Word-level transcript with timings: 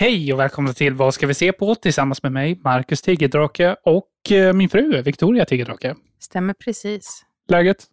Hej 0.00 0.32
och 0.32 0.38
välkomna 0.40 0.72
till 0.72 0.94
Vad 0.94 1.14
ska 1.14 1.26
vi 1.26 1.34
se 1.34 1.52
på? 1.52 1.74
Tillsammans 1.74 2.22
med 2.22 2.32
mig, 2.32 2.60
Marcus 2.64 3.02
Tigerdrake 3.02 3.76
och 3.84 4.32
eh, 4.32 4.52
min 4.52 4.68
fru 4.68 5.02
Victoria 5.02 5.44
Tigerdrake. 5.44 5.94
Stämmer 6.20 6.54
precis. 6.54 7.24
Läget? 7.48 7.84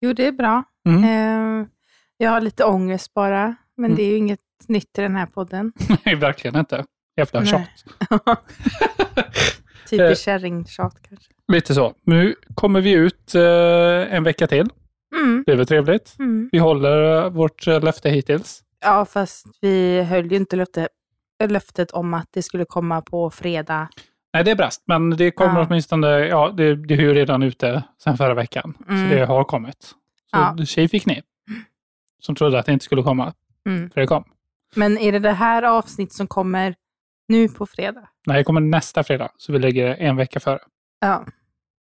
Jo, 0.00 0.12
det 0.12 0.26
är 0.26 0.32
bra. 0.32 0.62
Mm. 0.88 1.04
Eh, 1.04 1.66
jag 2.16 2.30
har 2.30 2.40
lite 2.40 2.64
ångest 2.64 3.14
bara, 3.14 3.56
men 3.76 3.84
Mm. 3.84 3.96
det 3.96 4.02
är 4.02 4.10
ju 4.10 4.16
inget 4.16 4.40
nytt 4.66 4.98
i 4.98 5.00
den 5.00 5.16
här 5.16 5.26
podden. 5.26 5.72
Nej, 6.04 6.14
verkligen 6.14 6.58
inte. 6.58 6.84
Jävla 7.16 7.44
tjat. 7.44 7.68
Typiskt 9.90 10.24
kärringtjat 10.24 10.96
kanske. 11.08 11.32
Lite 11.52 11.74
så. 11.74 11.94
Nu 12.04 12.34
kommer 12.54 12.80
vi 12.80 12.92
ut 12.92 13.34
eh, 13.34 14.14
en 14.14 14.24
vecka 14.24 14.46
till. 14.46 14.68
Mm. 15.16 15.44
Det 15.46 15.52
är 15.52 15.56
väl 15.56 15.66
trevligt. 15.66 16.16
Mm. 16.18 16.48
Vi 16.52 16.58
håller 16.58 17.24
eh, 17.24 17.30
vårt 17.30 17.66
löfte 17.66 18.10
hittills. 18.10 18.62
Ja, 18.80 19.04
fast 19.04 19.46
vi 19.60 20.02
höll 20.02 20.30
ju 20.30 20.36
inte 20.36 20.56
löfte, 20.56 20.88
löftet 21.46 21.90
om 21.90 22.14
att 22.14 22.28
det 22.32 22.42
skulle 22.42 22.64
komma 22.64 23.00
på 23.02 23.30
fredag. 23.30 23.88
Nej, 24.32 24.44
det 24.44 24.50
är 24.50 24.56
brast, 24.56 24.82
men 24.86 25.10
det 25.10 25.30
kommer 25.30 25.60
Ja. 25.60 25.66
åtminstone, 25.68 26.08
ja, 26.08 26.50
det, 26.56 26.76
det 26.76 26.94
är 26.94 26.98
ju 26.98 27.14
redan 27.14 27.42
ute 27.42 27.82
sedan 27.98 28.16
förra 28.16 28.34
veckan. 28.34 28.74
Mm. 28.88 29.08
Så 29.10 29.14
det 29.16 29.24
har 29.24 29.44
kommit. 29.44 29.82
Så 29.82 29.94
Ja. 30.32 30.56
tjej 30.66 30.88
fick 30.88 31.06
ni. 31.06 31.22
Som 32.20 32.34
trodde 32.34 32.58
att 32.58 32.66
det 32.66 32.72
inte 32.72 32.84
skulle 32.84 33.02
komma, 33.02 33.34
Mm. 33.66 33.90
för 33.90 34.00
det 34.00 34.06
kom. 34.06 34.24
Men 34.76 34.98
är 34.98 35.12
det 35.12 35.18
det 35.18 35.32
här 35.32 35.62
avsnitt 35.62 36.12
som 36.12 36.26
kommer 36.26 36.74
nu 37.28 37.48
på 37.48 37.66
fredag? 37.66 38.08
Nej, 38.26 38.36
det 38.38 38.44
kommer 38.44 38.60
nästa 38.60 39.04
fredag, 39.04 39.30
så 39.36 39.52
vi 39.52 39.58
lägger 39.58 39.86
en 39.96 40.16
vecka 40.16 40.40
före. 40.40 40.58
Ja, 41.00 41.24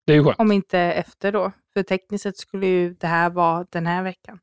Det 0.05 0.13
är 0.13 0.17
ju 0.17 0.23
skönt. 0.23 0.39
om 0.39 0.51
inte 0.51 0.79
efter 0.79 1.31
då. 1.31 1.51
För 1.73 1.83
tekniskt 1.83 2.23
sett 2.23 2.37
skulle 2.37 2.67
ju 2.67 2.93
det 2.93 3.07
här 3.07 3.29
vara 3.29 3.65
den 3.69 3.85
här 3.87 4.03
veckan. 4.03 4.39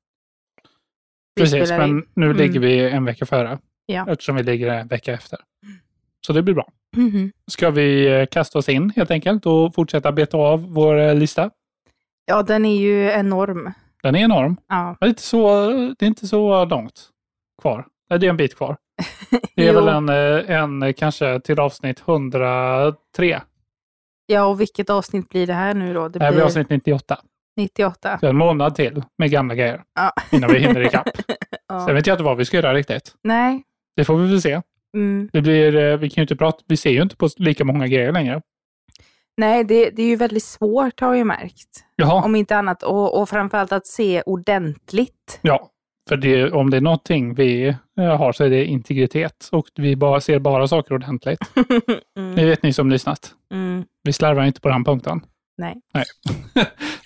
Vi 1.35 1.42
Precis, 1.42 1.69
spelar 1.69 1.87
in. 1.87 1.95
men 1.95 2.05
nu 2.15 2.27
Mm. 2.27 2.37
ligger 2.37 2.61
vi 2.61 2.91
en 2.91 3.05
vecka 3.05 3.27
före. 3.27 3.59
Ja. 3.86 4.06
Eftersom 4.08 4.36
vi 4.36 4.42
ligger 4.42 4.68
en 4.68 4.88
vecka 4.88 5.12
efter. 5.12 5.38
Så 6.27 6.32
det 6.32 6.42
blir 6.42 6.54
bra. 6.54 6.68
Mhm. 6.96 7.32
Ska 7.50 7.70
vi 7.70 8.06
eh, 8.20 8.27
kasta 8.27 8.58
oss 8.58 8.68
in 8.68 8.92
helt 8.96 9.10
enkelt 9.10 9.46
och 9.46 9.74
fortsätta 9.74 10.12
beta 10.12 10.36
av 10.36 10.72
vår 10.72 10.98
eh, 10.98 11.14
lista? 11.14 11.50
Ja, 12.27 12.42
den 12.42 12.64
är 12.64 12.77
ju 12.77 13.10
enorm. 13.10 13.72
Den 14.02 14.14
är 14.14 14.18
enorm. 14.20 14.56
Ja. 14.68 14.96
Det 15.00 15.06
är 15.06 15.08
inte 15.08 15.22
så, 15.22 15.66
det 15.98 16.05
är 16.05 16.06
inte 16.06 16.27
så 16.27 16.64
långt 16.64 17.08
kvar. 17.62 17.86
Nej, 18.10 18.18
det 18.18 18.27
är 18.27 18.30
en 18.30 18.36
bit 18.36 18.56
kvar. 18.56 18.77
Det 19.56 19.68
är 19.68 19.74
väl 19.74 19.88
en, 19.88 20.08
eh, 20.08 20.60
en 20.60 20.94
kanske 20.94 21.40
till 21.40 21.60
avsnitt 21.60 22.02
103. 22.08 23.42
Ja, 24.27 24.44
och 24.44 24.60
vilket 24.60 24.90
avsnitt 24.90 25.28
blir 25.28 25.46
det 25.46 25.52
här 25.55 25.74
nu 25.74 25.94
då? 25.94 26.08
Det 26.08 26.18
Det 26.18 26.24
här 26.24 26.32
blir 26.32 26.42
avsnitt 26.44 26.70
98. 26.70 27.18
98. 27.56 28.18
Så 28.18 28.27
en 28.27 28.36
månad 28.36 28.74
till 28.74 29.02
med 29.18 29.30
gamla 29.30 29.55
grejer 29.55 29.82
Ja. 29.94 30.12
innan 30.32 30.52
vi 30.52 30.58
hinner 30.58 30.80
ikapp. 30.86 31.08
ja. 31.68 31.86
Sen 31.86 31.94
vet 31.94 32.06
jag 32.06 32.14
inte 32.14 32.24
vad 32.24 32.36
vi 32.36 32.44
ska 32.44 32.56
göra 32.56 32.74
riktigt. 32.74 33.14
Nej. 33.22 33.62
Det 33.97 34.05
får 34.05 34.17
vi 34.17 34.28
väl 34.28 34.42
se. 34.42 34.61
Mm. 34.97 35.28
Det 35.33 35.42
blir, 35.42 35.77
eh, 35.77 35.97
vi 35.97 36.11
kan 36.11 36.20
ju 36.20 36.23
inte 36.23 36.37
prata, 36.37 36.59
vi 36.69 36.77
ser 36.77 36.91
ju 36.91 37.03
inte 37.03 37.17
på 37.17 37.28
lika 37.37 37.64
många 37.64 37.87
grejer 37.87 38.12
längre. 38.12 38.42
Nej, 39.36 39.64
det, 39.64 39.91
det 39.91 40.02
är 40.02 40.07
ju 40.07 40.17
väldigt 40.17 40.45
svårt 40.45 41.01
har 41.01 41.08
jag 41.08 41.17
ju 41.17 41.24
märkt. 41.24 41.85
Jaha. 41.96 42.24
Om 42.24 42.36
inte 42.36 42.57
annat. 42.57 42.83
Och, 42.83 43.20
och 43.20 43.29
framförallt 43.29 43.73
att 43.73 43.86
se 43.86 44.23
ordentligt. 44.27 45.39
Ja, 45.42 45.70
för 46.08 46.17
det, 46.17 46.52
om 46.52 46.70
det 46.70 46.77
är 46.77 46.80
någonting 46.80 47.35
vi 47.35 47.67
eh, 48.01 48.17
har 48.17 48.33
så 48.33 48.45
är 48.45 48.51
det 48.51 48.64
integritet 48.64 49.48
och 49.52 49.67
vi 49.74 49.97
bara 49.97 50.20
ser 50.20 50.39
bara 50.39 50.68
saker 50.68 50.95
ordentligt. 50.95 51.41
Det 52.14 52.20
mm. 52.20 52.35
vet 52.35 52.63
ni 52.63 52.73
som 52.73 52.91
lyssnat. 52.91 53.35
Mm. 53.52 53.85
Vi 54.02 54.13
slarvar 54.13 54.45
inte 54.45 54.61
på 54.61 54.68
den 54.68 54.85
punkten. 54.85 55.20
Nej. 55.58 55.74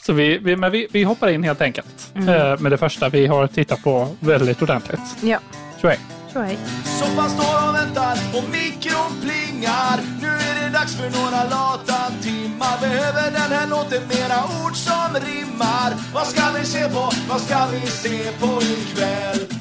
Så 0.01 0.13
vi, 0.13 0.39
vi, 0.39 0.57
men 0.57 0.73
vi, 0.73 0.87
vi 0.93 1.03
hoppar 1.03 1.29
in 1.29 1.43
helt 1.43 1.61
enkelt 1.61 2.13
Mm. 2.15 2.29
eh, 2.29 2.61
med 2.61 2.73
det 2.73 2.79
första 2.79 3.09
vi 3.09 3.27
har 3.27 3.47
tittat 3.47 3.83
på 3.83 4.09
väldigt 4.21 4.63
ordentligt. 4.63 5.01
Ja, 5.23 5.39
Så 5.81 5.89
är. 5.89 6.18
Så 6.33 6.41
hej. 6.41 6.59
Soffan 6.85 7.31
står 7.31 7.69
och 7.69 7.75
väntar 7.75 8.17
och 8.37 8.45
mikron 8.51 9.13
plingar 9.23 10.01
Nu 10.21 10.29
är 10.29 10.65
det 10.65 10.71
dags 10.73 10.95
för 10.97 11.11
några 11.11 11.45
lata 11.45 12.13
timmar 12.23 12.81
Behöver 12.81 13.31
den 13.31 13.53
här 13.53 13.67
låten 13.67 14.03
mera 14.09 14.45
ord 14.65 14.77
som 14.77 15.15
rimmar 15.15 15.95
Vad 16.15 16.27
ska 16.27 16.43
vi 16.59 16.65
se 16.67 16.89
på? 16.89 17.11
Vad 17.29 17.41
ska 17.41 17.67
vi 17.67 17.87
se 17.87 18.33
på 18.41 18.63
ikväll? 18.63 19.59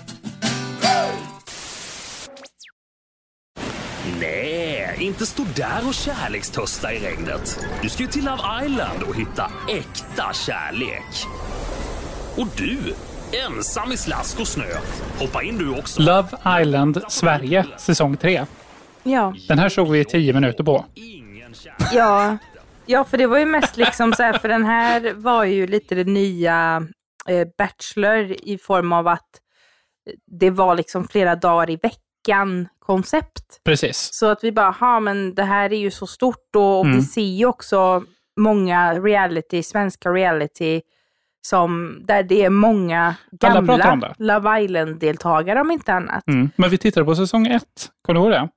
Nej, 4.19 4.97
inte 4.99 5.25
stå 5.25 5.43
där 5.55 5.87
och 5.87 5.93
kärlekstörsta 5.93 6.93
i 6.93 6.99
regnet. 6.99 7.59
Du 7.81 7.89
ska 7.89 8.03
ju 8.03 8.09
till 8.09 8.25
Love 8.25 8.65
Island 8.65 9.03
och 9.03 9.15
hitta 9.15 9.51
äkta 9.69 10.33
kärlek. 10.33 11.27
Och 12.37 12.47
du, 12.57 12.93
ensam 13.31 13.91
i 13.91 13.97
slask 13.97 14.39
och 14.39 14.47
snö. 14.47 14.63
Hoppa 15.19 15.43
in 15.43 15.57
du 15.57 15.79
också. 15.79 16.01
Love 16.01 16.61
Island 16.61 17.01
Sverige, 17.07 17.65
säsong 17.77 18.17
3. 18.17 18.45
Ja. 19.03 19.33
Den 19.47 19.59
här 19.59 19.69
såg 19.69 19.91
vi 19.91 20.05
10 20.05 20.33
minuter 20.33 20.63
på. 20.63 20.85
Ja. 21.93 22.37
ja, 22.85 23.03
för 23.03 23.17
det 23.17 23.27
var 23.27 23.37
ju 23.39 23.45
mest 23.45 23.77
liksom 23.77 24.13
så 24.13 24.23
här, 24.23 24.33
för 24.33 24.47
den 24.47 24.65
här 24.65 25.13
var 25.13 25.43
ju 25.43 25.67
lite 25.67 25.95
det 25.95 26.03
nya 26.03 26.87
eh, 27.27 27.47
Bachelor 27.57 28.35
i 28.43 28.57
form 28.57 28.93
av 28.93 29.07
att 29.07 29.29
det 30.39 30.49
var 30.49 30.75
liksom 30.75 31.07
flera 31.07 31.35
dagar 31.35 31.69
i 31.69 31.75
veckan 31.75 32.67
koncept. 32.79 33.61
Precis. 33.63 34.09
Så 34.13 34.25
att 34.25 34.43
vi 34.43 34.51
bara, 34.51 34.71
ha 34.71 34.99
men 34.99 35.35
det 35.35 35.43
här 35.43 35.73
är 35.73 35.77
ju 35.77 35.91
så 35.91 36.07
stort 36.07 36.55
och, 36.55 36.79
och 36.79 36.85
Mm. 36.85 36.97
vi 36.97 37.03
ser 37.03 37.21
ju 37.21 37.45
också 37.45 38.03
många 38.39 38.93
reality, 38.93 39.63
svenska 39.63 40.09
reality, 40.09 40.81
som, 41.49 41.99
där 42.05 42.23
det 42.23 42.43
är 42.43 42.49
många 42.49 43.15
gamla. 43.41 44.15
Love 44.17 44.61
Island-deltagare 44.61 45.61
om 45.61 45.71
inte 45.71 45.93
annat. 45.93 46.27
Mm. 46.27 46.49
Men 46.55 46.69
vi 46.69 46.77
tittade 46.77 47.05
på 47.05 47.15
säsong 47.15 47.47
1. 47.47 47.63
Kommer 48.01 48.19
du 48.19 48.23
ihåg 48.25 48.31
det? 48.33 48.49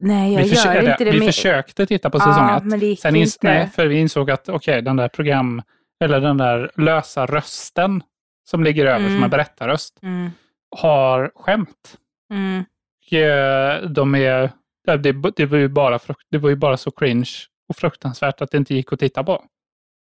Nej, 0.00 0.34
jag 0.34 0.42
vi 0.42 0.48
gör 0.48 0.74
eller, 0.74 0.90
inte 0.90 1.04
det. 1.04 1.10
vi 1.10 1.18
men- 1.18 1.26
försökte 1.28 1.86
titta 1.86 2.10
på 2.10 2.18
Ja, 2.18 2.20
säsong 2.24 2.50
1. 2.56 2.64
men 2.64 2.80
det 2.80 2.86
gick 2.86 3.00
Sen 3.00 3.16
inte. 3.16 3.36
nej, 3.42 3.68
för 3.74 3.86
vi 3.86 4.00
insåg 4.00 4.30
att 4.30 4.48
okej, 4.48 4.82
den 4.82 4.96
där 4.96 5.08
program, 5.08 5.62
eller 6.04 6.20
den 6.20 6.36
där 6.36 6.70
lösa 6.76 7.26
rösten 7.26 8.02
som 8.50 8.64
ligger 8.64 8.86
över 8.86 8.98
Mm. 9.00 9.14
som 9.14 9.24
en 9.24 9.30
berättarröst, 9.30 9.98
Mm, 10.02 10.30
har 10.76 11.30
skämt. 11.34 11.96
mm. 12.30 12.64
Och, 13.06 13.12
eh, 13.12 13.82
de 13.82 14.14
är, 14.14 14.50
det, 14.86 15.12
det, 15.36 15.46
var 15.46 15.58
ju 15.58 15.68
bara, 15.68 15.98
det 16.30 16.38
var 16.38 16.48
ju 16.50 16.56
bara 16.56 16.76
så 16.76 16.90
cringe 16.90 17.30
och 17.68 17.76
fruktansvärt 17.76 18.40
att 18.40 18.50
det 18.50 18.56
inte 18.58 18.74
gick 18.74 18.92
att 18.92 18.98
titta 18.98 19.24
på. 19.24 19.42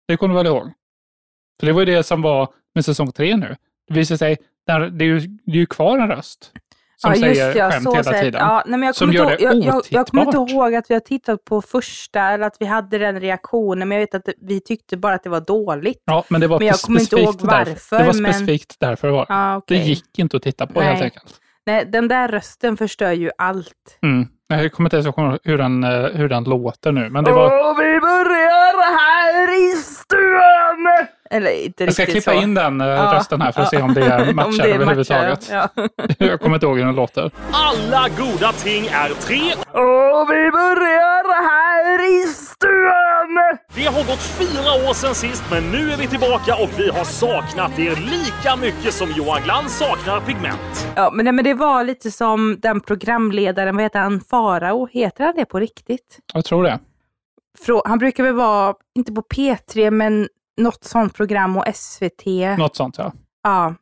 Det 0.08 0.18
kommer 0.18 0.34
du 0.34 0.38
väl 0.38 0.48
ihåg? 0.48 0.72
För 1.62 1.68
det 1.68 1.74
var 1.74 1.80
ju 1.82 1.86
det 1.86 2.04
som 2.04 2.22
var 2.22 2.48
med 2.76 2.86
säsong 2.86 3.12
tre 3.12 3.36
nu. 3.38 3.56
Det 3.88 3.94
visar 3.94 4.16
sig, 4.16 4.38
det, 4.68 4.72
är 4.72 4.80
ju, 5.04 5.20
det 5.20 5.52
är 5.52 5.56
ju 5.58 5.66
kvar 5.66 5.98
en 5.98 6.08
röst 6.08 6.52
som 6.98 7.16
säger 7.16 7.54
skämt 7.54 7.88
hela 7.96 8.04
sett. 8.04 8.22
tiden. 8.22 8.42
Ja, 8.42 8.64
nej, 8.66 8.80
men 8.80 8.88
jag 8.88 8.96
som 8.96 9.12
gör 9.14 9.26
det 9.26 9.38
jag, 9.40 9.56
jag, 9.66 9.82
jag 9.90 10.08
kommer 10.08 10.26
inte 10.26 10.54
ihåg 10.54 10.76
att 10.76 10.90
vi 10.90 10.94
har 10.94 11.00
tittat 11.00 11.46
på 11.46 11.62
första 11.62 12.20
eller 12.22 12.48
att 12.48 12.56
vi 12.60 12.66
hade 12.66 12.98
den 12.98 13.20
reaktionen, 13.20 13.88
men 13.90 13.96
jag 13.98 14.02
vet 14.04 14.16
att 14.16 14.26
det- 14.26 14.34
vi 14.42 14.60
tyckte 14.62 14.98
bara 14.98 15.14
att 15.14 15.24
det 15.24 15.30
var 15.30 15.42
dåligt. 15.42 16.04
Ja, 16.06 16.24
men 16.28 16.42
det 16.42 16.48
var 16.48 16.60
Men 16.60 16.68
jag 16.68 16.80
kommer 16.80 17.00
inte 17.00 17.16
ihåg 17.16 17.34
specifikt 17.34 17.50
därför. 17.52 17.66
varför, 17.72 17.98
Det 17.98 18.04
var 18.06 18.22
men- 18.22 18.34
specifikt 18.34 18.76
därför 18.80 19.08
det 19.08 19.14
var. 19.14 19.26
Ja, 19.30 19.56
okej. 19.58 19.78
Det 19.78 19.84
gick 19.84 20.20
inte 20.20 20.38
att 20.38 20.44
titta 20.44 20.68
på 20.68 20.80
Nej. 20.80 20.90
helt 20.90 21.02
enkelt. 21.04 21.40
Nej, 21.66 21.86
den 21.86 22.08
där 22.08 22.28
rösten 22.28 22.78
förstör 22.78 23.12
ju 23.12 23.32
allt. 23.38 24.00
Mm. 24.04 24.28
Jag 24.48 24.72
kommer 24.72 24.88
inte 24.88 24.96
ens 24.98 25.06
ihåg 25.18 25.38
hur 25.44 25.58
den, 25.58 25.84
eh, 25.84 25.90
hur 26.04 26.30
den 26.30 26.44
låter 26.44 26.92
nu, 26.92 27.10
men 27.10 27.24
det 27.24 27.32
var... 27.32 27.46
Och 27.72 27.78
vi 27.80 28.00
börjar 28.00 28.98
här 28.98 29.21
i 29.48 29.76
stuen! 29.76 31.08
Eller 31.34 31.64
inte 31.66 31.84
Jag 31.84 31.94
ska 31.94 32.04
riktigt 32.04 32.24
klippa 32.24 32.38
så. 32.38 32.44
in 32.44 32.54
den 32.54 32.82
eh, 32.82 32.88
Ja, 32.88 33.14
rösten 33.16 33.42
här 33.42 33.52
för 33.52 33.62
att 33.62 33.74
ja. 33.74 33.80
se 33.80 33.84
om 33.84 33.94
det 33.94 34.30
Om 34.30 34.36
matchar 34.36 34.64
det 34.64 34.74
överhuvudtaget. 34.74 35.50
Ja. 35.52 35.68
Jag 36.18 36.40
kommer 36.42 36.56
inte 36.56 36.66
ihåg 36.66 36.78
hur 36.78 36.86
den 36.86 36.96
låter. 36.96 37.32
Alla 37.52 38.08
goda 38.10 38.52
ting 38.52 38.86
är 38.88 39.10
tre. 39.10 39.42
Och 39.74 40.30
vi 40.30 40.52
börjar 40.52 41.42
här 41.50 42.22
i 42.22 42.28
stuen! 42.28 43.58
Det 43.76 43.84
har 43.86 44.04
gått 44.04 44.20
fyra 44.40 44.90
år 44.90 44.94
sedan 44.94 45.16
sist, 45.16 45.44
men 45.52 45.72
nu 45.72 45.92
är 45.92 45.98
vi 45.98 46.08
tillbaka 46.08 46.56
och 46.56 46.70
vi 46.78 46.90
har 46.90 47.04
saknat 47.04 47.80
er 47.80 47.96
lika 47.96 48.56
mycket 48.56 48.94
som 48.94 49.10
Johan 49.12 49.42
Glans 49.44 49.78
saknar 49.78 50.20
pigment. 50.20 50.88
Ja, 50.96 51.12
men, 51.14 51.26
nej, 51.26 51.34
men 51.34 51.44
det 51.46 51.54
var 51.54 51.84
lite 51.84 52.12
som 52.12 52.60
den 52.60 52.82
programledaren, 52.82 53.76
vad 53.76 53.84
heter 53.84 54.00
han, 54.00 54.22
Farao? 54.30 54.88
Heter 54.92 55.24
han 55.24 55.34
det 55.36 55.46
på 55.46 55.60
riktigt? 55.60 56.18
Jag 56.34 56.46
tror 56.46 56.64
det. 56.64 56.80
Han 57.86 57.98
brukar 57.98 58.24
väl 58.24 58.34
vara, 58.34 58.76
inte 58.96 59.12
på 59.12 59.22
P3, 59.22 59.92
men 59.92 60.30
något 60.58 60.84
sånt 60.84 61.14
program 61.14 61.58
och 61.58 61.76
SVT. 61.76 62.26
Något 62.58 62.76
sånt 62.76 62.98
ja. 62.98 63.14
Ja. 63.44 63.76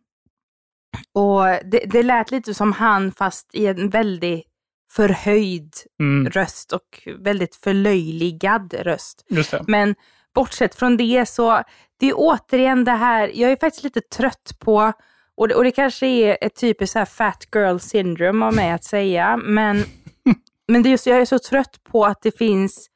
Och 1.14 1.70
det, 1.72 1.80
det 1.86 2.04
lät 2.04 2.32
lite 2.32 2.54
som 2.54 2.74
han 2.74 3.12
fast 3.12 3.56
i 3.56 3.68
en 3.68 3.90
väldigt 3.90 4.46
förhöjd 4.92 5.74
Mm, 6.00 6.30
röst 6.32 6.74
och 6.74 7.08
väldigt 7.20 7.56
förlöjligad 7.56 8.74
röst. 8.74 9.26
Men 9.68 9.96
bortsett 10.36 10.76
från 10.76 10.98
det 10.98 11.30
så, 11.30 11.64
det 12.00 12.10
är 12.10 12.14
återigen 12.16 12.84
det 12.84 12.92
här, 12.92 13.32
jag 13.34 13.52
är 13.52 13.56
faktiskt 13.56 13.84
lite 13.84 14.02
trött 14.02 14.56
på, 14.60 14.94
och 15.38 15.48
det, 15.48 15.56
och 15.56 15.64
det 15.64 15.72
kanske 15.72 16.08
är 16.08 16.38
ett 16.42 16.56
typiskt 16.56 16.94
så 16.94 17.00
här 17.00 17.06
fat 17.06 17.48
girl 17.56 17.78
syndrome 17.78 18.46
av 18.46 18.56
mig 18.56 18.72
att 18.72 18.84
säga, 18.84 19.38
men, 19.38 19.84
men 20.68 20.84
det 20.84 20.90
är 20.90 20.92
just, 20.92 21.06
jag 21.06 21.22
är 21.22 21.26
så 21.26 21.40
trött 21.40 21.84
på 21.84 22.06
att 22.06 22.22
det 22.22 22.38
finns 22.38 22.90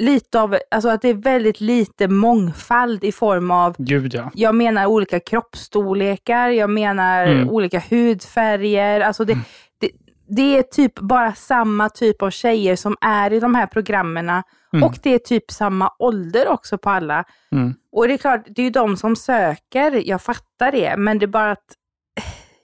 lite 0.00 0.40
av, 0.40 0.56
alltså 0.70 0.88
att 0.88 1.02
det 1.02 1.08
är 1.08 1.14
väldigt 1.14 1.60
lite 1.60 2.08
mångfald 2.08 3.04
i 3.04 3.12
form 3.12 3.50
av 3.50 3.74
Gud 3.78 4.14
ja. 4.14 4.30
jag 4.34 4.54
menar 4.54 4.86
olika 4.86 5.20
kroppsstorlekar, 5.20 6.48
jag 6.48 6.70
menar 6.70 7.26
Mm. 7.26 7.48
olika 7.50 7.82
hudfärger. 7.90 9.00
Alltså 9.00 9.24
det, 9.24 9.38
det, 9.80 9.90
det 10.28 10.58
är 10.58 10.62
typ 10.62 10.98
bara 10.98 11.34
samma 11.34 11.88
typ 11.88 12.22
av 12.22 12.30
tjejer 12.30 12.76
som 12.76 12.96
är 13.00 13.32
i 13.32 13.40
de 13.40 13.54
här 13.54 13.66
programmen. 13.66 14.28
Mm. 14.28 14.84
Och 14.84 14.94
det 15.02 15.14
är 15.14 15.18
typ 15.18 15.50
samma 15.50 15.92
ålder 15.98 16.48
också 16.48 16.78
på 16.78 16.90
alla. 16.90 17.24
Mm. 17.52 17.74
Och 17.92 18.08
det 18.08 18.14
är 18.14 18.18
klart, 18.18 18.42
det 18.46 18.62
är 18.62 18.64
ju 18.64 18.70
de 18.70 18.96
som 18.96 19.16
söker, 19.16 20.08
jag 20.08 20.22
fattar 20.22 20.72
det, 20.72 20.96
men 20.96 21.18
det 21.18 21.24
är 21.24 21.28
bara 21.28 21.50
att 21.50 21.76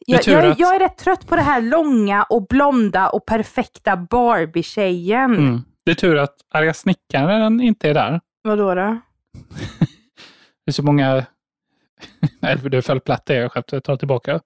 jag, 0.07 0.27
jag, 0.27 0.55
jag 0.59 0.75
är 0.75 0.79
rätt 0.79 0.97
trött 0.97 1.27
på 1.27 1.37
det 1.37 1.43
här 1.43 1.61
långa 1.61 2.23
och 2.23 2.47
blonda 2.47 3.09
och 3.09 3.27
perfekta 3.27 3.97
Barbie-tjejen. 3.97 5.35
Mm. 5.35 5.61
Det 5.87 5.93
är 5.93 5.95
tur 5.95 6.17
att 6.17 6.35
arga 6.49 6.75
snickaren 6.75 7.61
inte 7.61 7.91
är 7.91 7.95
där. 7.95 8.21
Vadå 8.43 8.75
då? 8.75 8.83
Det 10.65 10.71
är 10.71 10.73
så 10.73 10.83
många... 10.83 11.27
Nej, 12.41 12.57
det 12.57 12.83
föll 12.83 13.01
platt 13.01 13.27
det 13.27 13.49
skämtet. 13.49 13.73
Jag 13.73 13.85
tar 13.85 13.97
tillbaka. 13.97 14.41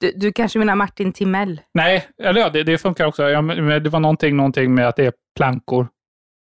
Du, 0.00 0.12
du 0.16 0.32
kanske 0.32 0.58
menar 0.58 0.74
Martin 0.74 1.12
Timell? 1.12 1.60
Nej, 1.74 2.08
eller 2.18 2.40
ja, 2.40 2.50
det, 2.50 2.62
det 2.62 2.78
funkar 2.78 3.06
också. 3.06 3.22
Ja, 3.22 3.42
det 3.80 3.88
var 3.88 4.00
någonting, 4.00 4.36
någonting 4.36 4.74
med 4.74 4.88
att 4.88 4.96
det 4.96 5.06
är 5.06 5.12
plankor. 5.36 5.88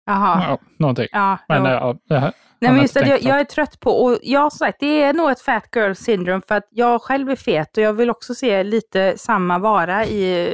Jaha. 0.06 0.44
Ja, 0.48 0.58
någonting. 0.78 1.08
Ja, 1.12 1.38
Men 1.48 1.64
ja, 1.64 1.96
här, 2.10 2.32
Nej 2.58 2.72
men 2.72 2.82
just 2.82 2.96
att 2.96 3.08
jag, 3.08 3.22
jag 3.22 3.40
är 3.40 3.44
trött 3.44 3.80
på, 3.80 3.90
och 3.90 4.18
jag 4.22 4.52
som 4.52 4.58
sagt, 4.58 4.80
det 4.80 5.02
är 5.02 5.12
nog 5.12 5.30
ett 5.30 5.40
fat 5.40 5.68
girl 5.76 5.92
syndrome 5.94 6.42
för 6.48 6.54
att 6.54 6.68
jag 6.70 7.02
själv 7.02 7.30
är 7.30 7.36
fet 7.36 7.76
och 7.76 7.82
jag 7.82 7.92
vill 7.92 8.10
också 8.10 8.34
se 8.34 8.62
lite 8.62 9.14
samma 9.18 9.58
vara 9.58 10.06
i 10.06 10.48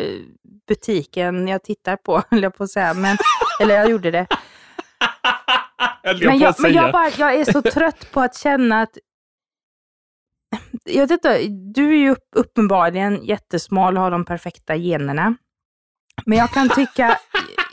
butiken 0.75 1.49
jag 1.49 1.63
tittar 1.63 1.97
på, 1.97 2.23
höll 2.31 2.43
jag 2.43 2.55
på 2.57 2.65
att 2.65 2.71
säga. 2.71 2.95
Men, 2.95 3.17
eller 3.61 3.75
jag 3.75 3.91
gjorde 3.91 4.11
det. 4.11 4.27
höll 6.03 6.27
Men 6.27 6.39
jag, 6.39 6.55
men 6.59 6.73
jag, 6.73 6.93
bara, 6.93 7.09
jag 7.19 7.35
är 7.35 7.45
så 7.53 7.63
trött 7.77 8.13
på 8.13 8.21
att 8.21 8.37
känna 8.37 8.81
att 8.83 8.99
jag 10.85 11.01
vet 11.03 11.11
inte, 11.11 11.39
du 11.75 11.89
är 11.93 11.97
ju 11.99 12.11
upp, 12.11 12.29
uppenbarligen 12.37 13.25
jättesmal 13.25 13.97
och 13.97 14.03
har 14.03 14.11
de 14.11 14.25
perfekta 14.25 14.77
generna. 14.77 15.35
Men 16.27 16.39
jag 16.39 16.51
kan 16.51 16.69
tycka, 16.69 17.19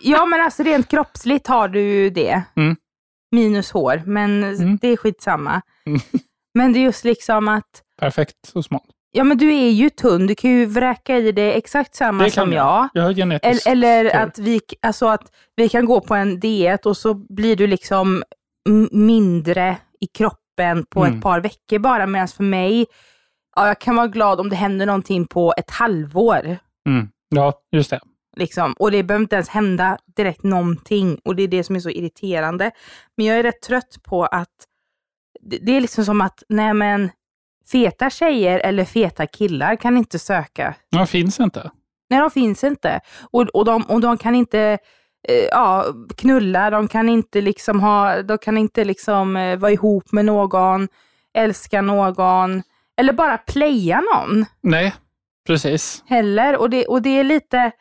ja 0.01 0.25
men 0.25 0.41
alltså 0.41 0.63
rent 0.63 0.87
kroppsligt 0.87 1.47
har 1.47 1.67
du 1.67 1.81
ju 1.81 2.09
det. 2.09 2.43
Mm. 2.55 2.75
Minus 3.31 3.71
hår, 3.71 4.01
men 4.05 4.43
Mm. 4.43 4.77
det 4.81 4.87
är 4.87 4.97
skitsamma. 4.97 5.61
Mm. 5.85 5.99
Men 6.53 6.73
det 6.73 6.79
är 6.79 6.83
just 6.83 7.03
liksom 7.03 7.47
att, 7.47 7.83
Perfekt 7.99 8.51
och 8.55 8.65
smal. 8.65 8.81
Ja 9.17 9.23
men 9.23 9.37
du 9.37 9.53
är 9.55 9.69
ju 9.69 9.89
tunn, 9.89 10.27
du 10.27 10.35
kan 10.35 10.51
ju 10.51 10.65
vräka 10.65 11.17
i 11.17 11.31
dig 11.31 11.53
exakt 11.53 11.95
samma 11.95 12.23
Det 12.23 12.31
som 12.31 12.53
jag. 12.53 12.89
jag. 12.93 13.03
Jag 13.03 13.11
Eller, 13.45 13.71
eller 13.71 14.15
att, 14.15 14.39
vi, 14.39 14.61
alltså 14.81 15.07
att 15.07 15.31
vi 15.55 15.69
kan 15.69 15.85
gå 15.85 16.01
på 16.01 16.15
en 16.15 16.39
diet 16.39 16.85
och 16.85 16.97
så 16.97 17.13
blir 17.13 17.55
du 17.55 17.67
liksom 17.67 18.23
mindre 18.91 19.77
i 19.99 20.07
kroppen 20.07 20.85
på 20.89 21.03
Mm. 21.05 21.17
ett 21.17 21.23
par 21.23 21.41
veckor 21.41 21.79
bara. 21.79 22.07
Medan 22.07 22.27
för 22.27 22.43
mig, 22.43 22.85
ja, 23.55 23.67
jag 23.67 23.79
kan 23.79 23.95
vara 23.95 24.07
glad 24.07 24.39
om 24.39 24.49
det 24.49 24.55
händer 24.55 24.85
någonting 24.85 25.27
på 25.27 25.53
ett 25.57 25.71
halvår. 25.71 26.57
Mm. 26.89 27.09
Ja, 27.29 27.53
just 27.71 27.89
det. 27.89 27.99
Liksom. 28.37 28.73
Och 28.79 28.91
det 28.91 29.03
behöver 29.03 29.23
inte 29.23 29.35
ens 29.35 29.49
hända 29.49 29.97
direkt 30.17 30.43
någonting. 30.43 31.19
Och 31.25 31.35
det 31.35 31.43
är 31.43 31.47
det 31.47 31.63
som 31.63 31.75
är 31.75 31.79
så 31.79 31.89
irriterande. 31.89 32.71
Men 33.17 33.25
jag 33.25 33.39
är 33.39 33.43
rätt 33.43 33.61
trött 33.61 33.97
på 34.03 34.25
att 34.25 34.55
det, 35.41 35.57
det 35.61 35.71
är 35.77 35.81
liksom 35.81 36.05
som 36.05 36.21
att, 36.21 36.43
nej 36.49 36.73
men, 36.73 37.09
feta 37.71 38.09
tjejer 38.09 38.59
eller 38.59 38.85
feta 38.85 39.27
killar 39.27 39.75
kan 39.75 39.97
inte 39.97 40.19
söka 40.19 40.75
Ja, 40.89 41.05
finns 41.05 41.39
inte. 41.39 41.71
Nej, 42.09 42.19
de 42.19 42.31
finns 42.31 42.63
inte. 42.63 42.99
Och, 43.31 43.41
och, 43.41 43.65
de, 43.65 43.81
och 43.83 44.01
de 44.01 44.17
kan 44.17 44.35
inte 44.35 44.77
eh, 45.27 45.45
ja, 45.51 45.85
knulla, 46.17 46.69
de 46.69 46.87
kan 46.87 47.09
inte 47.09 47.41
liksom 47.41 47.79
ha, 47.79 48.21
de 48.21 48.37
kan 48.37 48.57
inte 48.57 48.85
liksom 48.85 49.37
eh, 49.37 49.57
vara 49.57 49.71
ihop 49.71 50.11
med 50.11 50.25
någon, 50.25 50.87
älska 51.33 51.81
någon, 51.81 52.63
eller 53.01 53.13
bara 53.13 53.37
playa 53.37 54.01
någon 54.15 54.45
Nej, 54.61 54.95
precis. 55.47 56.03
heller. 56.07 56.57
Och 56.57 56.69
det, 56.69 56.85
och 56.85 57.01
det 57.01 57.19
är 57.19 57.23
lite, 57.23 57.71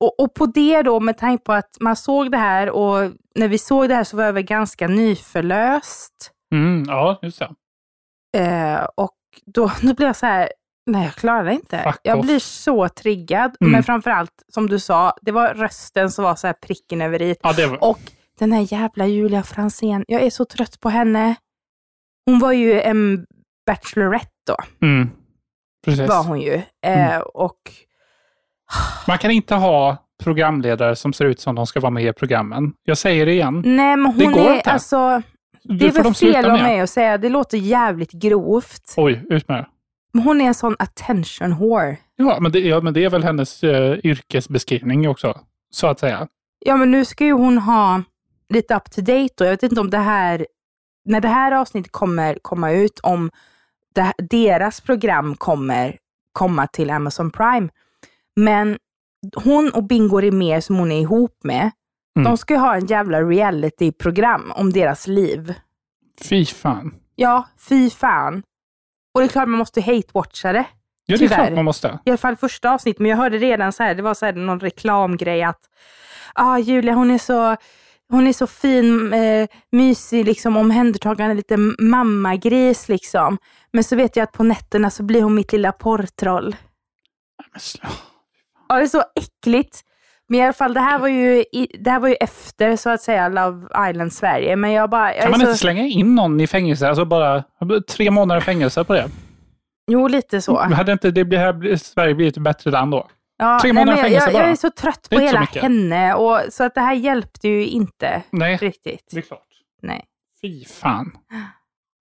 och, 0.00 0.20
och 0.20 0.34
på 0.34 0.46
det 0.46 0.82
då 0.82 1.00
med 1.00 1.18
tanke 1.18 1.44
på 1.44 1.52
att 1.52 1.76
man 1.80 1.96
såg 1.96 2.30
det 2.30 2.38
här 2.38 2.70
och 2.70 3.12
när 3.34 3.48
vi 3.48 3.58
såg 3.58 3.88
det 3.88 3.94
här 3.94 4.04
så 4.04 4.16
var 4.16 4.24
jag 4.24 4.32
väl 4.32 4.42
ganska 4.42 4.88
nyförlöst. 4.88 6.30
Mm, 6.52 6.84
ja, 6.86 7.18
just 7.22 7.38
det. 7.38 7.50
Eh, 8.38 8.86
och 8.96 9.14
då, 9.46 9.70
då 9.82 9.94
blev 9.94 10.06
jag 10.08 10.16
så 10.16 10.26
här, 10.26 10.48
nej 10.86 11.04
jag 11.04 11.14
klarar 11.14 11.44
det 11.44 11.52
inte. 11.54 11.82
Fuck 11.84 12.00
jag 12.02 12.18
off. 12.18 12.24
blir 12.26 12.38
så 12.38 12.88
triggad. 12.88 13.56
Mm. 13.60 13.72
Men 13.72 13.82
framförallt, 13.82 14.42
som 14.48 14.68
du 14.68 14.78
sa, 14.78 15.16
det 15.22 15.32
var 15.32 15.54
rösten 15.54 16.10
som 16.10 16.24
var 16.24 16.34
så 16.34 16.46
här 16.46 16.54
pricken 16.54 17.02
över 17.02 17.22
i. 17.22 17.36
Ja, 17.42 17.52
det 17.52 17.66
var... 17.66 17.84
Och 17.84 18.00
den 18.38 18.52
här 18.52 18.72
jävla 18.72 19.06
Julia 19.06 19.42
Fransén, 19.42 20.04
jag 20.08 20.22
är 20.22 20.30
så 20.30 20.44
trött 20.44 20.80
på 20.80 20.88
henne. 20.88 21.34
Hon 22.26 22.38
var 22.38 22.52
ju 22.52 22.80
en 22.80 23.26
Bachelorette 23.66 24.28
då, 24.46 24.56
Mm, 24.82 25.10
precis. 25.84 26.08
var 26.08 26.24
hon 26.24 26.40
ju. 26.40 26.62
Eh, 26.86 27.18
och 27.18 27.58
Man 29.06 29.18
kan 29.18 29.30
inte 29.30 29.54
ha 29.54 29.96
programledare 30.22 30.96
som 30.96 31.12
ser 31.12 31.24
ut 31.24 31.40
som 31.40 31.54
de 31.54 31.66
ska 31.66 31.80
vara 31.80 31.90
med 31.90 32.04
i 32.04 32.12
programmen. 32.12 32.72
Jag 32.82 32.98
säger 32.98 33.26
det 33.26 33.32
igen. 33.32 33.62
nej 33.66 33.96
men 33.96 34.18
Det 34.18 34.24
hon 34.24 34.32
går 34.32 34.50
är 34.50 34.56
inte. 34.56 34.70
alltså, 34.70 35.22
det 35.64 35.86
är 35.86 35.92
de 35.92 36.02
väl 36.02 36.14
fel 36.14 36.50
av 36.50 36.52
mig 36.52 36.80
att 36.80 36.90
säga, 36.90 37.18
det 37.18 37.28
låter 37.28 37.58
jävligt 37.58 38.12
grovt. 38.12 38.94
Oj, 38.96 39.24
ut 39.30 39.48
med 39.48 39.58
det. 39.58 39.66
Men 40.12 40.22
hon 40.22 40.40
är 40.40 40.44
en 40.44 40.54
sån 40.54 40.76
attention 40.78 41.54
whore. 41.54 41.96
Ja 42.16 42.38
men, 42.40 42.52
det, 42.52 42.58
ja, 42.60 42.80
men 42.80 42.94
det 42.94 43.04
är 43.04 43.10
väl 43.10 43.24
hennes 43.24 43.64
eh, 43.64 43.98
yrkesbeskrivning 44.04 45.08
också, 45.08 45.40
så 45.70 45.86
att 45.86 45.98
säga. 45.98 46.28
Ja, 46.58 46.76
men 46.76 46.90
nu 46.90 47.04
ska 47.04 47.24
ju 47.24 47.32
hon 47.32 47.58
ha 47.58 48.02
lite 48.48 48.74
up 48.74 48.90
to 48.90 49.00
date 49.00 49.34
och 49.40 49.46
jag 49.46 49.50
vet 49.50 49.62
inte 49.62 49.80
om 49.80 49.90
det 49.90 49.98
här, 49.98 50.46
när 51.04 51.20
det 51.20 51.28
här 51.28 51.52
avsnittet 51.52 51.92
kommer 51.92 52.38
komma 52.42 52.72
ut, 52.72 53.00
om 53.02 53.30
det, 53.94 54.12
deras 54.30 54.80
program 54.80 55.36
kommer 55.36 55.96
komma 56.32 56.66
till 56.66 56.90
Amazon 56.90 57.30
Prime. 57.30 57.68
Men 58.36 58.78
hon 59.36 59.70
och 59.70 59.84
Bingo 59.84 60.20
Rimér 60.20 60.60
som 60.60 60.76
hon 60.76 60.92
är 60.92 61.00
ihop 61.00 61.38
med, 61.44 61.70
Mm. 62.16 62.24
de 62.24 62.36
ska 62.36 62.54
ju 62.54 62.60
ha 62.60 62.76
en 62.76 62.86
jävla 62.86 63.22
reality-program 63.22 64.52
om 64.56 64.72
deras 64.72 65.06
liv. 65.06 65.54
Fy 66.28 66.46
fan. 66.46 66.94
Ja, 67.14 67.48
fy 67.68 67.90
fan. 67.90 68.42
Och 69.14 69.20
det 69.20 69.26
är 69.26 69.28
klart 69.28 69.48
man 69.48 69.58
måste 69.58 69.80
hate-watcha 69.80 70.52
det. 70.52 70.58
Ja, 70.58 70.64
det 71.06 71.14
är 71.14 71.18
Tyvärr. 71.18 71.36
klart 71.36 71.52
man 71.52 71.64
måste. 71.64 71.98
I 72.04 72.10
alla 72.10 72.16
fall 72.18 72.36
första 72.36 72.70
avsnittet, 72.70 73.00
men 73.00 73.10
jag 73.10 73.16
hörde 73.18 73.38
redan 73.38 73.72
så 73.72 73.82
här, 73.82 73.94
det 73.94 74.02
var 74.02 74.14
så 74.14 74.26
här 74.26 74.32
någon 74.32 74.60
reklamgrej 74.60 75.42
att 75.42 75.60
ah, 76.34 76.58
Julia 76.58 76.92
hon 76.94 77.10
är 77.10 77.18
så, 77.18 77.56
hon 78.08 78.26
är 78.26 78.32
så 78.32 78.46
fin, 78.46 79.12
eh, 79.12 79.48
mysig, 79.72 80.24
liksom 80.26 80.56
omhändertagande, 80.56 81.34
lite 81.34 81.56
mammagris 81.78 82.88
liksom. 82.88 83.38
Men 83.72 83.84
så 83.84 83.96
vet 83.96 84.16
jag 84.16 84.24
att 84.24 84.32
på 84.32 84.42
nätterna 84.44 84.90
så 84.90 85.02
blir 85.02 85.22
hon 85.22 85.34
mitt 85.34 85.52
lilla 85.52 85.72
porrtroll. 85.72 86.56
Ja, 88.68 88.76
det 88.76 88.82
är 88.82 88.86
så 88.86 89.02
äckligt. 89.14 89.80
Men 90.28 90.40
i 90.40 90.42
alla 90.42 90.52
fall, 90.52 90.74
det 90.74 90.80
här 90.80 90.98
var 90.98 91.08
ju, 91.08 91.40
i, 91.52 91.76
det 91.80 91.90
här 91.90 92.00
var 92.00 92.08
ju 92.08 92.14
efter 92.14 92.76
så 92.76 92.90
att 92.90 93.00
säga 93.00 93.28
Love 93.28 93.90
Island 93.90 94.12
Sverige. 94.12 94.56
Men 94.56 94.72
jag 94.72 94.90
bara, 94.90 95.14
jag 95.14 95.22
Kan 95.22 95.30
man 95.30 95.40
så, 95.40 95.46
inte 95.46 95.58
slänga 95.58 95.82
in 95.86 96.14
någon 96.14 96.40
i 96.40 96.46
fängelse? 96.46 96.88
Alltså 96.88 97.04
bara 97.04 97.44
tre 97.88 98.10
månader 98.10 98.40
fängelse 98.40 98.84
på 98.84 98.92
det. 98.94 99.08
jo 99.90 100.08
lite 100.08 100.40
så. 100.40 100.58
Hade 100.58 100.92
inte 100.92 101.10
det 101.10 101.24
bli- 101.24 101.38
här, 101.38 101.76
Sverige 101.76 102.14
blivit 102.14 102.36
ett 102.36 102.42
bättre 102.42 102.70
land 102.70 102.90
då? 102.92 103.08
Ja, 103.38 103.58
tre 103.62 103.72
nej, 103.72 103.84
månader 103.84 104.02
men 104.02 104.12
jag, 104.12 104.22
fängelse 104.22 104.38
jag, 104.38 104.40
jag 104.40 104.46
bara. 104.46 104.52
är 104.52 104.56
så 104.56 104.70
trött 104.70 105.06
Det 105.10 105.16
på 105.16 105.22
hela 105.22 105.40
henne. 105.40 106.14
Och, 106.14 106.40
så 106.50 106.64
att 106.64 106.74
det 106.74 106.80
här 106.80 106.94
hjälpte 106.94 107.48
ju 107.48 107.66
inte 107.66 108.22
Nej, 108.30 108.56
riktigt. 108.56 109.08
det 109.12 109.18
är 109.18 109.22
klart. 109.22 109.40
Nej. 109.82 110.04
Fy 110.42 110.64
fan. 110.64 111.12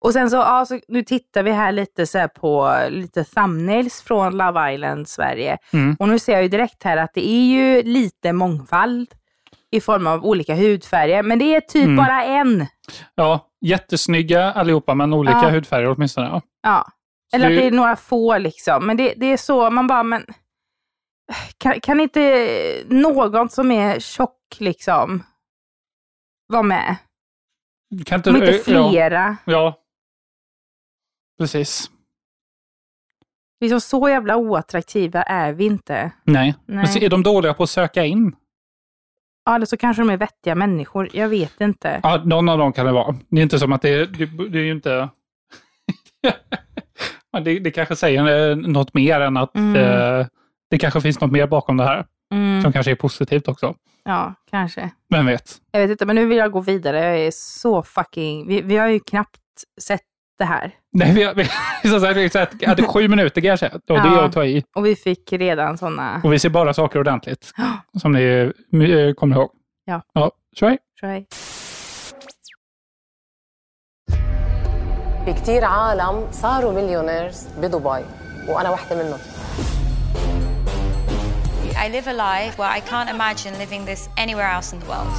Och 0.04 0.14
sen 0.14 0.30
så, 0.30 0.36
ja, 0.36 0.66
så 0.66 0.80
nu 0.88 1.04
tittar 1.04 1.44
vi 1.44 1.52
här 1.52 1.72
lite 1.72 2.06
så 2.08 2.18
här 2.18 2.28
på 2.28 2.78
lite 2.90 3.24
thumbnails 3.24 4.02
från 4.02 4.38
Love 4.38 4.74
Island 4.74 5.08
Sverige. 5.08 5.58
Mm. 5.74 5.96
Och 6.00 6.10
nu 6.10 6.20
ser 6.20 6.34
jag 6.34 6.42
ju 6.42 6.48
direkt 6.48 6.84
här 6.84 6.98
att 6.98 7.14
det 7.14 7.30
är 7.30 7.46
ju 7.46 7.84
lite 7.84 8.34
mångfald 8.34 9.10
i 9.72 9.82
form 9.82 10.08
av 10.08 10.26
olika 10.26 10.56
hudfärger. 10.56 11.24
Men 11.24 11.40
det 11.40 11.56
är 11.56 11.62
typ 11.62 11.84
Mm. 11.84 11.96
bara 11.96 12.24
en. 12.24 12.66
Ja, 13.16 13.48
jättesnygga 13.62 14.52
allihopa, 14.52 14.94
men 14.94 15.14
olika 15.14 15.40
Ja. 15.44 15.50
hudfärger 15.50 15.90
åtminstone. 15.90 16.28
Ja. 16.28 16.42
Ja. 16.64 16.86
Eller 17.36 17.50
det- 17.50 17.56
att 17.56 17.62
det 17.62 17.68
är 17.68 17.72
några 17.72 17.96
få 17.96 18.38
liksom. 18.38 18.86
Men 18.86 18.98
det, 18.98 19.14
det 19.18 19.26
är 19.26 19.38
så, 19.38 19.70
man 19.70 19.88
bara, 19.88 20.04
men 20.04 20.26
kan, 21.58 21.80
kan 21.82 22.00
inte 22.00 22.48
någon 22.88 23.50
som 23.50 23.72
är 23.72 24.00
tjock 24.00 24.40
liksom 24.60 25.24
vara 26.48 26.64
med? 26.64 26.96
Kan 28.06 28.20
inte, 28.20 28.30
Om 28.30 28.36
inte 28.36 28.52
ja, 28.72 28.90
flera. 28.90 29.38
ja, 29.46 29.76
precis. 31.40 31.90
Liksom 33.62 33.82
så 33.82 34.10
jävla 34.10 34.36
oattraktiva 34.38 35.24
är 35.24 35.54
vi 35.54 35.66
inte. 35.66 36.12
Nej. 36.24 36.56
Nej. 36.66 36.78
Men 36.78 36.88
så 36.88 37.00
är 37.00 37.10
de 37.10 37.24
dåliga 37.24 37.54
på 37.54 37.64
att 37.64 37.70
söka 37.70 38.06
in? 38.06 38.36
Ja, 39.46 39.56
eller 39.56 39.66
så 39.66 39.78
kanske 39.78 40.02
de 40.02 40.10
är 40.10 40.18
vettiga 40.18 40.56
människor. 40.56 41.10
Jag 41.14 41.30
vet 41.30 41.62
inte. 41.62 42.00
Ja, 42.04 42.22
någon 42.26 42.50
av 42.50 42.58
dem 42.58 42.74
kan 42.74 42.86
det 42.86 42.92
vara. 42.92 43.16
Det 43.30 43.38
är 43.40 43.44
inte 43.44 43.60
som 43.60 43.72
att 43.74 43.82
det, 43.82 44.06
det, 44.06 44.26
det 44.50 44.60
är 44.60 44.64
ju 44.64 44.72
inte... 44.72 45.10
Det, 47.44 47.60
det 47.60 47.72
kanske 47.72 47.96
säger 47.96 48.50
eh, 48.52 48.56
något 48.56 48.94
mer 48.94 49.22
än 49.22 49.38
att 49.38 49.56
Mm. 49.56 49.76
eh, 49.76 50.28
det 50.70 50.78
kanske 50.78 51.02
finns 51.02 51.22
något 51.22 51.32
mer 51.32 51.48
bakom 51.48 51.78
det 51.78 51.84
här. 51.84 52.06
Mm, 52.34 52.62
Som 52.62 52.74
kanske 52.74 52.92
är 52.92 52.96
positivt 52.96 53.48
också. 53.48 53.76
ja, 54.04 54.34
kanske. 54.52 54.90
Vem 55.10 55.26
vet? 55.26 55.62
Jag 55.72 55.80
vet 55.82 55.90
inte, 55.92 56.06
men 56.06 56.16
nu 56.16 56.26
vill 56.26 56.38
jag 56.38 56.52
gå 56.52 56.60
vidare. 56.60 57.00
Jag 57.00 57.20
är 57.20 57.32
så 57.32 57.84
fucking... 57.84 58.48
Vi, 58.48 58.62
vi 58.62 58.78
har 58.78 58.88
ju 58.88 59.00
knappt 59.00 59.40
sett 59.82 60.02
det 60.39 60.45
här. 60.45 60.71
Nej, 60.93 61.13
vi, 61.13 61.33
vi, 61.83 61.89
så 61.91 62.01
sagt, 62.01 62.17
vi 62.17 62.31
satt- 62.31 62.65
hade 62.67 62.83
sju 62.83 63.09
minuter 63.09 63.41
kanske. 63.41 63.69
Och 63.69 63.81
det 63.87 63.95
är 63.95 63.97
Ja. 64.07 64.25
att 64.25 64.33
ta 64.33 64.45
i. 64.45 64.65
Och 64.77 64.87
vi 64.87 64.97
fick 64.97 65.33
redan 65.33 65.79
sådana... 65.79 66.21
Och 66.25 66.33
vi 66.33 66.39
ser 66.39 66.49
bara 66.49 66.75
saker 66.75 66.99
ordentligt. 67.01 67.53
Som 68.01 68.13
ni 68.13 68.53
eh, 68.91 69.13
kommer 69.15 69.37
ihåg. 69.37 69.51
Ja. 69.85 70.03
Ja, 70.15 70.31
try. 70.59 70.79
Try. 71.01 71.27
في 75.25 75.33
كتير 75.35 75.65
عالم 75.65 76.27
صاروا 76.33 76.73
مليونيرز 76.73 77.47
بدبي 77.59 78.05
وانا 78.49 78.71
واحده 78.71 78.97
منهم 79.05 79.19
I 81.85 81.89
live 81.91 82.09
a 82.09 82.13
life 82.13 82.59
where 82.59 82.71
I 82.79 82.81
can't 82.81 83.09
imagine 83.17 83.53
living 83.59 83.85
this 83.87 84.09
anywhere 84.25 84.51
else 84.57 84.75
in 84.75 84.81
the 84.83 84.87
world. 84.89 85.15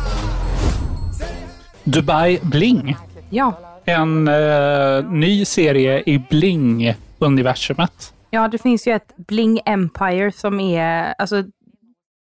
Dubai 1.85 2.39
Bling. 2.43 2.95
Ja. 3.31 3.53
En 3.84 4.28
eh, 4.28 5.04
ny 5.10 5.44
serie 5.44 6.02
i 6.06 6.18
Bling-universumet. 6.30 8.12
ja, 8.30 8.48
det 8.48 8.58
finns 8.58 8.86
ju 8.86 8.92
ett 8.92 9.16
Bling 9.16 9.60
Empire 9.66 10.32
som 10.32 10.60
är 10.60 11.14
alltså, 11.18 11.44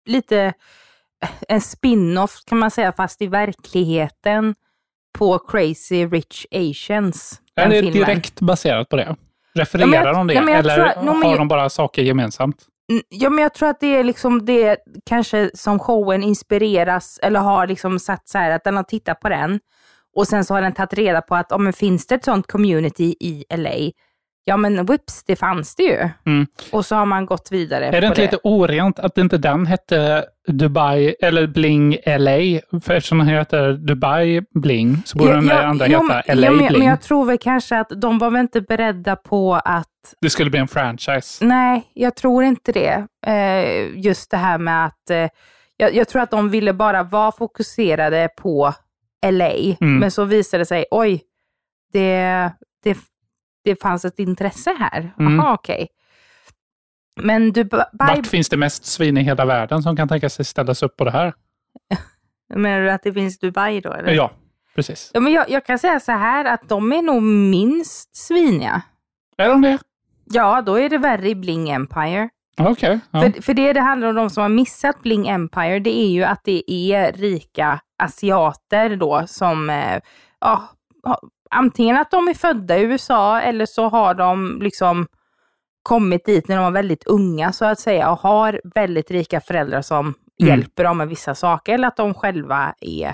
lite 0.05 0.53
en 1.47 1.61
spin-off 1.61 2.39
kan 2.45 2.57
man 2.59 2.71
säga, 2.71 2.91
fast 2.91 3.21
i 3.21 3.27
verkligheten 3.27 4.55
på 5.17 5.39
Crazy 5.39 6.05
Rich 6.05 6.45
Asians. 6.51 7.41
Är 7.55 7.61
den 7.61 7.69
det 7.71 7.75
filmen. 7.79 7.93
direkt 7.93 8.39
baserat 8.41 8.89
på 8.89 8.95
det? 8.95 9.15
Refererar 9.55 9.87
Ja, 9.93 10.03
jag- 10.05 10.15
de 10.15 10.27
det? 10.27 10.33
ja, 10.33 10.49
Eller 10.49 10.79
att- 10.79 11.05
no, 11.05 11.09
har 11.11 11.29
jag- 11.29 11.37
de 11.39 11.47
bara 11.47 11.69
saker 11.69 12.01
gemensamt? 12.01 12.65
Ja, 13.09 13.29
men 13.29 13.43
jag 13.43 13.53
tror 13.53 13.69
att 13.69 13.79
det 13.79 13.95
är 13.95 14.03
liksom 14.03 14.45
det 14.45 14.77
kanske 15.05 15.51
som 15.53 15.79
showen 15.79 16.23
inspireras 16.23 17.19
eller 17.23 17.39
har 17.39 17.67
liksom 17.67 17.99
satt 17.99 18.27
så 18.29 18.37
här 18.37 18.51
att 18.51 18.63
den 18.63 18.75
har 18.75 18.83
tittat 18.83 19.19
på 19.19 19.29
den 19.29 19.59
och 20.15 20.27
sen 20.27 20.45
så 20.45 20.53
har 20.53 20.61
den 20.61 20.73
tagit 20.73 20.93
reda 20.93 21.21
på 21.21 21.35
att 21.35 21.51
om 21.51 21.63
men 21.63 21.73
finns 21.73 22.07
det 22.07 22.15
ett 22.15 22.25
sånt 22.25 22.47
community 22.47 23.15
i 23.19 23.43
LA? 23.57 23.91
Ja 24.45 24.57
men 24.57 24.85
whoops, 24.85 25.23
det 25.23 25.35
fanns 25.35 25.75
det 25.75 25.83
ju. 25.83 26.09
Mm. 26.25 26.47
Och 26.71 26.85
så 26.85 26.95
har 26.95 27.05
man 27.05 27.25
gått 27.25 27.51
vidare 27.51 27.85
Är 27.85 28.01
det 28.01 28.07
inte 28.07 28.21
det. 28.21 28.25
lite 28.25 28.37
orent 28.43 28.99
att 28.99 29.17
inte 29.17 29.37
den 29.37 29.65
hette 29.65 30.25
Dubai 30.47 31.15
eller 31.21 31.47
Bling 31.47 31.97
LA? 32.05 32.59
För 32.81 32.93
eftersom 32.93 33.17
den 33.17 33.27
heter 33.27 33.73
Dubai 33.73 34.41
Bling 34.53 34.97
så 35.05 35.17
borde 35.17 35.33
den 35.33 35.47
där 35.47 35.63
andra 35.63 35.87
ja, 35.87 36.01
heta 36.01 36.23
men- 36.27 36.37
LA 36.39 36.45
ja, 36.47 36.51
men, 36.51 36.67
Bling. 36.67 36.79
men 36.79 36.87
jag 36.87 37.01
tror 37.01 37.25
väl 37.25 37.37
kanske 37.37 37.79
att 37.79 37.89
de 38.01 38.19
var 38.19 38.29
väl 38.31 38.41
inte 38.41 38.61
beredda 38.61 39.15
på 39.15 39.53
att 39.65 39.87
Det 40.21 40.29
skulle 40.29 40.49
bli 40.49 40.59
en 40.59 40.67
franchise. 40.67 41.45
Nej, 41.45 41.83
jag 41.93 42.15
tror 42.15 42.43
inte 42.43 42.71
det. 42.71 43.05
Eh, 43.27 43.99
just 44.05 44.31
det 44.31 44.37
här 44.37 44.57
med 44.57 44.85
att 44.85 45.09
eh, 45.09 45.27
jag, 45.77 45.95
jag 45.95 46.07
tror 46.07 46.21
att 46.21 46.31
de 46.31 46.49
ville 46.49 46.73
bara 46.73 47.03
vara 47.03 47.31
fokuserade 47.31 48.29
på 48.37 48.73
LA, 49.31 49.75
Mm. 49.81 49.99
men 49.99 50.11
så 50.11 50.25
visade 50.25 50.61
det 50.61 50.65
sig, 50.65 50.85
oj, 50.91 51.23
det, 51.93 52.51
det, 52.83 52.97
det 53.63 53.81
fanns 53.81 54.05
ett 54.05 54.19
intresse 54.19 54.75
här. 54.79 55.13
Mm. 55.19 55.35
Jaha, 55.35 55.53
okej. 55.53 55.87
Men 57.21 57.51
Dubai, 57.51 57.85
Vart 57.93 58.27
finns 58.27 58.49
det 58.49 58.57
mest 58.57 58.85
svin 58.85 59.17
i 59.17 59.21
hela 59.23 59.45
världen 59.45 59.83
som 59.83 59.95
kan 59.95 60.07
tänka 60.07 60.29
sig 60.29 60.45
ställas 60.45 60.83
upp 60.83 60.97
på 60.97 61.03
det 61.03 61.11
här? 61.11 61.33
menar 62.55 62.81
du 62.81 62.91
att 62.91 63.03
det 63.03 63.13
finns 63.13 63.39
Dubai 63.39 63.81
då? 63.81 63.93
Eller? 63.93 64.11
Ja, 64.13 64.31
precis. 64.75 65.11
Ja, 65.13 65.19
men 65.19 65.31
jag, 65.33 65.49
jag 65.49 65.65
kan 65.65 65.79
säga 65.79 65.99
så 65.99 66.11
här 66.11 66.45
att 66.45 66.69
de 66.69 66.91
är 66.93 67.01
nog 67.01 67.23
minst 67.23 68.15
sviniga. 68.15 68.81
Är 69.37 69.49
de 69.49 69.61
det? 69.61 69.77
Ja, 70.25 70.61
då 70.61 70.79
är 70.79 70.89
det 70.89 70.97
värre 70.97 71.29
i 71.29 71.35
Bling 71.35 71.69
Empire. 71.69 72.29
Okej. 72.59 72.99
ja. 73.11 73.21
För, 73.21 73.41
för 73.41 73.53
det 73.53 73.73
det 73.73 73.81
handlar 73.81 74.07
om, 74.07 74.15
de 74.15 74.29
som 74.29 74.41
har 74.41 74.49
missat 74.49 75.01
Bling 75.01 75.27
Empire, 75.27 75.79
det 75.79 75.97
är 75.97 76.07
ju 76.07 76.23
att 76.23 76.41
det 76.43 76.71
är 76.71 77.11
rika 77.11 77.79
asiater 78.03 78.95
då 78.95 79.23
som, 79.27 79.69
eh, 79.69 79.99
ja, 80.39 80.69
antingen 81.51 81.97
att 81.97 82.11
de 82.11 82.27
är 82.27 82.33
födda 82.33 82.77
i 82.77 82.81
USA 82.81 83.41
eller 83.41 83.65
så 83.65 83.89
har 83.89 84.13
de 84.13 84.59
liksom 84.61 85.07
kommit 85.83 86.25
dit 86.25 86.47
när 86.47 86.55
de 86.55 86.63
var 86.63 86.71
väldigt 86.71 87.03
unga 87.07 87.51
så 87.51 87.65
att 87.65 87.79
säga 87.79 88.11
och 88.11 88.19
har 88.19 88.61
väldigt 88.75 89.11
rika 89.11 89.41
föräldrar 89.41 89.81
som 89.81 90.13
Mm. 90.41 90.49
hjälper 90.49 90.83
dem 90.83 90.97
med 90.97 91.07
vissa 91.07 91.35
saker 91.35 91.73
eller 91.73 91.87
att 91.87 91.97
de 91.97 92.13
själva 92.13 92.73
är 92.81 93.07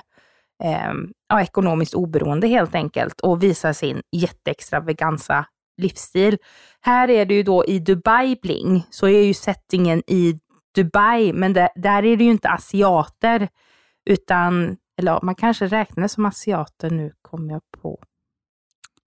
eh, 0.63 0.93
ja, 1.29 1.41
ekonomiskt 1.41 1.93
oberoende 1.93 2.47
helt 2.47 2.75
enkelt 2.75 3.21
och 3.21 3.43
visar 3.43 3.73
sin 3.73 4.01
jätteextravaganza 4.11 5.45
livsstil. 5.79 6.37
Här 6.81 7.09
är 7.09 7.25
det 7.25 7.33
ju 7.33 7.43
då 7.43 7.65
i 7.65 7.79
Dubai 7.79 8.35
Bling, 8.41 8.83
så 8.89 9.07
är 9.07 9.21
ju 9.23 9.33
settingen 9.33 10.03
i 10.07 10.39
Dubai, 10.75 11.33
men 11.33 11.53
där, 11.53 11.69
där 11.75 12.05
är 12.05 12.17
det 12.17 12.23
ju 12.23 12.29
inte 12.31 12.49
asiater, 12.49 13.47
utan, 14.09 14.77
eller 14.97 15.19
man 15.23 15.35
kanske 15.35 15.67
räknar 15.67 16.07
som 16.07 16.25
asiater 16.25 16.89
nu, 16.89 17.11
kommer 17.21 17.53
jag 17.53 17.61
på. 17.81 17.99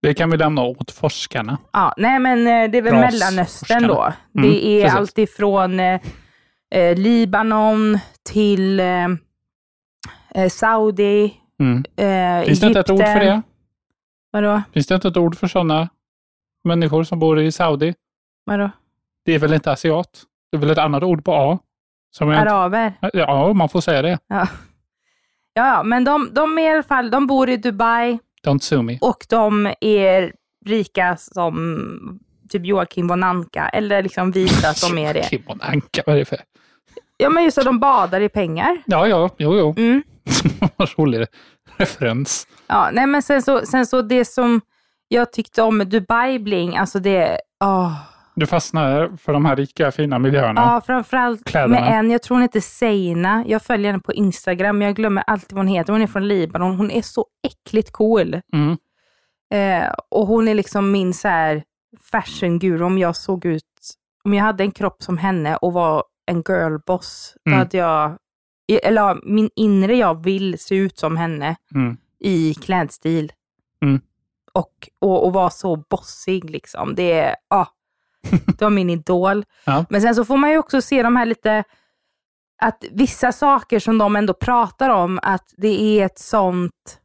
Det 0.01 0.13
kan 0.13 0.31
vi 0.31 0.37
lämna 0.37 0.61
åt 0.61 0.91
forskarna. 0.91 1.57
Ja, 1.73 1.93
nej 1.97 2.19
men 2.19 2.39
eh, 2.47 2.71
det 2.71 2.77
är 2.77 2.81
väl 2.81 2.93
Ras- 2.93 2.99
Mellanöstern 3.11 3.83
då. 3.87 3.95
forskarna. 3.95 4.13
Det 4.33 4.39
Mm, 4.39 4.51
är 4.51 4.81
precis. 4.83 4.97
allt 4.97 5.17
ifrån 5.17 5.79
eh, 5.79 6.01
eh, 6.75 6.97
Libanon 6.97 7.99
till 8.23 8.79
eh, 8.79 9.07
eh, 10.35 10.49
Saudi, 10.49 11.33
Mm. 11.59 11.83
eh, 11.97 12.45
Finns 12.45 12.59
det 12.59 12.67
inte 12.67 12.79
ett 12.79 12.89
ord 12.89 12.97
för 12.99 13.05
Egypten. 13.05 13.27
det? 13.27 13.41
Vadå? 14.31 14.61
Finns 14.73 14.87
det 14.87 14.95
inte 14.95 15.07
ett 15.07 15.17
ord 15.17 15.35
för 15.37 15.47
sådana 15.47 15.89
människor 16.63 17.03
som 17.03 17.19
bor 17.19 17.39
i 17.39 17.51
Saudi? 17.51 17.93
Vadå? 18.45 18.69
Det 19.25 19.33
är 19.35 19.39
väl 19.39 19.53
inte 19.53 19.71
asiat? 19.71 20.23
Det 20.51 20.57
är 20.57 20.59
väl 20.61 20.69
ett 20.69 20.77
annat 20.77 21.03
ord 21.03 21.25
på 21.25 21.33
A? 21.33 21.59
Som 22.11 22.29
jag 22.29 22.41
inte- 22.41 22.51
Araber? 22.53 22.93
Ja, 23.13 23.53
man 23.53 23.69
får 23.69 23.81
säga 23.81 24.01
det. 24.01 24.19
Ja. 24.27 24.47
Ja, 25.53 25.67
ja, 25.67 25.83
men 25.83 26.03
de, 26.03 26.29
de 26.33 26.57
är 26.57 26.61
i 26.63 26.73
alla 26.73 26.83
fall, 26.83 27.11
de 27.11 27.27
bor 27.27 27.49
i 27.49 27.57
Dubai 27.57 28.19
Don't 28.47 28.59
sue 28.59 28.81
me. 28.81 28.97
och 29.01 29.25
de 29.29 29.73
är 29.81 30.33
rika 30.65 31.17
som 31.17 32.19
typ 32.49 32.65
Joakim 32.65 33.07
von 33.07 33.23
Anka, 33.23 33.69
eller 33.69 34.03
liksom 34.03 34.31
visar 34.31 34.69
att 34.69 34.81
de 34.81 34.97
är 34.97 35.13
det. 35.13 35.23
Kim 35.23 35.41
och 35.47 35.57
Anka, 35.69 36.03
vad 36.05 36.15
är 36.15 36.19
det 36.19 36.25
för? 36.25 36.39
Ja, 37.17 37.29
men 37.29 37.43
just 37.43 37.57
att 37.57 37.65
de 37.65 37.79
badar 37.79 38.21
i 38.21 38.29
pengar. 38.29 38.77
Ja, 38.85 39.07
ja, 39.07 39.29
jo, 39.37 39.55
jo. 39.57 39.73
Mm. 39.77 40.03
Rolig 40.97 41.27
referens. 41.77 42.47
Ja, 42.67 42.89
nej 42.93 43.07
men 43.07 43.21
sen 43.21 43.41
så, 43.41 43.65
sen 43.65 43.85
så 43.85 44.01
det 44.01 44.25
som 44.25 44.61
jag 45.13 45.31
tyckte 45.33 45.61
om 45.61 45.77
Dubai 45.79 46.39
Bling, 46.39 46.77
alltså 46.77 46.99
det, 46.99 47.39
åh. 47.63 47.93
Du 48.35 48.45
fastnar 48.47 49.17
för 49.17 49.33
de 49.33 49.45
här 49.45 49.55
rika, 49.55 49.91
fina 49.91 50.19
miljöerna. 50.19 50.61
Ja, 50.61 50.81
framförallt 50.85 51.45
Kläderna. 51.45 51.79
med 51.79 51.99
en, 51.99 52.11
jag 52.11 52.21
tror 52.23 52.35
hon 52.35 52.41
heter 52.41 52.59
Seina, 52.59 53.43
jag 53.47 53.61
följer 53.61 53.91
henne 53.91 54.03
på 54.03 54.13
Instagram, 54.13 54.77
men 54.77 54.87
jag 54.87 54.95
glömmer 54.95 55.23
alltid 55.27 55.51
vad 55.51 55.65
hon 55.65 55.67
heter. 55.75 55.93
Hon 55.93 56.01
är 56.01 56.07
från 56.07 56.27
Libanon, 56.27 56.75
hon 56.75 56.91
är 56.91 57.01
så 57.01 57.25
äckligt 57.47 57.91
cool. 57.91 58.41
Mm. 58.53 58.77
Eh, 59.53 59.89
och 60.11 60.27
hon 60.27 60.47
är 60.47 60.53
liksom 60.55 60.91
min 60.91 61.13
så 61.13 61.27
här 61.27 61.63
fashion 62.11 62.59
guru. 62.59 62.83
Om 62.83 62.97
jag 62.97 63.15
såg 63.15 63.45
ut, 63.45 63.63
om 64.23 64.33
jag 64.33 64.43
hade 64.43 64.63
en 64.63 64.71
kropp 64.71 65.03
som 65.03 65.17
henne 65.17 65.55
och 65.55 65.73
var 65.73 66.03
en 66.31 66.43
girlboss, 66.43 67.33
då 67.45 67.49
Mm. 67.51 67.59
hade 67.59 67.77
jag, 67.77 68.17
eller 68.83 69.19
min 69.33 69.49
inre 69.55 69.95
jag 69.95 70.23
vill 70.23 70.59
se 70.59 70.75
ut 70.75 70.97
som 70.97 71.17
henne 71.17 71.55
Mm. 71.75 71.97
i 72.19 72.53
klädstil. 72.53 73.31
Mm. 73.85 74.01
Och, 74.53 74.89
och, 74.99 75.25
och 75.25 75.33
vara 75.33 75.49
så 75.49 75.75
bossig 75.75 76.49
liksom. 76.49 76.95
Det 76.95 77.11
är, 77.11 77.35
ah, 77.47 77.65
det 78.57 78.61
var 78.61 78.69
min 78.69 78.89
idol. 78.89 79.45
Ja. 79.65 79.85
Men 79.89 80.01
sen 80.01 80.15
så 80.15 80.25
får 80.25 80.37
man 80.37 80.51
ju 80.51 80.57
också 80.57 80.81
se 80.81 81.03
de 81.03 81.15
här 81.15 81.25
lite, 81.25 81.63
att 82.61 82.83
vissa 82.91 83.31
saker 83.31 83.79
som 83.79 83.97
de 83.97 84.15
ändå 84.15 84.33
pratar 84.33 84.89
om, 84.89 85.19
att 85.23 85.53
det 85.57 85.99
är 85.99 86.05
ett 86.05 86.19
sånt, 86.19 86.99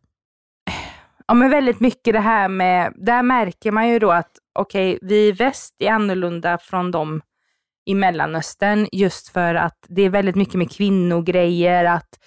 ja 1.26 1.35
men 1.35 1.50
väldigt 1.50 1.81
mycket 1.81 2.14
det 2.14 2.21
här 2.21 2.49
med, 2.49 2.93
där 2.97 3.23
märker 3.23 3.73
man 3.73 3.88
ju 3.88 3.99
då 3.99 4.11
att 4.11 4.31
okej, 4.55 4.99
vi 5.02 5.28
i 5.28 5.33
väst 5.33 5.75
är 5.78 5.90
annorlunda 5.90 6.59
från 6.59 6.90
dem 6.90 7.23
i 7.87 7.95
Mellanöstern 7.95 8.88
just 8.93 9.28
för 9.28 9.55
att 9.55 9.87
det 9.88 10.02
är 10.02 10.11
väldigt 10.11 10.37
mycket 10.37 10.55
med 10.55 10.73
kvinnogrejer, 10.73 11.85
att 11.85 12.19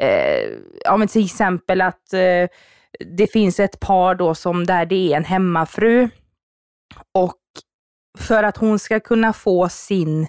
eh, 0.00 0.50
ja 0.84 0.96
men 0.96 1.08
till 1.08 1.24
exempel 1.24 1.80
att 1.80 2.12
eh, 2.12 2.48
det 3.00 3.26
finns 3.26 3.60
ett 3.60 3.80
par 3.80 4.14
då 4.14 4.34
som 4.34 4.66
där 4.66 4.86
det 4.86 5.12
är 5.12 5.16
en 5.16 5.24
hemmafru 5.24 6.08
och 7.14 7.36
för 8.18 8.42
att 8.42 8.56
hon 8.56 8.78
ska 8.78 9.00
kunna 9.00 9.32
få 9.32 9.68
sin, 9.68 10.26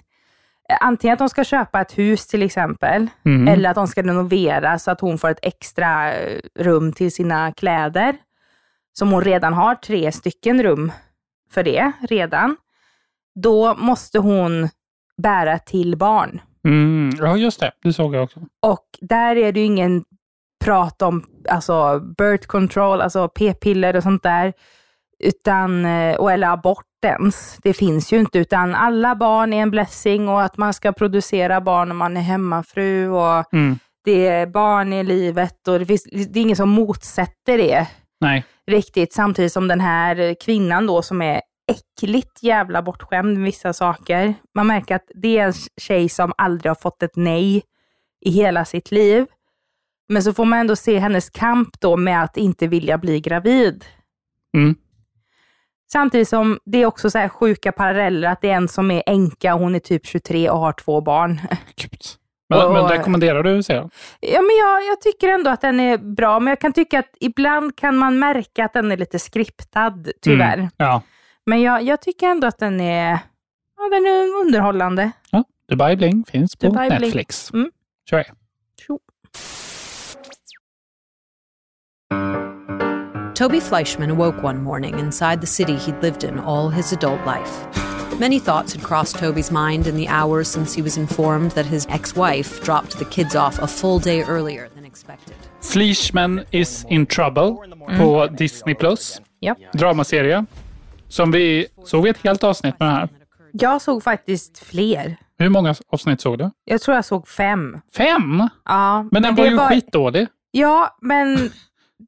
antingen 0.80 1.12
att 1.12 1.18
de 1.18 1.28
ska 1.28 1.44
köpa 1.44 1.80
ett 1.80 1.98
hus 1.98 2.26
till 2.26 2.42
exempel, 2.42 3.06
Mm. 3.24 3.48
eller 3.48 3.70
att 3.70 3.74
de 3.74 3.86
ska 3.88 4.02
renovera 4.02 4.78
så 4.78 4.90
att 4.90 5.00
hon 5.00 5.18
får 5.18 5.28
ett 5.30 5.38
extra 5.42 6.12
rum 6.58 6.92
till 6.92 7.12
sina 7.12 7.52
kläder. 7.52 8.16
Som 8.98 9.12
hon 9.12 9.24
redan 9.24 9.54
har 9.54 9.74
tre 9.74 10.12
stycken 10.12 10.62
rum 10.62 10.92
för 11.50 11.62
det 11.62 11.92
redan. 12.08 12.56
då 13.34 13.74
måste 13.74 14.18
hon 14.18 14.68
bära 15.22 15.58
till 15.58 15.96
barn. 15.96 16.40
Mm, 16.64 17.10
ja, 17.18 17.36
just 17.36 17.60
det. 17.60 17.72
Det 17.82 17.92
såg 17.92 18.14
jag 18.14 18.22
också. 18.24 18.40
Och 18.60 18.86
där 19.00 19.36
är 19.36 19.52
det 19.52 19.60
ju 19.60 19.66
ingen 19.66 20.04
prat 20.64 21.02
om 21.02 21.24
alltså, 21.48 22.00
birth 22.18 22.46
control, 22.46 23.00
alltså 23.00 23.28
p-piller 23.28 23.96
och 23.96 24.02
sånt 24.02 24.22
där, 24.22 24.52
utan, 25.24 25.84
eh, 25.84 26.16
och, 26.16 26.32
eller 26.32 26.48
abort 26.48 26.84
ens. 27.06 27.58
Det 27.62 27.72
finns 27.72 28.12
ju 28.12 28.18
inte, 28.20 28.38
utan 28.38 28.74
alla 28.74 29.14
barn 29.14 29.52
är 29.52 29.62
en 29.62 29.70
blessing 29.70 30.28
och 30.28 30.42
att 30.42 30.56
man 30.56 30.74
ska 30.74 30.92
producera 30.92 31.60
barn 31.60 31.90
om 31.90 31.96
man 31.96 32.16
är 32.16 32.20
hemmafru 32.20 33.08
och 33.08 33.52
Mm. 33.52 33.78
det 34.04 34.26
är 34.26 34.46
barn 34.46 34.92
i 34.92 35.04
livet 35.04 35.68
och 35.68 35.78
det, 35.78 35.86
finns, 35.86 36.04
det 36.12 36.38
är 36.38 36.42
ingen 36.42 36.56
som 36.56 36.68
motsätter 36.68 37.58
det 37.58 37.86
Nej. 38.20 38.44
riktigt. 38.70 39.12
Samtidigt 39.12 39.52
som 39.52 39.68
den 39.68 39.80
här 39.80 40.36
kvinnan 40.40 40.86
då 40.86 41.02
som 41.02 41.22
är 41.22 41.40
äckligt 41.70 42.42
jävla 42.42 42.82
bortskämd 42.82 43.34
med 43.38 43.44
vissa 43.44 43.72
saker. 43.72 44.34
Man 44.54 44.66
märker 44.66 44.94
att 44.94 45.10
det 45.14 45.38
är 45.38 45.46
en 45.46 45.52
tjej 45.80 46.08
som 46.08 46.32
aldrig 46.38 46.70
har 46.70 46.74
fått 46.74 47.02
ett 47.02 47.16
nej 47.16 47.62
i 48.20 48.30
hela 48.30 48.64
sitt 48.64 48.90
liv. 48.90 49.26
Men 50.08 50.22
så 50.22 50.32
får 50.34 50.44
man 50.44 50.58
ändå 50.58 50.76
se 50.76 50.98
hennes 50.98 51.30
kamp 51.30 51.80
då 51.80 51.96
med 51.96 52.22
att 52.22 52.36
inte 52.36 52.66
vilja 52.66 52.98
bli 52.98 53.20
gravid. 53.20 53.84
Mm. 54.56 54.74
Samtidigt 55.92 56.28
som 56.28 56.58
det 56.64 56.82
är 56.82 56.86
också 56.86 57.10
så 57.10 57.18
här 57.18 57.28
sjuka 57.28 57.72
paralleller, 57.72 58.28
att 58.28 58.40
det 58.40 58.50
är 58.50 58.54
en 58.54 58.68
som 58.68 58.90
är 58.90 59.02
änka, 59.06 59.52
hon 59.54 59.74
är 59.74 59.78
typ 59.78 60.06
23 60.06 60.50
och 60.50 60.58
har 60.58 60.72
två 60.72 61.00
barn. 61.00 61.40
Gud. 61.76 62.00
Men, 62.48 62.66
Och- 62.66 62.72
men 62.72 62.88
rekommenderar 62.88 63.42
du 63.42 63.62
serien? 63.62 63.90
Ja, 64.20 64.40
men 64.42 64.56
jag, 64.56 64.86
jag 64.86 65.00
tycker 65.00 65.28
ändå 65.28 65.50
att 65.50 65.60
den 65.60 65.80
är 65.80 65.98
bra, 65.98 66.40
men 66.40 66.48
jag 66.50 66.60
kan 66.60 66.72
tycka 66.72 66.98
att 66.98 67.10
ibland 67.20 67.76
kan 67.76 67.96
man 67.96 68.18
märka 68.18 68.64
att 68.64 68.72
den 68.72 68.92
är 68.92 68.96
lite 68.96 69.18
skriptad, 69.18 69.94
tyvärr. 70.22 70.58
Mm. 70.58 70.70
Ja. 70.76 71.02
Men 71.46 71.60
jag, 71.62 71.82
jag 71.82 72.00
tycker 72.02 72.26
ändå 72.28 72.46
att 72.46 72.58
den 72.58 72.80
är, 72.80 73.18
ja, 73.76 73.88
den 73.90 74.06
är 74.06 74.40
underhållande. 74.46 75.10
ja. 75.30 75.44
Dubai 75.68 75.96
Bling 75.96 76.24
finns 76.24 76.56
på 76.56 76.66
Dubai 76.66 76.88
Bling. 76.90 77.00
Netflix. 77.00 77.50
Mm. 77.52 77.70
Kör 78.10 78.16
jag. 78.18 78.26
Toby 83.38 83.60
Fleischman 83.60 84.10
awoke 84.10 84.42
one 84.42 84.64
morning 84.64 84.98
inside 84.98 85.40
the 85.40 85.46
city 85.46 85.76
he'd 85.76 86.02
lived 86.02 86.24
in 86.24 86.40
all 86.40 86.70
his 86.70 86.92
adult 86.92 87.24
life. 87.24 87.66
Many 88.18 88.40
thoughts 88.40 88.72
had 88.72 88.82
crossed 88.82 89.16
Toby's 89.16 89.52
mind 89.52 89.86
in 89.86 89.94
the 89.94 90.08
hours 90.08 90.48
since 90.48 90.74
he 90.74 90.82
was 90.82 90.98
informed 90.98 91.52
that 91.52 91.64
his 91.64 91.86
ex 91.88 92.16
wife 92.16 92.64
dropped 92.64 92.98
the 92.98 93.04
kids 93.04 93.36
off 93.36 93.60
a 93.60 93.66
full 93.68 94.00
day 94.00 94.24
earlier 94.24 94.68
than 94.74 94.84
expected. 94.84 95.36
Fleishman 95.60 96.44
is 96.50 96.84
in 96.88 97.06
trouble 97.06 97.56
på 97.96 98.26
Disney+. 98.26 98.74
Plus. 98.74 99.20
Ja. 99.40 99.54
Dramaserie. 99.72 100.44
Som 101.08 101.30
vi 101.30 101.66
såg 101.84 102.02
vi 102.04 102.10
ett 102.10 102.24
helt 102.24 102.44
avsnitt 102.44 102.80
med 102.80 102.88
den 102.88 102.96
här. 102.96 103.08
Jag 103.52 103.82
såg 103.82 104.02
faktiskt 104.02 104.58
fler. 104.58 105.16
Hur 105.38 105.48
många 105.48 105.74
avsnitt 105.92 106.20
såg 106.20 106.38
du? 106.38 106.50
Jag 106.64 106.80
tror 106.80 106.94
jag 106.94 107.04
såg 107.04 107.28
fem. 107.28 107.80
Fem? 107.96 108.48
Ja, 108.64 109.06
Men 109.10 109.22
den 109.22 109.34
var 109.34 109.46
ju 109.46 109.58
skitdålig. 109.58 110.26
Ja, 110.50 110.96
men 111.00 111.50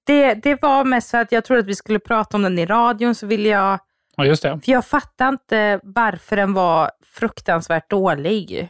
det, 0.07 0.35
det 0.35 0.63
var 0.63 0.85
mest 0.85 1.09
så 1.09 1.17
att 1.17 1.33
jag 1.33 1.45
trodde 1.45 1.61
att 1.61 1.67
vi 1.67 1.75
skulle 1.75 1.99
prata 1.99 2.37
om 2.37 2.43
den 2.43 2.59
i 2.59 2.67
radion, 2.67 3.15
så 3.15 3.27
ville 3.27 3.49
jag... 3.49 3.79
Ja, 4.17 4.25
just 4.25 4.43
det. 4.43 4.61
För 4.65 4.73
jag 4.73 4.85
fattar 4.87 5.29
inte 5.29 5.81
varför 5.83 6.37
den 6.37 6.53
var 6.55 6.91
fruktansvärt 7.13 7.91
dålig. 7.91 8.69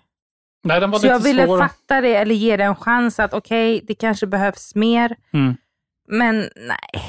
Nej, 0.64 0.80
den 0.80 0.90
var 0.90 0.98
Så 0.98 1.06
jag 1.06 1.18
lite 1.18 1.28
ville 1.28 1.44
svår. 1.46 1.58
fatta 1.58 2.00
det, 2.00 2.14
eller 2.16 2.34
ge 2.34 2.56
det 2.56 2.64
en 2.64 2.76
chans 2.76 3.18
att 3.20 3.34
okej, 3.34 3.84
det 3.88 3.94
kanske 3.94 4.26
behövs 4.26 4.74
mer. 4.74 5.16
Mm. 5.32 5.56
Men 6.08 6.38
nej. 6.38 7.04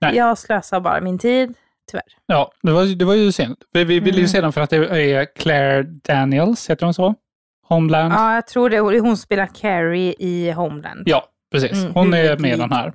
Nej. 0.00 0.16
jag 0.16 0.38
slösar 0.38 0.80
bara 0.80 1.00
min 1.00 1.18
tid, 1.18 1.54
tyvärr. 1.90 2.02
Ja, 2.26 2.52
det 2.62 2.72
var, 2.72 2.84
det 2.98 3.04
var 3.04 3.14
ju 3.14 3.32
synd. 3.32 3.56
Vi, 3.72 3.84
vi 3.84 4.00
ville 4.00 4.16
ju 4.16 4.20
Mm. 4.22 4.28
se 4.28 4.40
den 4.40 4.52
för 4.52 4.60
att 4.60 4.70
det 4.70 4.76
är 4.76 5.34
Claire 5.36 5.82
Daniels, 5.82 6.70
heter 6.70 6.84
hon 6.86 6.94
så? 6.94 7.14
Homeland. 7.68 8.12
Ja, 8.14 8.28
Ja, 8.30 8.34
jag 8.34 8.46
tror 8.46 8.70
det. 8.70 8.78
Hon 9.00 9.16
spelar 9.16 9.46
Carrie 9.46 10.14
i 10.18 10.50
Homeland. 10.50 11.02
Precis. 11.52 11.72
Mm, 11.72 11.94
Hon 11.94 12.14
är 12.14 12.38
med 12.38 12.52
i 12.52 12.56
den 12.56 12.72
här. 12.72 12.88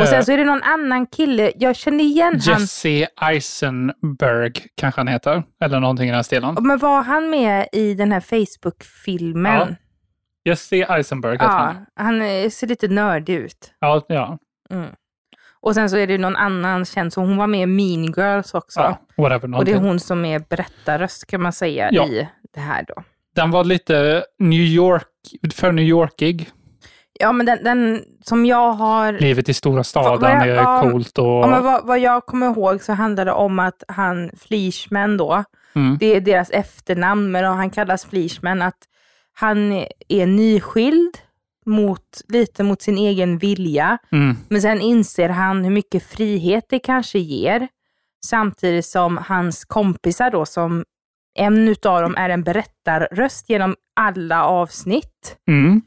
Och 0.00 0.06
sen 0.08 0.18
Eh, 0.18 0.24
så 0.24 0.32
är 0.32 0.36
det 0.38 0.44
någon 0.44 0.62
annan 0.62 1.06
kille, 1.06 1.52
jag 1.56 1.76
känner 1.76 2.04
igen 2.04 2.40
han. 2.46 2.60
Jesse 2.60 3.08
Eisenberg 3.20 4.52
kanske 4.74 5.00
han 5.00 5.08
heter. 5.08 5.42
Eller 5.64 5.80
någonting 5.80 6.08
i 6.08 6.12
den 6.12 6.24
stilen. 6.24 6.56
Men 6.60 6.78
var 6.78 7.02
han 7.02 7.30
med 7.30 7.68
i 7.72 7.94
den 7.94 8.12
här 8.12 8.20
Facebook-filmen? 8.20 9.68
Ja, 9.68 10.50
Jesse 10.50 10.76
Eisenberg 10.76 11.32
heter 11.32 11.44
Ja, 11.46 11.74
han. 11.96 12.20
han 12.20 12.50
ser 12.50 12.66
lite 12.66 12.88
nördig 12.88 13.34
ut. 13.34 13.72
Ja, 13.80 14.04
ja. 14.08 14.38
Mm. 14.70 14.86
Och 15.60 15.74
sen 15.74 15.90
så 15.90 15.96
är 15.96 16.06
det 16.06 16.18
någon 16.18 16.36
annan 16.36 16.84
känd, 16.84 17.12
så 17.12 17.20
hon 17.20 17.36
var 17.36 17.46
med 17.46 17.60
i 17.62 17.66
Mean 17.66 18.04
Girls 18.16 18.54
också. 18.54 18.80
ja 18.80 18.98
whatever. 19.16 19.56
och 19.58 19.64
det 19.64 19.72
är 19.72 19.78
hon 19.78 20.00
som 20.00 20.24
är 20.24 20.38
berättarröst 20.38 21.26
kan 21.26 21.42
man 21.42 21.52
säga 21.52 21.88
Ja. 21.92 22.06
i 22.06 22.28
det 22.54 22.60
här 22.60 22.84
då. 22.88 23.02
Den 23.34 23.50
var 23.50 23.64
lite 23.64 24.24
New 24.38 24.60
York, 24.60 25.06
för 25.54 25.72
New 25.72 25.84
Yorkig. 25.84 26.50
Ja, 27.20 27.32
men 27.32 27.46
den, 27.46 27.64
den 27.64 28.02
som 28.24 28.46
jag 28.46 28.72
har... 28.72 29.12
Livet 29.12 29.48
i 29.48 29.54
stora 29.54 29.84
staden 29.84 30.20
vad 30.20 30.30
jag- 30.30 30.48
är 30.48 30.54
ja, 30.54 30.80
coolt 30.82 31.18
och... 31.18 31.26
Ja, 31.26 31.46
men 31.46 31.62
vad, 31.64 31.86
vad 31.86 31.98
jag 31.98 32.26
kommer 32.26 32.46
ihåg 32.50 32.82
så 32.82 32.92
handlar 32.92 33.24
det 33.24 33.32
om 33.32 33.58
att 33.58 33.82
han 33.88 34.30
Fleishman 34.38 35.16
då, 35.16 35.44
Mm. 35.74 35.96
det 36.00 36.06
är 36.16 36.20
deras 36.20 36.50
efternamn, 36.50 37.30
men 37.30 37.44
han 37.44 37.70
kallas 37.70 38.04
Fleishman, 38.04 38.62
att 38.62 38.78
han 39.34 39.72
är 40.08 40.26
nyskild 40.26 41.18
mot, 41.66 42.20
lite 42.28 42.62
mot 42.62 42.82
sin 42.82 42.98
egen 42.98 43.38
vilja. 43.38 43.98
Mm. 44.12 44.36
Men 44.48 44.62
sen 44.62 44.80
inser 44.80 45.28
han 45.28 45.64
hur 45.64 45.70
mycket 45.70 46.02
frihet 46.02 46.64
det 46.68 46.78
kanske 46.78 47.18
ger. 47.18 47.68
Samtidigt 48.26 48.86
som 48.86 49.16
hans 49.28 49.64
kompisar 49.64 50.30
då, 50.30 50.46
som 50.46 50.84
en 51.38 51.68
utav 51.68 52.02
dem 52.02 52.14
är 52.16 52.28
en 52.30 52.42
berättarröst 52.42 53.50
genom 53.50 53.74
alla 53.96 54.44
avsnitt. 54.44 55.36
Mm. 55.48 55.82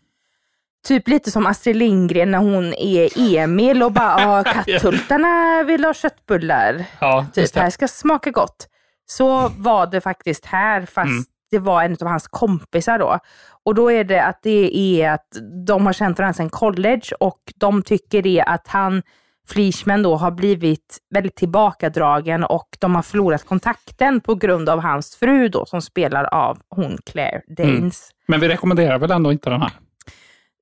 Typ 0.90 1.08
lite 1.08 1.32
som 1.32 1.46
Astrid 1.48 1.76
Lindgren 1.76 2.32
när 2.32 2.38
hon 2.38 2.74
är 2.74 3.10
Emil 3.38 3.84
och 3.84 3.92
bara 3.92 4.22
"Ja, 4.22 4.44
kattultarna 4.44 5.64
vill 5.64 5.84
ha 5.86 5.94
köttbullar. 5.94 6.86
Ja, 7.00 7.26
Typ, 7.34 7.54
det 7.54 7.60
här 7.60 7.70
ska 7.70 7.88
smaka 7.88 8.32
gott. 8.32 8.68
Så 9.06 9.48
var 9.58 9.88
det 9.88 10.02
faktiskt 10.02 10.46
här, 10.46 10.82
fast 10.86 11.08
Mm. 11.10 11.24
det 11.52 11.60
var 11.60 11.84
en 11.84 11.98
av 12.02 12.08
hans 12.08 12.28
kompisar 12.28 13.00
då. 13.00 13.20
Och 13.66 13.76
då 13.76 13.92
är 13.92 14.04
det 14.04 14.24
att 14.24 14.40
det 14.44 14.78
är 14.78 15.12
att 15.12 15.28
de 15.68 15.86
har 15.86 15.94
känt 15.94 16.18
varandra 16.20 16.34
sedan 16.34 16.50
college 16.50 17.02
och 17.20 17.40
de 17.56 17.84
tycker 17.84 18.22
det 18.22 18.42
att 18.42 18.68
han, 18.68 19.02
Fleishman 19.48 20.04
då, 20.04 20.16
har 20.16 20.32
blivit 20.32 20.98
väldigt 21.14 21.36
tillbakadragen 21.36 22.44
och 22.44 22.68
de 22.80 22.96
har 22.96 23.02
förlorat 23.02 23.46
kontakten 23.46 24.22
på 24.22 24.36
grund 24.36 24.70
av 24.70 24.80
hans 24.80 25.16
fru 25.16 25.48
då, 25.50 25.66
som 25.66 25.82
spelar 25.82 26.24
av 26.34 26.58
hon 26.70 26.98
Claire 27.06 27.42
Danes. 27.58 28.10
Men 28.28 28.40
vi 28.40 28.48
rekommenderar 28.48 29.00
väl 29.00 29.12
ändå 29.12 29.32
inte 29.32 29.50
den 29.50 29.62
här? 29.62 29.72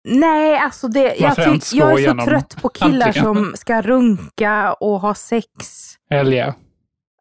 Nej, 0.03 0.57
alltså 0.57 0.87
det, 0.87 1.15
jag, 1.15 1.33
jag 1.37 1.89
gå 1.91 1.99
är 1.99 2.17
så 2.19 2.25
trött 2.25 2.61
på 2.61 2.69
killar 2.69 3.07
antingen? 3.07 3.35
som 3.35 3.53
ska 3.55 3.81
runka 3.81 4.73
och 4.73 4.99
ha 4.99 5.13
sex. 5.15 5.47
Yeah. 6.11 6.53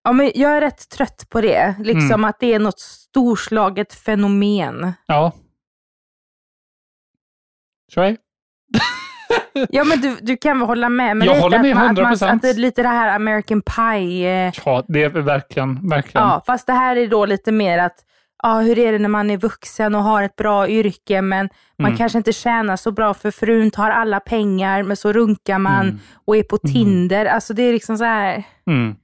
Ja, 0.04 0.12
men 0.12 0.30
jag 0.34 0.56
är 0.56 0.60
rätt 0.60 0.88
trött 0.88 1.26
på 1.30 1.40
det. 1.40 1.74
Liksom 1.78 2.06
Mm. 2.06 2.24
att 2.24 2.40
det 2.40 2.54
är 2.54 2.58
något 2.58 2.80
storslaget 2.80 3.94
fenomen. 3.94 4.92
Ja. 5.06 5.32
Shrey? 7.94 8.16
Ja, 9.68 9.84
men 9.84 10.00
du, 10.00 10.16
du 10.20 10.36
kan 10.36 10.58
väl 10.58 10.68
hålla 10.68 10.88
med? 10.88 11.16
Men 11.16 11.26
Jag 11.28 11.40
håller 11.40 11.58
med 11.62 11.70
att 11.70 11.76
man, 11.76 11.88
att, 11.90 12.02
man, 12.02 12.14
100%. 12.14 12.34
att 12.36 12.42
det 12.42 12.50
är 12.50 12.54
lite 12.54 12.82
det 12.82 12.88
här 12.88 13.14
American 13.16 13.62
Pie. 13.62 14.46
Eh, 14.48 14.52
Ja, 14.64 14.84
det 14.88 15.02
är 15.02 15.08
verkligen, 15.08 15.88
verkligen. 15.88 16.26
ja, 16.26 16.42
fast 16.46 16.66
det 16.66 16.72
här 16.72 16.96
är 16.96 17.06
då 17.06 17.26
lite 17.26 17.52
mer 17.52 17.78
att, 17.78 18.04
ja, 18.48 18.60
hur 18.60 18.78
är 18.78 18.92
det 18.92 18.98
när 18.98 19.08
man 19.08 19.30
är 19.30 19.36
vuxen 19.36 19.94
och 19.94 20.02
har 20.02 20.22
ett 20.22 20.36
bra 20.36 20.68
yrke, 20.68 21.22
men 21.22 21.48
man 21.78 21.86
Mm. 21.86 21.98
kanske 21.98 22.18
inte 22.18 22.32
tjänar 22.32 22.76
så 22.76 22.90
bra 22.92 23.14
för 23.14 23.30
frun 23.30 23.70
tar 23.70 23.90
alla 23.90 24.20
pengar, 24.20 24.82
men 24.82 24.96
så 24.96 25.12
runkar 25.12 25.58
man 25.58 25.86
Mm. 25.86 25.98
och 26.26 26.36
är 26.36 26.42
på 26.42 26.58
Tinder. 26.58 27.26
Alltså 27.26 27.54
det 27.54 27.62
är 27.62 27.72
liksom 27.72 27.98
så 27.98 28.04
här, 28.04 28.44
Mm. 28.66 28.94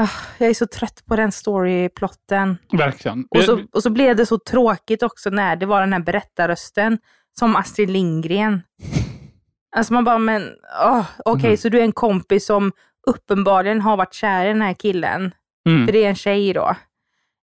ah, 0.00 0.08
jag 0.38 0.50
är 0.50 0.54
så 0.54 0.66
trött 0.66 1.02
på 1.06 1.16
den 1.16 1.32
storyplotten. 1.32 2.56
Verkligen. 2.72 3.26
Och 3.30 3.42
så, 3.44 3.60
och 3.72 3.82
så 3.82 3.90
blev 3.90 4.16
det 4.16 4.26
så 4.26 4.38
tråkigt 4.38 5.02
också 5.02 5.30
när 5.30 5.56
det 5.56 5.66
var 5.66 5.80
den 5.80 5.92
här 5.92 6.00
berättarrösten 6.00 6.98
som 7.38 7.56
Astrid 7.56 7.90
Lindgren. 7.90 8.62
Alltså 9.76 9.92
man 9.92 10.04
bara, 10.04 10.18
men 10.18 10.42
åh, 10.84 11.04
okej, 11.24 11.44
Mm. 11.46 11.56
så 11.56 11.68
du 11.68 11.78
är 11.78 11.82
en 11.84 11.92
kompis 11.92 12.46
som 12.46 12.72
uppenbarligen 13.06 13.80
har 13.80 13.96
varit 13.96 14.14
kär 14.14 14.44
i 14.44 14.48
den 14.48 14.62
här 14.62 14.72
killen. 14.74 15.34
Mm. 15.68 15.86
För 15.86 15.92
det 15.92 16.04
är 16.04 16.08
en 16.08 16.14
tjej 16.14 16.52
då. 16.52 16.76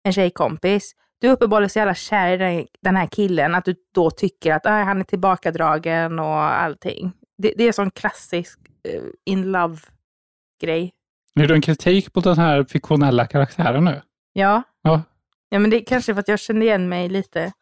En 0.05 0.13
tjejkompis. 0.13 0.93
Du 1.25 1.29
är 1.29 1.33
uppenbarligen 1.33 1.71
så 1.71 1.79
jävla 1.79 1.95
kär 1.95 2.43
i 2.43 2.67
den, 2.81 2.97
här 2.97 3.07
killen 3.07 3.55
att 3.55 3.65
du 3.65 3.75
då 3.95 4.11
tycker 4.11 4.53
att 4.53 4.67
ah, 4.67 4.83
han 4.83 5.01
är 5.01 5.05
tillbakadragen 5.05 6.19
och 6.19 6.63
allting. 6.63 7.13
Det, 7.39 7.55
det 7.57 7.65
är 7.65 7.73
sån 7.73 7.91
klassisk 7.91 8.59
eh, 8.89 9.03
in 9.25 9.53
love-grej. 9.53 10.93
Är 11.41 11.47
du 11.47 11.55
en 11.55 11.61
kritik 11.61 12.15
mot 12.15 12.25
den 12.25 12.39
här 12.39 12.65
fiktionella 12.65 13.27
karaktären 13.27 13.85
nu? 13.85 14.03
Ja. 14.33 14.63
Ja. 14.83 15.03
ja, 15.49 15.59
men 15.59 15.71
det 15.71 15.77
är 15.77 15.85
kanske 15.85 16.15
för 16.15 16.21
att 16.21 16.29
jag 16.29 16.41
känner 16.41 16.67
igen 16.67 16.89
mig 16.89 17.09
lite. 17.09 17.53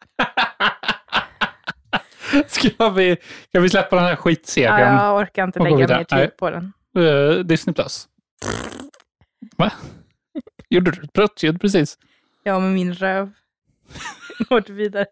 Ska 2.47 2.89
vi, 2.89 3.17
ska 3.49 3.59
vi 3.59 3.69
släppa 3.69 3.95
den 3.95 4.05
här 4.05 4.15
skitserien? 4.15 4.93
Ja, 4.93 5.05
jag 5.05 5.21
orkar 5.21 5.43
inte 5.43 5.59
lägga 5.59 5.77
mer 5.77 6.03
tid 6.03 6.37
på 6.37 6.49
den. 6.49 6.73
Eh, 6.97 7.39
Disney 7.39 7.73
Plus. 7.73 8.07
Va? 9.57 9.71
Gjorde 10.69 10.91
du 10.91 11.03
ett 11.03 11.13
pruttljud 11.13 11.61
precis? 11.61 11.97
Jag 12.43 12.61
med 12.61 12.71
min 12.71 12.93
röv. 12.93 13.31
Går 14.49 14.73
vidare. 14.73 15.05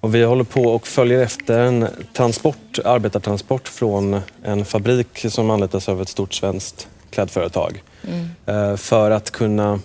Och 0.00 0.14
vi 0.14 0.22
håller 0.24 0.44
på 0.44 0.62
och 0.62 0.86
följer 0.86 1.22
efter 1.22 1.58
en 1.60 1.86
transport, 2.12 2.78
arbetartransport 2.84 3.68
från 3.68 4.20
en 4.44 4.64
fabrik 4.64 5.24
som 5.28 5.50
anlitas 5.50 5.88
av 5.88 6.02
ett 6.02 6.08
stort 6.08 6.32
svenskt 6.34 6.88
klädföretag. 7.10 7.82
Mm. 8.08 8.28
Eh, 8.46 8.76
För 8.76 9.10
att 9.10 9.30
kunna 9.30 9.80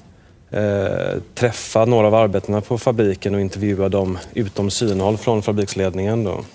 eh, 0.52 1.20
träffa 1.34 1.86
några 1.86 2.08
av 2.08 2.16
arbetarna 2.16 2.62
på 2.62 2.78
fabriken 2.78 3.36
och 3.36 3.42
intervjua 3.42 3.90
dem 3.90 4.18
utom 4.34 4.72
synhåll 4.72 5.18
från 5.18 5.42
fabriksledningen. 5.42 6.24
Då. 6.24 6.46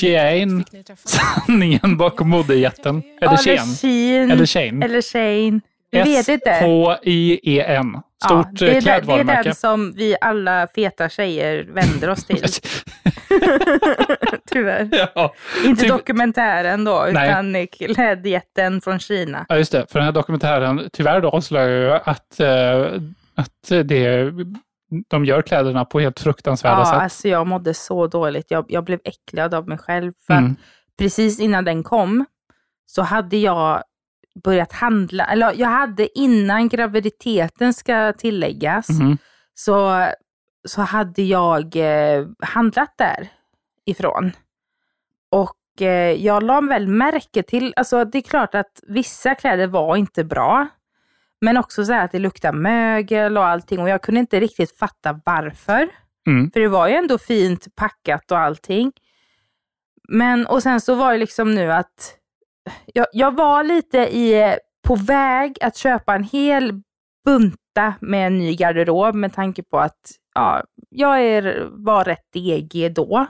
Shane. 0.00 0.64
Sanningen 1.04 1.96
bakom 1.96 2.28
modejätten. 2.28 3.02
Eller 3.20 3.36
Shane. 3.36 4.32
Eller 4.32 4.46
Shane. 4.46 4.84
Eller 4.84 5.02
Shane. 5.02 5.60
Vi 5.94 6.02
vet 6.16 6.28
inte. 6.28 6.50
S-H-I-E-N. 6.50 8.00
Stort 8.24 8.46
det, 8.52 8.68
är 8.70 8.74
ja, 8.74 8.80
den, 9.00 9.26
det 9.26 9.32
är 9.32 9.44
den 9.44 9.54
som 9.54 9.92
vi 9.96 10.16
alla 10.20 10.66
feta 10.74 11.08
tjejer 11.08 11.64
vänder 11.64 12.10
oss 12.10 12.24
till. 12.24 12.42
Tyvärr. 14.50 14.88
Ja, 15.14 15.34
Inte 15.64 15.80
typ- 15.82 15.90
dokumentären 15.90 16.84
då, 16.84 17.08
Nej. 17.12 17.28
utan 17.30 17.66
klädjätten 17.94 18.80
från 18.80 18.98
Kina. 18.98 19.46
Ja, 19.48 19.56
just 19.56 19.72
det. 19.72 19.86
För 19.90 19.98
den 19.98 20.06
här 20.06 20.12
dokumentären 20.12 20.88
tyvärr 20.92 21.20
då 21.20 21.28
avslöjar 21.30 21.68
ju 21.68 21.90
att, 22.04 22.40
eh, 22.40 23.00
att 23.34 23.88
det, 23.88 24.30
de 25.10 25.24
gör 25.24 25.42
kläderna 25.42 25.84
på 25.84 26.00
helt 26.00 26.20
fruktansvärda 26.20 26.78
Ja, 26.78 26.84
sätt. 26.84 26.94
alltså 26.94 27.28
jag 27.28 27.46
mådde 27.46 27.74
så 27.74 28.06
dåligt. 28.06 28.50
Jag, 28.50 28.64
jag 28.68 28.84
blev 28.84 29.00
äcklad 29.04 29.54
av 29.54 29.68
mig 29.68 29.78
själv. 29.78 30.12
För 30.26 30.34
Mm. 30.34 30.56
precis 30.98 31.40
innan 31.40 31.64
den 31.64 31.82
kom 31.82 32.24
så 32.86 33.02
hade 33.02 33.36
jag 33.36 33.82
börjat 34.44 34.72
handla, 34.72 35.24
eller 35.24 35.52
jag 35.56 35.68
hade 35.68 36.18
innan 36.18 36.68
graviditeten 36.68 37.74
ska 37.74 38.12
tilläggas, 38.12 38.88
Mhm. 38.88 39.18
så, 39.54 40.06
så 40.68 40.80
hade 40.80 41.22
jag 41.22 41.76
eh, 41.76 42.26
handlat 42.40 42.94
där 42.98 43.28
ifrån. 43.84 44.32
Och 45.30 45.82
eh, 45.82 46.12
jag 46.24 46.42
la 46.42 46.60
väl 46.60 46.88
märke 46.88 47.42
till, 47.42 47.74
alltså 47.76 48.04
det 48.04 48.18
är 48.18 48.22
klart 48.22 48.54
att 48.54 48.80
vissa 48.88 49.34
kläder 49.34 49.66
var 49.66 49.96
inte 49.96 50.24
bra, 50.24 50.68
men 51.40 51.56
också 51.56 51.84
så 51.84 51.92
här 51.92 52.04
att 52.04 52.12
det 52.12 52.18
luktade 52.18 52.58
mögel 52.58 53.36
och 53.38 53.46
allting 53.46 53.80
och 53.80 53.88
jag 53.88 54.02
kunde 54.02 54.20
inte 54.20 54.40
riktigt 54.40 54.78
fatta 54.78 55.20
varför. 55.24 55.88
Mm. 56.26 56.50
För 56.50 56.60
det 56.60 56.68
var 56.68 56.88
ju 56.88 56.94
ändå 56.94 57.18
fint 57.18 57.76
packat 57.76 58.30
och 58.30 58.38
allting. 58.38 58.92
Men, 60.08 60.46
och 60.46 60.62
sen 60.62 60.80
så 60.80 60.94
var 60.94 61.12
det 61.12 61.18
liksom 61.18 61.54
nu 61.54 61.72
att 61.72 62.16
jag, 62.92 63.06
jag 63.12 63.36
var 63.36 63.64
lite 63.64 63.98
i, 63.98 64.56
på 64.86 64.94
väg 64.94 65.58
att 65.60 65.76
köpa 65.76 66.14
en 66.14 66.24
hel 66.24 66.82
bunta 67.24 67.94
med 68.00 68.26
en 68.26 68.38
ny 68.38 68.56
garderob 68.56 69.14
med 69.14 69.32
tanke 69.32 69.62
på 69.62 69.78
att 69.78 70.10
ja, 70.34 70.64
jag 70.90 71.22
är, 71.22 71.68
var 71.70 72.04
rätt 72.04 72.32
degig 72.32 72.94
då. 72.94 73.26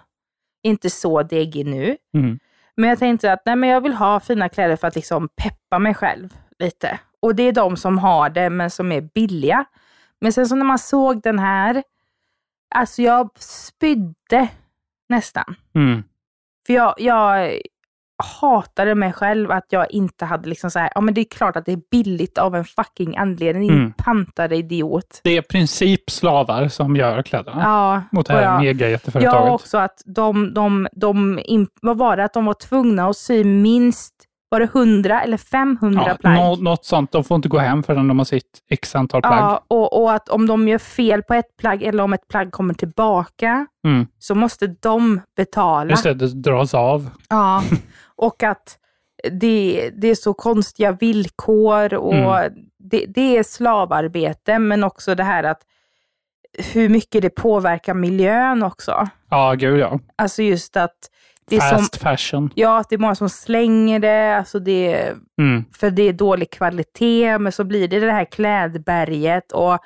Inte 0.63 0.91
så 0.91 1.23
degig 1.23 1.67
nu. 1.67 1.97
Mm. 2.15 2.39
Men 2.77 2.89
jag 2.89 2.99
tänkte 2.99 3.33
att 3.33 3.43
nej, 3.47 3.57
men 3.57 3.69
jag 3.69 3.81
vill 3.81 3.95
ha 3.95 4.21
fina 4.21 4.49
kläder 4.49 4.77
för 4.77 4.89
att 4.89 4.95
liksom 4.95 5.29
peppa 5.29 5.79
mig 5.79 5.95
själv 5.95 6.29
lite. 6.59 6.99
Och 7.21 7.35
det 7.35 7.43
är 7.43 7.53
de 7.53 7.77
som 7.77 7.99
har 7.99 8.31
det, 8.31 8.51
men 8.51 8.71
som 8.71 8.93
är 8.93 9.01
billiga. 9.01 9.65
Men 10.21 10.33
sen 10.33 10.47
så 10.47 10.55
när 10.55 10.65
man 10.65 10.79
såg 10.79 11.23
den 11.23 11.39
här, 11.39 11.83
alltså 12.75 13.03
jag 13.03 13.31
spydde 13.39 14.49
nästan. 15.09 15.55
Mm. 15.75 16.03
För 16.67 16.73
jag, 16.73 16.95
jag 16.99 17.61
hatade 18.41 18.95
mig 18.95 19.13
själv 19.13 19.51
att 19.51 19.67
jag 19.71 19.91
inte 19.91 20.25
hade 20.25 20.49
liksom 20.49 20.71
så 20.71 20.79
här, 20.79 20.91
ja 20.95 21.01
men 21.01 21.15
det 21.15 21.21
är 21.21 21.25
klart 21.25 21.57
att 21.57 21.67
det 21.67 21.73
är 21.73 21.81
billigt 21.91 22.39
av 22.39 22.55
en 22.57 22.65
fucking 22.65 23.17
anledning, 23.17 23.69
din 23.69 23.79
Mm. 23.79 23.93
pantade 23.93 24.57
idiot. 24.57 25.21
Det 25.25 25.31
är 25.31 25.39
i 25.39 25.43
princip 25.43 26.11
slavar 26.11 26.69
som 26.69 26.97
gör 26.97 27.23
kläderna. 27.23 27.63
Ja, 27.63 28.03
Mot 28.13 28.27
det 28.27 28.33
här 28.33 28.43
jag- 28.43 28.61
mega-jätteföretaget. 28.61 29.47
Ja, 29.47 29.53
också 29.53 29.79
att 29.79 30.03
de, 30.07 30.55
de, 30.55 30.89
de, 30.93 31.41
vad 31.83 31.99
var 31.99 32.17
det, 32.17 32.25
att 32.25 32.33
de 32.35 32.45
var 32.45 32.55
tvungna 32.55 33.09
att 33.09 33.17
sy 33.17 33.45
minst, 33.45 34.15
var 34.49 34.61
det 34.61 34.67
100 34.67 35.23
eller 35.23 35.37
500 35.37 36.05
Ja, 36.09 36.15
plagg? 36.21 36.35
nå- 36.37 36.57
något 36.57 36.85
sånt. 36.85 37.13
De 37.13 37.25
får 37.25 37.35
inte 37.35 37.49
gå 37.49 37.59
hem 37.59 37.83
förrän 37.83 38.09
de 38.09 38.19
har 38.19 38.25
sitt 38.25 38.59
x 38.71 38.95
antal 38.95 39.23
plagg. 39.23 39.39
Ja, 39.39 39.65
och, 39.69 40.03
och 40.03 40.13
att 40.13 40.29
om 40.29 40.47
de 40.47 40.69
gör 40.69 40.79
fel 40.79 41.23
på 41.23 41.35
ett 41.35 41.57
plagg 41.61 41.83
eller 41.83 42.03
om 42.03 42.13
ett 42.13 42.29
plagg 42.29 42.53
kommer 42.53 42.75
tillbaka 42.75 43.67
Mm. 43.87 44.07
så 44.19 44.35
måste 44.35 44.67
de 44.67 45.21
betala. 45.37 45.91
Just 45.91 46.03
det, 46.03 46.15
det 46.15 46.29
dras 46.43 46.75
av. 46.75 47.11
Ja, 47.29 47.63
och 48.17 48.43
att 48.43 48.79
det, 49.33 49.91
det 49.97 50.09
är 50.09 50.15
så 50.15 50.35
konstiga 50.35 50.93
villkor 50.93 51.95
och 51.95 52.15
Mm. 52.15 52.53
det, 52.79 53.05
det 53.09 53.37
är 53.39 53.43
slavarbete, 53.43 54.59
men 54.59 54.85
också 54.85 55.15
det 55.15 55.25
här 55.25 55.43
att 55.45 55.63
hur 56.73 56.89
mycket 56.89 57.23
det 57.23 57.31
påverkar 57.31 57.95
miljön 57.95 58.63
också. 58.63 59.09
Ja, 59.31 59.55
gud 59.55 59.79
ja. 59.79 59.99
Alltså 60.17 60.43
just 60.43 60.77
att 60.77 60.95
det 61.49 61.57
är, 61.57 61.61
Fast 61.71 61.95
som, 61.95 62.01
fashion. 62.11 62.51
ja, 62.55 62.79
att 62.79 62.89
det 62.89 62.95
är 62.97 62.99
många 62.99 63.15
som 63.15 63.29
slänger 63.29 63.99
det, 63.99 64.37
alltså 64.37 64.59
det, 64.59 65.13
Mm. 65.39 65.65
för 65.73 65.91
det 65.91 66.03
är 66.03 66.13
dålig 66.13 66.51
kvalitet, 66.51 67.39
men 67.39 67.53
så 67.53 67.65
blir 67.65 67.89
det 67.89 68.01
det 68.01 68.13
här 68.13 68.25
klädberget 68.25 69.53
och 69.53 69.79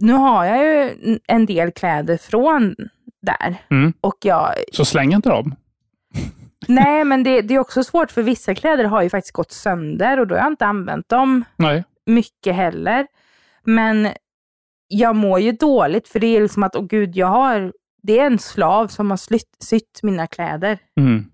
nu 0.00 0.12
har 0.12 0.44
jag 0.44 0.64
ju 0.64 1.18
en 1.26 1.46
del 1.46 1.70
kläder 1.72 2.16
från 2.16 2.74
där 3.22 3.56
Mm. 3.70 3.92
och 4.00 4.16
jag, 4.22 4.54
Så 4.72 4.84
släng 4.84 5.12
inte 5.14 5.28
dem. 5.28 5.54
Nej 6.70 7.04
men 7.04 7.22
det, 7.22 7.42
det 7.42 7.54
är 7.54 7.58
också 7.58 7.84
svårt 7.84 8.10
för 8.10 8.22
vissa 8.22 8.54
kläder 8.54 8.84
har 8.84 9.02
ju 9.02 9.10
faktiskt 9.10 9.34
gått 9.34 9.52
sönder 9.52 10.20
och 10.20 10.26
då 10.26 10.34
har 10.34 10.42
jag 10.42 10.52
inte 10.52 10.66
använt 10.66 11.08
dem 11.08 11.44
Nej. 11.56 11.84
mycket 12.06 12.54
heller. 12.54 13.06
Men 13.64 14.08
jag 14.88 15.16
mår 15.16 15.40
ju 15.40 15.52
dåligt 15.52 16.08
för 16.08 16.20
det 16.20 16.26
är 16.36 16.40
liksom 16.42 16.62
att, 16.62 16.76
åh 16.76 16.86
gud, 16.86 17.16
jag 17.16 17.26
har, 17.26 17.72
det 18.02 18.18
är 18.18 18.26
en 18.26 18.38
slav 18.38 18.86
som 18.88 19.10
har 19.10 19.16
slytt, 19.16 19.56
sytt 19.64 20.00
mina 20.02 20.26
kläder. 20.26 20.78
Mm. 21.00 21.24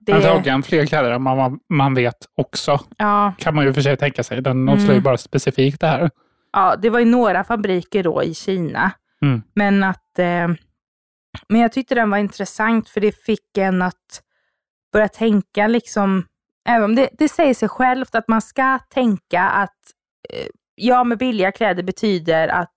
Det, 0.00 0.12
Antagligen 0.12 0.62
fler 0.62 0.86
kläder 0.86 1.10
än 1.10 1.22
man, 1.22 1.60
man 1.68 1.94
vet 1.94 2.16
också. 2.36 2.80
ja, 2.96 3.32
Kan 3.38 3.54
man 3.54 3.64
ju 3.64 3.72
för 3.72 3.80
sig 3.80 3.96
tänka 3.96 4.22
sig. 4.22 4.42
Den 4.42 4.52
Mm. 4.62 4.68
avslöjar 4.74 4.94
ju 4.94 5.00
bara 5.00 5.16
specifikt 5.16 5.80
det 5.80 5.86
här. 5.86 6.10
ja, 6.52 6.76
det 6.76 6.90
var 6.90 6.98
ju 6.98 7.04
några 7.04 7.44
fabriker 7.44 8.02
då 8.02 8.22
i 8.22 8.34
Kina. 8.34 8.90
Mm. 9.22 9.42
Men 9.54 9.84
att, 9.84 10.18
eh, 10.18 10.48
men 11.48 11.60
jag 11.60 11.72
tyckte 11.72 11.94
den 11.94 12.10
var 12.10 12.18
intressant 12.18 12.88
för 12.88 13.00
det 13.00 13.12
fick 13.24 13.58
en 13.58 13.82
att 13.82 14.22
börja 14.92 15.08
tänka 15.08 15.66
liksom, 15.66 16.24
även 16.68 16.84
om 16.84 16.94
det, 16.94 17.08
det 17.12 17.28
säger 17.28 17.54
sig 17.54 17.68
självt 17.68 18.14
att 18.14 18.28
man 18.28 18.42
ska 18.42 18.78
tänka 18.78 19.42
att 19.42 19.76
eh, 20.28 20.46
ja, 20.74 21.04
med 21.04 21.18
billiga 21.18 21.52
kläder 21.52 21.82
betyder 21.82 22.48
att 22.48 22.72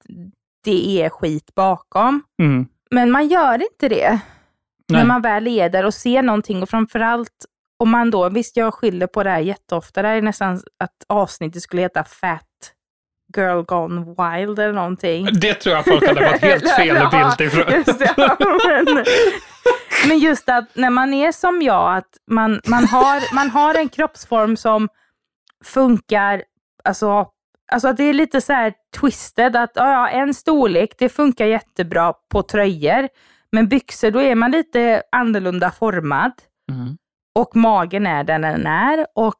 det 0.63 1.01
är 1.01 1.09
skit 1.09 1.55
bakom. 1.55 2.23
Mm. 2.41 2.67
Men 2.91 3.11
man 3.11 3.27
gör 3.27 3.53
inte 3.53 3.89
det 3.89 4.19
när 4.87 4.99
Nej. 4.99 5.07
man 5.07 5.21
väl 5.21 5.43
där 5.43 5.85
och 5.85 5.93
ser 5.93 6.21
någonting 6.21 6.63
och 6.63 6.69
framförallt 6.69 7.45
om 7.79 7.89
man 7.89 8.11
då, 8.11 8.29
visst 8.29 8.57
jag 8.57 8.73
skyller 8.73 9.07
på 9.07 9.23
det 9.23 9.29
här 9.29 9.39
jätteofta, 9.39 10.01
det 10.01 10.07
här 10.07 10.15
är 10.15 10.21
nästan 10.21 10.61
att 10.79 11.05
avsnittet 11.07 11.61
skulle 11.61 11.81
heta 11.81 12.03
Fat 12.03 12.47
Girl 13.37 13.61
Gone 13.63 13.99
Wild 14.05 14.59
eller 14.59 14.73
någonting. 14.73 15.27
Det 15.33 15.53
tror 15.53 15.75
jag 15.75 15.85
folk 15.85 16.07
hade 16.07 16.29
fått 16.29 16.41
helt 16.41 16.69
fel 16.71 16.95
Ja, 17.11 17.35
bild 17.37 17.47
ifrån. 17.47 17.73
just 17.73 17.99
det. 17.99 18.13
Ja, 18.17 18.37
men, 18.85 19.05
men 20.07 20.19
just 20.19 20.49
att 20.49 20.75
när 20.75 20.89
man 20.89 21.13
är 21.13 21.31
som 21.31 21.61
jag, 21.61 21.95
att 21.97 22.09
man, 22.31 22.61
man, 22.67 22.85
har, 22.85 23.35
man 23.35 23.49
har 23.49 23.75
en 23.75 23.89
kroppsform 23.89 24.57
som 24.57 24.89
funkar, 25.65 26.43
alltså, 26.83 27.27
alltså 27.71 27.87
att 27.87 27.97
det 27.97 28.03
är 28.03 28.13
lite 28.13 28.41
så 28.41 28.53
här 28.53 28.73
twisted, 28.99 29.55
att 29.55 29.71
ja, 29.75 30.09
en 30.09 30.33
storlek, 30.33 30.95
det 30.97 31.09
funkar 31.09 31.45
jättebra 31.45 32.13
på 32.31 32.43
tröjor, 32.43 33.07
men 33.51 33.67
byxor, 33.67 34.11
då 34.11 34.21
är 34.21 34.35
man 34.35 34.51
lite 34.51 35.03
annorlunda 35.11 35.71
formad 35.71 36.31
Mm. 36.71 36.97
och 37.39 37.55
magen 37.55 38.07
är 38.07 38.23
där 38.23 38.39
den 38.39 38.67
är 38.67 39.05
och 39.15 39.39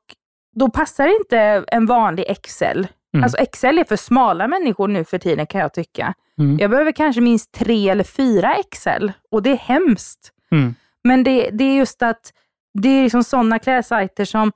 då 0.55 0.69
passar 0.69 1.17
inte 1.19 1.63
en 1.67 1.85
vanlig 1.85 2.25
XL. 2.43 2.83
Mm. 3.13 3.23
Alltså 3.23 3.37
XL 3.51 3.77
är 3.77 3.83
för 3.83 3.95
smala 3.95 4.47
människor 4.47 4.87
nu 4.87 5.03
för 5.03 5.17
tiden 5.17 5.47
kan 5.47 5.61
jag 5.61 5.73
tycka. 5.73 6.13
Mm. 6.39 6.57
Jag 6.59 6.69
behöver 6.69 6.91
kanske 6.91 7.21
minst 7.21 7.51
tre 7.51 7.89
eller 7.89 8.03
fyra 8.03 8.55
XL 8.71 9.09
och 9.31 9.43
det 9.43 9.49
är 9.49 9.57
hemskt. 9.57 10.31
Mm. 10.51 10.75
Men 11.03 11.23
det, 11.23 11.49
det 11.49 11.63
är 11.63 11.77
just 11.77 12.01
att 12.01 12.33
det 12.73 12.89
är 12.89 13.03
liksom 13.03 13.23
sådana 13.23 13.59
klädsajter 13.59 14.25
som 14.25 14.51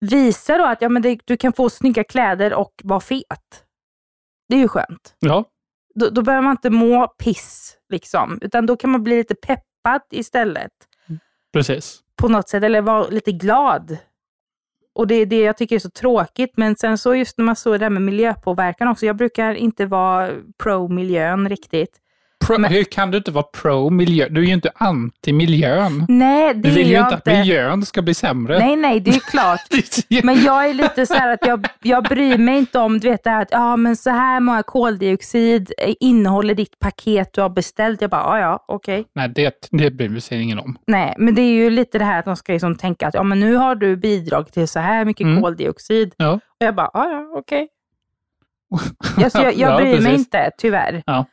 visar 0.00 0.58
då 0.58 0.64
att 0.64 0.82
ja, 0.82 0.88
men 0.88 1.02
det, 1.02 1.20
du 1.24 1.36
kan 1.36 1.52
få 1.52 1.70
snygga 1.70 2.04
kläder 2.04 2.54
och 2.54 2.80
vara 2.84 3.00
fet. 3.00 3.64
Det 4.48 4.54
är 4.54 4.58
ju 4.60 4.68
skönt. 4.68 5.14
Ja. 5.18 5.44
Då, 5.94 6.10
då 6.10 6.22
behöver 6.22 6.42
man 6.42 6.50
inte 6.50 6.70
må 6.70 7.08
piss, 7.08 7.76
liksom, 7.88 8.38
utan 8.42 8.66
då 8.66 8.76
kan 8.76 8.90
man 8.90 9.02
bli 9.02 9.16
lite 9.16 9.34
peppad 9.34 10.00
istället 10.10 10.72
Precis. 11.52 12.00
på 12.16 12.28
något 12.28 12.48
sätt, 12.48 12.62
eller 12.62 12.80
vara 12.80 13.08
lite 13.08 13.32
glad. 13.32 13.96
Och 15.00 15.06
det 15.06 15.14
är 15.14 15.26
det 15.26 15.40
jag 15.40 15.56
tycker 15.56 15.76
är 15.76 15.80
så 15.80 15.90
tråkigt. 15.90 16.52
Men 16.56 16.76
sen 16.76 16.98
så 16.98 17.14
just 17.14 17.38
när 17.38 17.44
man 17.44 17.56
såg 17.56 17.78
det 17.78 17.84
här 17.84 17.90
med 17.90 18.02
miljöpåverkan 18.02 18.88
också. 18.88 19.06
Jag 19.06 19.16
brukar 19.16 19.54
inte 19.54 19.86
vara 19.86 20.30
pro-miljön 20.62 21.48
riktigt. 21.48 21.96
Pro, 22.56 22.66
hur 22.66 22.84
kan 22.84 23.10
du 23.10 23.18
inte 23.18 23.30
vara 23.30 23.44
pro 23.44 23.90
miljö? 23.90 24.26
Du 24.30 24.40
är 24.42 24.46
ju 24.46 24.52
inte 24.52 24.70
anti 24.74 25.32
miljön. 25.32 26.06
Nej, 26.08 26.54
det 26.54 26.60
Du 26.60 26.70
vill 26.70 26.78
är 26.78 26.88
ju 26.88 26.94
jag 26.94 27.04
inte 27.06 27.14
att 27.14 27.26
miljön 27.26 27.86
ska 27.86 28.02
bli 28.02 28.14
sämre. 28.14 28.58
Nej, 28.58 28.76
nej, 28.76 29.00
det 29.00 29.10
är 29.10 29.20
klart. 29.30 29.60
Men 30.24 30.42
jag 30.42 30.68
är 30.70 30.74
lite 30.74 31.06
så 31.06 31.14
här 31.14 31.28
att 31.34 31.46
jag, 31.46 31.66
jag 31.82 32.04
bryr 32.04 32.38
mig 32.38 32.58
inte 32.58 32.78
om, 32.78 33.00
du 33.00 33.10
vet 33.10 33.24
det 33.24 33.30
här 33.30 33.42
att 33.42 33.48
ja, 33.50 33.76
men 33.76 33.96
så 33.96 34.10
här 34.10 34.40
många 34.40 34.62
koldioxid 34.62 35.72
innehåller 36.00 36.54
ditt 36.54 36.78
paket 36.78 37.32
du 37.32 37.40
har 37.40 37.48
beställt. 37.48 38.00
Jag 38.00 38.10
bara, 38.10 38.22
ja, 38.22 38.38
ja, 38.40 38.64
okej. 38.68 39.04
Nej, 39.14 39.28
det, 39.28 39.68
det 39.70 39.90
bryr 39.90 40.20
sig 40.20 40.42
ingen 40.42 40.58
om. 40.58 40.78
Nej, 40.86 41.14
men 41.18 41.34
det 41.34 41.42
är 41.42 41.52
ju 41.52 41.70
lite 41.70 41.98
det 41.98 42.04
här 42.04 42.18
att 42.18 42.24
de 42.24 42.36
ska 42.36 42.52
liksom 42.52 42.74
tänka 42.76 43.06
att 43.08 43.14
ja, 43.14 43.22
men 43.22 43.40
nu 43.40 43.54
har 43.56 43.74
du 43.74 43.96
bidrag 43.96 44.52
till 44.52 44.68
så 44.68 44.80
här 44.80 45.04
mycket 45.04 45.24
Mm. 45.24 45.42
koldioxid. 45.42 46.14
Ja. 46.16 46.32
Och 46.32 46.40
jag 46.66 46.74
bara, 46.74 46.90
ja, 46.94 47.10
ja, 47.10 47.38
okej. 47.38 47.68
Jag, 49.18 49.32
så 49.32 49.38
jag, 49.38 49.54
jag 49.54 49.72
Ja, 49.72 49.76
bryr 49.76 49.86
mig 49.92 50.00
precis. 50.00 50.18
inte, 50.18 50.50
tyvärr. 50.58 51.02
Ja. 51.06 51.24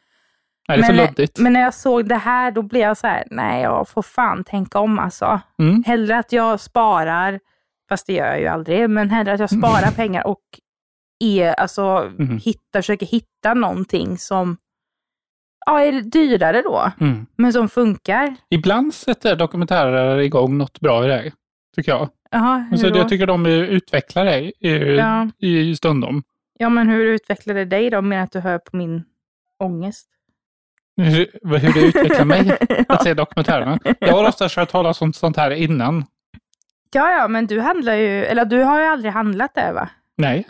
Nej, 0.68 0.78
det 0.78 0.84
är 0.86 0.88
men, 0.94 1.06
luddigt. 1.06 1.40
men 1.40 1.54
när 1.54 1.62
jag 1.62 1.74
såg 1.74 2.06
det 2.10 2.16
här, 2.16 2.52
då 2.52 2.62
blev 2.62 2.82
jag 2.82 2.98
så 2.98 3.08
här, 3.08 3.24
nej, 3.32 3.64
jag 3.64 3.90
får 3.90 4.02
fan 4.02 4.44
tänka 4.44 4.80
om 4.80 5.00
alltså. 5.00 5.40
Mm. 5.60 5.84
Hellre 5.88 6.18
att 6.18 6.32
jag 6.32 6.60
sparar, 6.60 7.40
fast 7.90 8.08
det 8.08 8.14
gör 8.14 8.26
jag 8.26 8.40
ju 8.40 8.48
aldrig, 8.48 8.90
men 8.90 9.10
hellre 9.10 9.34
att 9.34 9.40
jag 9.40 9.50
sparar 9.50 9.92
pengar 9.96 10.28
och 10.28 10.42
är, 11.20 11.54
alltså, 11.54 11.82
Mm. 12.20 12.38
hitta, 12.38 12.60
försöker 12.80 13.06
hitta 13.06 13.54
någonting 13.54 14.18
som 14.18 14.58
ja, 15.66 15.82
är 15.82 16.02
dyrare 16.02 16.62
då, 16.62 16.92
Mm. 17.00 17.26
men 17.36 17.54
som 17.54 17.70
funkar. 17.70 18.36
Ibland 18.50 18.94
sätter 18.94 19.36
dokumentärer 19.36 20.18
igång 20.18 20.58
något 20.58 20.80
bra 20.80 21.06
i 21.06 21.08
det, 21.08 21.32
tycker 21.76 21.92
jag. 21.92 22.10
Jaha, 22.32 22.58
hur 22.58 22.72
Alltså, 22.72 22.90
då? 22.90 22.98
jag 22.98 23.10
tycker 23.10 23.26
de 23.28 23.46
utvecklar 23.46 24.26
i, 24.26 24.54
Ja. 25.00 25.30
i 25.38 25.76
stundom. 25.76 26.24
Ja, 26.60 26.70
men 26.70 26.90
hur 26.90 27.06
utvecklar 27.06 27.54
det 27.56 27.66
dig 27.66 27.90
då, 27.90 28.02
med 28.02 28.24
att 28.24 28.32
du 28.32 28.40
hör 28.40 28.58
på 28.58 28.78
min 28.78 29.04
ångest? 29.64 30.10
Hur, 30.98 31.58
hur 31.58 31.74
det 31.74 31.88
utvecklar 31.88 32.26
mig 32.26 32.58
att 32.88 33.04
se 33.04 33.14
dokumentärerna. 33.14 33.80
Jag 34.00 34.14
har 34.14 34.28
ofta 34.28 34.48
hört 34.56 34.70
talas 34.70 35.02
om 35.02 35.14
sånt 35.14 35.38
här 35.38 35.52
innan. 35.52 36.06
Ja, 36.94 37.12
ja, 37.12 37.28
men 37.28 37.48
du 37.48 37.60
handlar 37.60 37.96
ju, 37.96 38.26
eller 38.26 38.46
du 38.46 38.64
har 38.64 38.80
ju 38.80 38.86
aldrig 38.86 39.14
handlat 39.14 39.56
det 39.56 39.72
va? 39.72 39.90
Nej, 40.16 40.48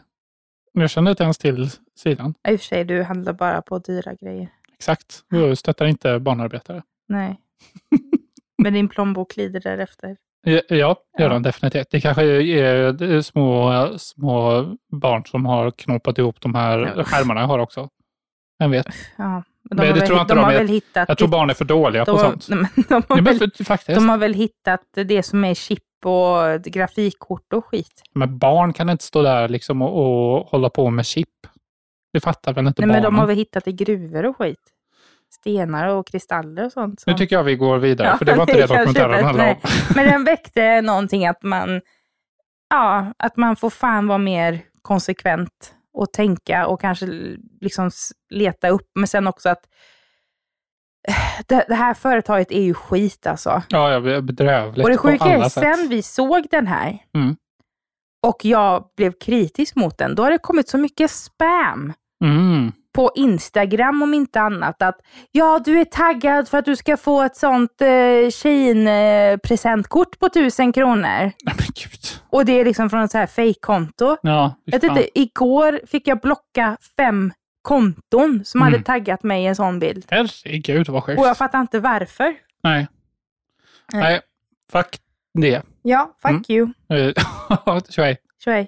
jag 0.74 0.90
känner 0.90 1.12
inte 1.12 1.24
ens 1.24 1.38
till 1.38 1.70
sidan. 1.96 2.34
I 2.48 2.56
och 2.56 2.60
för 2.60 2.66
sig, 2.68 2.86
du 2.86 3.04
handlar 3.04 3.34
bara 3.34 3.62
på 3.62 3.80
dyra 3.80 4.14
grejer. 4.14 4.50
Exakt. 4.74 5.24
Jag 5.30 5.58
stöttar 5.58 5.86
inte 5.86 6.20
barnarbetare. 6.20 6.84
Nej. 7.08 7.40
men 8.64 8.74
din 8.74 8.90
plånbok 8.90 9.36
lider 9.38 9.60
därefter. 9.60 10.18
Ja, 10.42 10.62
Ja, 10.70 10.96
gör 11.20 11.30
de 11.30 11.44
definitivt. 11.44 11.88
Det 11.92 12.02
kanske 12.02 12.24
är 12.24 12.92
det 12.92 13.16
är 13.16 13.22
små, 13.22 13.74
små 13.98 14.66
barn 14.92 15.26
som 15.26 15.46
har 15.46 15.72
knåpat 15.72 16.18
ihop 16.18 16.42
de 16.42 16.56
här 16.56 17.04
skärmarna 17.04 17.42
jag 17.42 17.48
har 17.48 17.60
också. 17.60 17.90
Vem 18.60 18.72
vet? 18.72 18.88
Ja, 19.18 19.44
men 19.70 19.78
Men 19.78 19.88
har 19.88 19.94
det 19.94 20.00
väl, 20.00 20.08
tror 20.08 20.18
jag 20.18 20.24
inte 20.24 20.34
de 20.34 20.38
de 20.40 20.44
har 20.46 20.54
väl 20.54 20.68
hittat... 20.68 21.10
Jag 21.10 21.18
tror 21.18 21.28
barn 21.28 21.50
är 21.50 21.54
för 21.54 21.66
dåliga 21.66 22.06
de, 22.06 22.12
på 22.12 22.18
sånt. 22.18 22.48
nej, 22.50 22.58
men 22.76 22.86
de, 22.88 22.94
har 22.94 23.00
Nej, 23.10 23.24
men 23.24 23.24
väl, 23.24 23.52
för, 23.52 23.64
faktiskt. 23.64 23.96
de 24.00 24.10
har 24.10 24.18
väl 24.18 24.34
hittat 24.34 24.82
det 25.06 25.24
som 25.24 25.46
är 25.46 25.54
chip 25.54 25.80
och 26.06 26.62
grafikkort 26.64 27.54
och 27.54 27.66
skit. 27.66 28.02
Men 28.14 28.38
barn 28.38 28.74
kan 28.74 28.90
inte 28.90 29.04
stå 29.04 29.22
där 29.22 29.50
liksom 29.50 29.82
och, 29.82 30.38
och 30.38 30.48
hålla 30.48 30.70
på 30.70 30.90
med 30.90 31.06
chip. 31.06 31.30
Det 32.14 32.20
fattar 32.20 32.54
väl 32.54 32.68
inte 32.68 32.82
Nej, 32.82 32.88
men 32.88 32.94
barnen? 32.96 33.04
de 33.14 33.20
har 33.20 33.28
väl 33.28 33.36
hittat 33.36 33.68
i 33.68 33.72
gruvor 33.72 34.26
och 34.26 34.38
skit. 34.38 34.60
Stenar 35.40 35.88
och 35.88 36.08
kristaller 36.08 36.66
och 36.66 36.72
sånt. 36.72 37.04
Nu 37.08 37.12
som- 37.12 37.18
tycker 37.18 37.36
jag 37.36 37.44
vi 37.44 37.56
går 37.56 37.78
vidare, 37.78 38.08
Ja, 38.08 38.18
för 38.18 38.26
det 38.26 38.34
var 38.34 38.42
inte 38.44 38.54
det, 38.54 38.68
dokumentären 38.68 39.26
handlade 39.26 39.50
om. 39.52 39.70
Men 39.96 40.06
den 40.08 40.24
väckte 40.24 40.82
någonting 40.82 41.28
att 41.28 41.44
man, 41.44 41.82
ja, 42.70 43.14
att 43.20 43.38
man 43.38 43.56
får 43.56 43.70
fan 43.70 44.08
vara 44.08 44.18
mer 44.18 44.60
konsekvent 44.82 45.74
och 45.98 46.14
tänka 46.14 46.68
och 46.68 46.82
kanske 46.82 47.06
liksom 47.62 47.92
leta 48.30 48.70
upp. 48.70 48.92
Men 48.96 49.08
sen 49.08 49.28
också 49.28 49.50
att 49.50 49.66
eh, 51.08 51.16
det, 51.48 51.66
det 51.68 51.76
här 51.76 51.94
företaget 51.94 52.52
är 52.52 52.62
ju 52.62 52.74
skit 52.74 53.28
alltså. 53.28 53.62
Ja, 53.70 53.92
jag 53.92 54.08
är 54.08 54.22
bedrövligt 54.22 54.84
och 54.86 54.90
det 54.92 54.98
sjuka 54.98 55.26
är, 55.26 55.50
sen 55.50 55.88
vi 55.90 56.02
såg 56.02 56.48
den 56.52 56.68
här 56.68 56.98
Mm. 57.14 57.36
och 58.28 58.46
jag 58.46 58.90
blev 58.98 59.12
kritisk 59.12 59.76
mot 59.76 59.98
den, 59.98 60.16
då 60.16 60.24
har 60.24 60.32
det 60.32 60.38
kommit 60.38 60.70
så 60.70 60.78
mycket 60.78 61.12
spam 61.12 61.94
Mm. 62.24 62.72
På 62.98 63.12
Instagram 63.16 64.02
om 64.04 64.14
inte 64.14 64.42
annat. 64.42 64.82
Att 64.82 65.00
ja, 65.32 65.60
du 65.66 65.80
är 65.80 65.86
taggad 65.86 66.48
för 66.50 66.58
att 66.58 66.66
du 66.66 66.76
ska 66.76 66.98
få 66.98 67.22
ett 67.22 67.36
sånt 67.38 67.82
eh, 67.82 67.88
Shein-presentkort 68.32 70.20
på 70.20 70.30
tusen 70.30 70.74
kronor. 70.74 71.32
Men 71.46 71.56
gud. 71.58 72.00
Och 72.30 72.46
det 72.46 72.60
är 72.60 72.66
liksom 72.66 72.90
från 72.90 73.02
ett 73.04 73.12
så 73.12 73.18
här 73.18 73.28
fake-konto. 73.28 74.18
Ja, 74.22 74.56
Jag 74.66 74.82
tyckte, 74.82 75.20
igår 75.20 75.80
fick 75.88 76.08
jag 76.08 76.20
blocka 76.22 76.78
fem 76.98 77.34
konton 77.62 78.42
som 78.46 78.62
Mm. 78.62 78.74
hade 78.74 78.84
taggat 78.84 79.24
mig 79.24 79.44
i 79.44 79.48
en 79.48 79.56
sån 79.56 79.80
bild. 79.80 80.06
Herregud 80.10 80.90
vad 80.90 81.04
sjukt. 81.04 81.20
Och 81.20 81.28
jag 81.28 81.38
fattar 81.38 81.62
inte 81.62 81.80
varför. 81.80 82.34
Nej. 82.64 82.88
Nej. 83.94 84.02
Nej, 84.04 84.20
fuck 84.72 84.98
det. 85.34 85.62
Ja, 85.82 86.12
fuck 86.22 86.32
Mm. 86.32 86.44
you. 86.50 86.70
Eh, 86.90 87.14
Tjohej. 87.90 88.68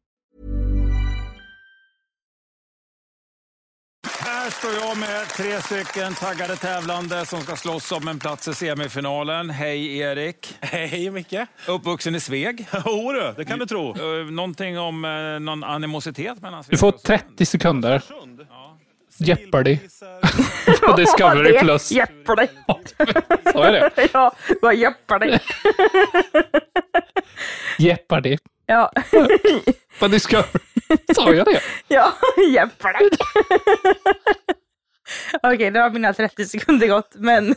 Här 4.51 4.57
står 4.69 4.87
jag 4.87 4.97
med 4.97 5.27
tre 5.29 5.61
stycken 5.61 6.13
taggade 6.13 6.55
tävlande 6.55 7.25
som 7.25 7.41
ska 7.41 7.55
slåss 7.55 7.91
om 7.91 8.07
en 8.07 8.19
plats 8.19 8.47
i 8.47 8.53
semifinalen. 8.53 9.49
Hej 9.49 9.97
Erik. 9.97 10.55
Hej 10.61 11.11
Micke. 11.11 11.33
Uppvuxen 11.67 12.15
i 12.15 12.19
Sveg. 12.19 12.67
Jo 12.85 13.11
du, 13.11 13.33
det 13.37 13.45
kan 13.45 13.59
du 13.59 13.65
tro. 13.65 13.89
Eh, 14.19 14.25
Någonting 14.25 14.79
om 14.79 15.05
eh, 15.05 15.39
någon 15.39 15.63
animositet 15.63 16.41
mellan 16.41 16.63
Sveg 16.63 16.71
Du 16.73 16.77
får 16.77 16.87
och 16.87 17.03
30 17.03 17.45
sekunder. 17.45 18.01
Jeopardy. 19.17 19.77
På 20.85 20.95
Discovery 20.97 21.59
Plus. 21.59 21.91
Jeopardy. 21.91 22.47
Så 23.53 23.61
är 23.63 23.71
det. 23.71 24.09
ja, 24.13 24.35
vad 24.61 24.75
Jeopardy. 24.75 25.37
Jeopardy. 27.77 28.37
ja. 28.65 28.91
På 29.99 30.07
Discovery. 30.07 30.47
Sa 31.15 31.33
jag 31.33 31.45
det? 31.45 31.61
ja, 31.87 32.13
Jeopardy. 32.53 33.09
Okej, 35.43 35.71
nu 35.71 35.79
har 35.79 35.89
mina 35.89 36.13
30 36.13 36.45
sekunder 36.45 36.87
gått, 36.87 37.11
men... 37.15 37.55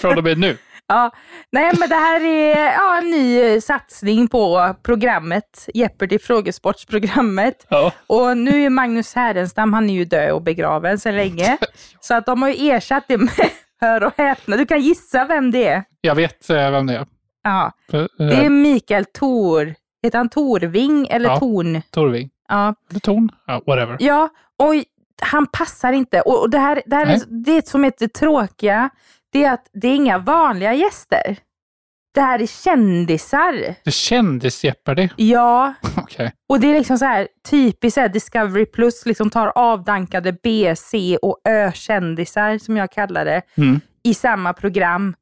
Från 0.00 0.18
och 0.18 0.24
med 0.24 0.38
nu. 0.38 0.56
Ja, 0.86 1.10
nej 1.52 1.72
men 1.78 1.88
det 1.88 1.94
här 1.94 2.20
är 2.24 2.72
ja, 2.72 2.98
en 2.98 3.10
ny 3.10 3.60
satsning 3.60 4.28
på 4.28 4.74
programmet, 4.82 5.68
Jeopardy 5.74 6.18
frågesportsprogrammet. 6.18 7.66
Ja. 7.68 7.92
Och 8.06 8.36
nu 8.36 8.64
är 8.64 8.70
Magnus 8.70 9.14
Härenstam, 9.14 9.72
han 9.72 9.90
är 9.90 9.94
ju 9.94 10.04
död 10.04 10.32
och 10.32 10.42
begraven 10.42 10.98
sedan 10.98 11.16
länge. 11.16 11.58
Så 12.00 12.14
att 12.14 12.26
de 12.26 12.42
har 12.42 12.48
ju 12.48 12.70
ersatt 12.70 13.04
det 13.08 13.18
med, 13.18 13.50
hör 13.80 14.04
och 14.04 14.12
häpna, 14.16 14.56
du 14.56 14.66
kan 14.66 14.80
gissa 14.80 15.24
vem 15.24 15.50
det 15.50 15.66
är. 15.66 15.84
Jag 16.00 16.14
vet 16.14 16.50
eh, 16.50 16.70
vem 16.70 16.86
det 16.86 16.94
är. 16.94 17.06
Ja, 17.42 17.72
eh, 17.92 18.04
det 18.18 18.44
är 18.44 18.50
Mikael 18.50 19.04
Tor, 19.04 19.74
heter 20.02 20.18
han 20.18 20.28
Torving 20.28 21.06
eller 21.10 21.28
Ja. 21.28 21.38
Torn? 21.38 21.82
Torving. 21.90 22.30
Ja. 22.54 22.74
Eller 22.90 23.00
Torn? 23.00 23.28
Ja, 23.46 23.62
whatever. 23.66 23.96
Ja, 24.00 24.28
och 24.58 24.74
han 25.22 25.46
passar 25.46 25.92
inte. 25.92 26.20
Och 26.20 26.50
det 26.50 26.58
här, 26.58 26.82
det 26.86 26.96
här 26.96 27.06
är, 27.06 27.20
det 27.44 27.68
som 27.68 27.84
är 27.84 27.92
det 27.98 28.12
tråkiga, 28.14 28.90
det 29.32 29.44
är 29.44 29.52
att 29.52 29.66
det 29.72 29.88
är 29.88 29.94
inga 29.94 30.18
vanliga 30.18 30.74
gäster. 30.74 31.36
Det 32.14 32.20
här 32.20 32.38
är 32.42 32.46
kändisar. 32.46 33.74
Det 33.84 33.90
kändes 33.90 34.64
Jeopardy. 34.64 35.08
Ja, 35.16 35.74
Okej. 35.96 36.32
och 36.48 36.60
det 36.60 36.66
är 36.66 36.78
liksom 36.78 36.98
så 36.98 37.04
här 37.04 37.28
typiskt 37.50 37.94
så 37.94 38.00
här 38.00 38.08
Discovery 38.08 38.66
Plus 38.66 39.06
liksom 39.06 39.30
tar 39.30 39.52
avdankade 39.54 40.32
B, 40.42 40.74
C 40.76 41.18
och 41.22 41.38
Ö-kändisar, 41.48 42.58
som 42.58 42.76
jag 42.76 42.92
kallar 42.92 43.24
det, 43.24 43.42
Mm. 43.56 43.80
i 44.02 44.14
samma 44.14 44.52
program. 44.52 45.14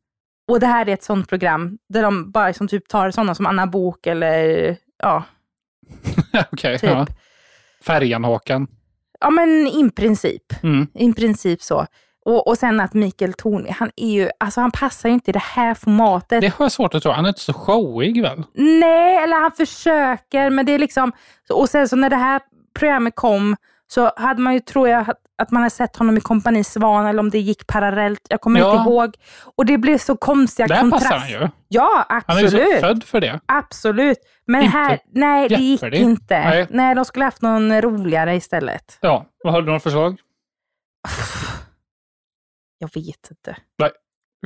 Och 0.51 0.61
det 0.61 0.67
här 0.67 0.89
är 0.89 0.93
ett 0.93 1.03
sånt 1.03 1.29
program 1.29 1.79
där 1.89 2.03
de 2.03 2.31
bara 2.31 2.47
liksom 2.47 2.69
typ 2.69 2.89
tar 2.89 3.11
sådana 3.11 3.35
som 3.35 3.47
Anna 3.47 3.67
Bok 3.67 4.07
eller 4.07 4.77
ja, 5.03 5.25
Okej. 6.53 6.79
Typ. 6.79 6.91
Ja. 6.91 7.07
Färjan-Håkan. 7.87 8.67
ja 9.21 9.31
men 9.31 9.49
i 9.67 9.91
princip. 9.91 10.63
Mm. 10.63 10.87
I 10.95 11.13
princip 11.13 11.63
så. 11.63 11.87
Och, 12.25 12.47
och 12.49 12.59
sen 12.59 12.81
att 12.81 12.95
Mikael 12.95 13.33
Torn, 13.33 13.67
han 13.71 13.91
är 13.97 14.11
ju, 14.13 14.31
alltså 14.41 14.61
han 14.61 14.71
passar 14.71 15.09
ju 15.09 15.15
inte 15.15 15.31
i 15.31 15.33
det 15.33 15.43
här 15.43 15.75
formatet. 15.75 16.41
Det 16.41 16.53
har 16.55 16.65
jag 16.65 16.73
svårt 16.73 16.95
att 16.95 17.03
tro. 17.03 17.13
Han 17.13 17.25
är 17.25 17.29
inte 17.29 17.41
så 17.41 17.53
showig 17.53 18.23
väl? 18.23 18.43
Nej, 18.55 19.17
eller 19.17 19.41
han 19.41 19.53
försöker, 19.53 20.51
men 20.51 20.67
det 20.67 20.73
är 20.73 20.79
liksom... 20.79 21.13
Och 21.51 21.69
sen 21.69 21.89
så 21.89 21.97
när 21.97 22.11
det 22.11 22.17
här 22.17 22.41
programmet 22.75 23.15
kom 23.17 23.57
så 23.95 24.13
hade 24.17 24.41
man 24.43 24.55
ju, 24.55 24.61
tror 24.61 24.89
jag, 24.89 25.07
att 25.39 25.51
man 25.51 25.63
hade 25.63 25.71
sett 25.75 25.97
honom 25.97 26.17
i 26.17 26.21
Kompani 26.21 26.65
Svan 26.65 27.07
eller 27.07 27.21
om 27.21 27.31
det 27.31 27.39
gick 27.39 27.67
parallellt. 27.67 28.21
Jag 28.31 28.41
kommer 28.41 28.61
Ja. 28.61 28.71
inte 28.79 28.91
ihåg. 28.91 29.15
Och 29.57 29.67
det 29.67 29.79
blev 29.79 29.99
så 29.99 30.17
konstiga 30.17 30.67
Där 30.67 30.81
kontraster. 30.81 31.09
passar 31.11 31.19
han 31.19 31.29
ju. 31.31 31.49
Ja, 31.69 32.05
Han 32.09 32.17
är 32.39 32.45
absolut. 32.45 32.69
ju 32.69 32.75
så 32.75 32.81
född 32.81 33.05
för 33.05 33.21
det. 33.21 33.41
Absolut. 33.47 34.19
Men 34.47 34.63
Inte 34.63 34.79
här, 34.79 34.99
nej 35.13 35.49
det 35.49 35.55
gick 35.55 35.83
Jeopardy. 35.83 35.97
inte. 35.99 36.39
Nej. 36.41 36.67
Nej. 36.71 36.95
de 36.95 37.05
skulle 37.05 37.25
haft 37.25 37.43
någon 37.43 37.81
roligare 37.83 38.37
istället. 38.37 38.99
Ja, 39.01 39.27
vad 39.45 39.53
har 39.53 39.61
du 39.61 39.67
några 39.67 39.81
förslag? 39.81 40.19
Jag 42.79 42.91
vet 42.95 43.31
inte. 43.31 43.57
Nej, 43.79 43.91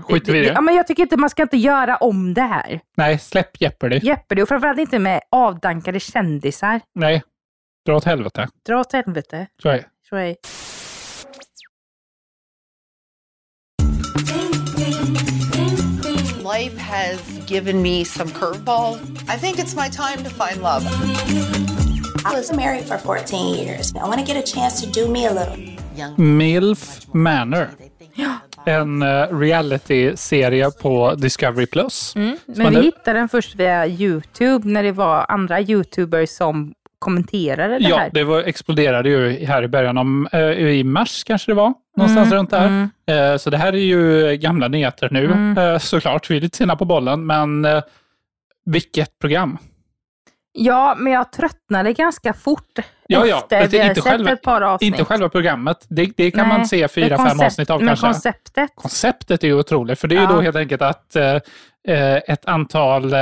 skiter 0.02 0.32
vi 0.32 0.38
i 0.38 0.46
Ja, 0.46 0.54
det. 0.54 0.60
men 0.60 0.74
jag 0.74 0.86
tycker 0.86 1.02
inte 1.02 1.16
man 1.16 1.30
ska 1.30 1.42
inte 1.42 1.56
göra 1.56 1.96
om 1.96 2.34
det 2.34 2.42
här. 2.42 2.80
Nej, 2.96 3.18
släpp 3.18 3.60
Jeopardy. 3.60 3.98
Jeopardy 4.02 4.42
och 4.42 4.48
framförallt 4.48 4.78
inte 4.78 4.98
med 4.98 5.20
avdankade 5.30 6.00
kändisar. 6.00 6.80
Nej, 6.94 7.22
dra 7.86 7.96
åt 7.96 8.04
helvete. 8.04 8.48
Dra 8.66 8.80
åt 8.80 8.92
helvete. 8.92 9.46
Så 9.62 9.68
är 9.68 9.76
det. 9.76 9.84
Så 10.08 10.16
är 10.16 10.36
Life 16.54 16.78
has 16.78 17.50
given 17.50 17.82
me 17.82 18.04
some 18.04 18.30
curveballs. 18.30 19.00
I 19.28 19.38
think 19.38 19.58
it's 19.58 19.76
my 19.76 19.88
time 19.88 20.24
to 20.24 20.30
find 20.30 20.62
love. 20.62 20.82
I 22.24 22.36
was 22.36 22.52
married 22.52 22.84
for 22.84 22.98
14 22.98 23.54
years. 23.54 23.94
I 23.94 23.98
want 23.98 24.26
to 24.26 24.34
get 24.34 24.36
a 24.36 24.46
chance 24.46 24.86
to 24.86 25.00
do 25.00 25.12
me 25.12 25.26
a 25.26 25.32
little. 25.32 25.56
MILF 26.16 27.14
Manor. 27.14 27.68
En 28.68 29.02
uh, 29.02 29.38
reality-serie 29.38 30.70
på 30.70 31.14
Discovery+. 31.14 31.66
Plus. 31.66 32.16
Mm. 32.16 32.36
Men 32.46 32.74
vi 32.74 32.80
hittade 32.80 33.18
den 33.18 33.28
först 33.28 33.54
via 33.54 33.86
YouTube 33.86 34.68
när 34.68 34.82
det 34.82 34.92
var 34.92 35.26
andra 35.28 35.60
YouTubers 35.60 36.30
som 36.30 36.74
kommenterade 36.98 37.78
det 37.78 37.88
Ja, 37.88 37.96
här. 37.96 38.10
det 38.12 38.24
var, 38.24 38.42
exploderade 38.42 39.08
ju 39.08 39.44
här 39.46 39.62
i 39.62 39.68
början 39.68 39.98
om, 39.98 40.28
eh, 40.32 40.40
i 40.50 40.84
mars 40.84 41.24
kanske 41.24 41.50
det 41.50 41.54
var, 41.54 41.74
någonstans 41.96 42.26
Mm, 42.26 42.38
runt 42.38 42.50
där. 42.50 42.66
mm. 42.66 42.90
Eh, 43.06 43.36
så 43.36 43.50
det 43.50 43.56
här 43.56 43.72
är 43.72 43.76
ju 43.78 44.36
gamla 44.36 44.68
nyheter 44.68 45.08
nu 45.10 45.24
Mm. 45.24 45.58
eh, 45.58 45.78
såklart. 45.78 46.30
Vi 46.30 46.36
är 46.36 46.40
lite 46.40 46.56
sena 46.56 46.76
på 46.76 46.84
bollen, 46.84 47.26
men 47.26 47.66
vilket 48.64 49.18
program. 49.18 49.58
Ja, 50.58 50.94
men 50.98 51.12
jag 51.12 51.32
tröttnade 51.32 51.92
ganska 51.92 52.32
fort 52.32 52.78
Ja, 53.06 53.26
ja, 53.26 53.46
efter 53.50 53.68
vi 53.68 53.88
inte 53.88 54.00
själva- 54.00 54.30
ett 54.32 54.42
par 54.42 54.60
avsnitt. 54.62 54.88
Inte 54.88 55.04
själva 55.04 55.28
programmet, 55.28 55.76
det, 55.88 56.10
det 56.16 56.30
kan 56.30 56.48
Nej, 56.48 56.58
man 56.58 56.66
se 56.66 56.88
fyra, 56.88 57.16
fem 57.16 57.26
koncept- 57.26 57.46
avsnitt 57.46 57.70
av 57.70 57.80
men 57.80 57.86
kanske. 57.88 58.06
konceptet. 58.06 58.70
Konceptet 58.74 59.44
är 59.44 59.48
ju 59.48 59.54
otroligt, 59.58 59.98
för 60.00 60.08
det 60.08 60.14
är 60.14 60.20
ju 60.20 60.24
Ja. 60.24 60.32
då 60.32 60.40
helt 60.40 60.56
enkelt 60.56 60.82
att 60.82 61.16
eh, 61.16 61.36
ett 62.26 62.46
antal 62.46 63.12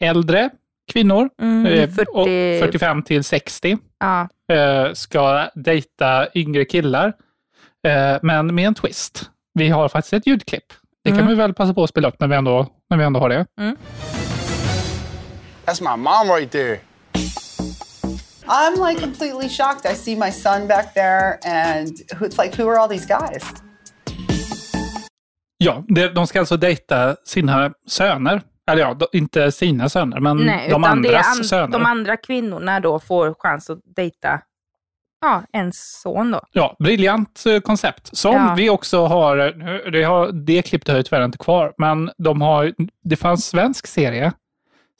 äldre 0.00 0.50
kvinnor, 0.92 1.28
Mm, 1.42 1.66
eh, 1.66 1.88
40 1.90 2.04
och 2.12 2.26
45 2.66 3.02
till 3.02 3.24
60, 3.24 3.78
Ja. 4.00 4.28
eh, 4.54 4.92
ska 4.92 5.48
dejta 5.54 6.26
yngre 6.34 6.64
killar, 6.64 7.12
eh, 7.88 8.18
men 8.22 8.54
med 8.54 8.66
en 8.66 8.74
twist. 8.74 9.30
Vi 9.54 9.68
har 9.68 9.88
faktiskt 9.88 10.12
ett 10.12 10.26
ljudklipp. 10.26 10.64
Det 11.04 11.10
kan 11.10 11.18
Mm. 11.18 11.28
vi 11.28 11.34
väl 11.34 11.54
passa 11.54 11.74
på 11.74 11.82
att 11.84 11.90
spela 11.90 12.08
upp 12.08 12.20
när 12.20 12.28
vi 12.28 12.34
ändå, 12.36 12.66
när 12.90 12.96
vi 12.98 13.04
ändå 13.04 13.20
har 13.20 13.28
det. 13.28 13.46
That's 15.66 15.82
my 15.96 15.96
mom 16.02 16.36
right 16.36 16.50
there. 16.52 16.80
I'm 18.46 18.88
like 18.88 19.00
completely 19.00 19.48
shocked. 19.48 19.92
I 19.92 19.94
see 19.94 20.16
my 20.16 20.30
son 20.32 20.68
back 20.68 20.94
there, 20.94 21.38
and 21.44 21.88
it's 22.20 22.42
like, 22.44 22.62
who 22.62 22.68
are 22.70 22.78
all 22.78 22.88
these 22.88 23.06
guys? 23.06 23.44
Ja, 25.58 25.84
de 26.14 26.26
ska 26.26 26.38
alltså 26.40 26.56
dejta 26.56 27.16
sina 27.24 27.72
söner. 27.88 28.42
Eller 28.72 28.82
ja, 28.82 28.96
inte 29.12 29.52
sina 29.52 29.88
söner, 29.88 30.20
men 30.20 30.36
Nej, 30.36 30.70
de 30.70 30.84
andras 30.84 31.38
an- 31.38 31.44
söner. 31.44 31.68
de 31.68 31.86
andra 31.86 32.16
kvinnorna 32.16 32.80
då 32.80 32.98
får 32.98 33.34
chans 33.38 33.70
att 33.70 33.78
dejta 33.96 34.40
ja, 35.20 35.42
en 35.52 35.72
son 35.72 36.30
då. 36.30 36.40
Ja, 36.52 36.76
briljant 36.78 37.44
eh, 37.46 37.60
koncept. 37.60 38.16
Som 38.16 38.34
Ja. 38.34 38.54
vi 38.56 38.70
också 38.70 39.06
har, 39.06 39.38
eh, 39.38 39.90
det, 39.92 40.02
har, 40.02 40.32
det 40.32 40.62
klippet 40.62 40.88
har 40.88 40.96
jag 40.96 41.06
tyvärr 41.06 41.24
inte 41.24 41.38
kvar, 41.38 41.72
men 41.78 42.10
de 42.18 42.40
har, 42.42 42.72
det 43.04 43.16
fanns 43.16 43.46
svensk 43.46 43.86
serie 43.86 44.32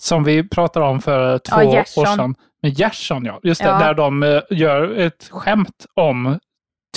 som 0.00 0.24
vi 0.24 0.48
pratade 0.48 0.87
om 0.87 1.00
för 1.00 1.38
två 1.38 1.62
Ja, 1.62 1.80
år 1.80 2.06
sedan. 2.06 2.35
Med 2.62 2.72
Gerson, 2.78 3.24
ja. 3.24 3.40
Just 3.42 3.62
det, 3.62 3.68
Ja. 3.68 3.78
där 3.78 3.94
de 3.94 4.22
eh, 4.22 4.40
gör 4.50 4.98
ett 4.98 5.28
skämt 5.30 5.87
om 5.94 6.38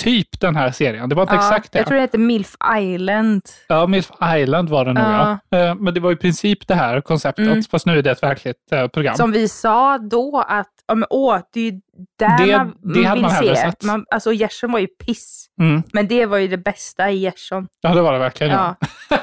typ 0.02 0.40
den 0.40 0.56
här 0.56 0.70
serien. 0.70 1.08
Det 1.08 1.14
var 1.14 1.22
inte 1.22 1.34
Ja, 1.34 1.40
exakt 1.40 1.72
det. 1.72 1.78
Jag 1.78 1.86
tror 1.86 1.96
det 1.96 2.02
heter 2.02 2.18
Milf 2.18 2.54
Island. 2.78 3.42
Ja, 3.68 3.86
Milf 3.86 4.10
Island 4.36 4.68
var 4.68 4.84
det 4.84 4.92
nog 4.92 5.04
ja. 5.04 5.38
Eh, 5.58 5.74
Men 5.74 5.94
det 5.94 6.00
var 6.00 6.12
i 6.12 6.16
princip 6.16 6.66
det 6.68 6.74
här 6.74 7.00
konceptet, 7.00 7.46
Mm. 7.46 7.62
fast 7.62 7.86
nu 7.86 7.98
är 7.98 8.02
det 8.02 8.10
ett 8.10 8.22
verkligt 8.22 8.72
eh, 8.72 8.86
program. 8.88 9.14
Som 9.16 9.32
vi 9.32 9.48
sa 9.48 9.98
då 9.98 10.44
att, 10.48 10.68
ja, 10.86 10.94
men, 10.94 11.06
åh, 11.10 11.38
det 11.52 11.60
är 11.60 11.64
ju 11.72 11.80
där 12.18 12.46
Det- 12.46 12.56
man, 12.56 12.74
det 12.94 13.02
hade 13.04 13.14
vill 13.14 13.22
man 13.22 13.30
hellre 13.30 13.56
se. 13.56 13.62
sett. 13.62 13.82
Man, 13.82 14.04
alltså 14.10 14.32
Gerson 14.32 14.72
var 14.72 14.78
ju 14.78 14.86
piss. 14.86 15.46
Mm. 15.60 15.82
Men 15.92 16.08
det 16.08 16.26
var 16.26 16.38
ju 16.38 16.48
det 16.48 16.58
bästa 16.58 17.10
i 17.10 17.16
Gerson. 17.18 17.66
Ja, 17.80 17.94
det 17.94 18.02
var 18.02 18.12
det 18.12 18.18
verkligen. 18.18 18.52
Ja. 18.52 18.76
Ja. 19.10 19.18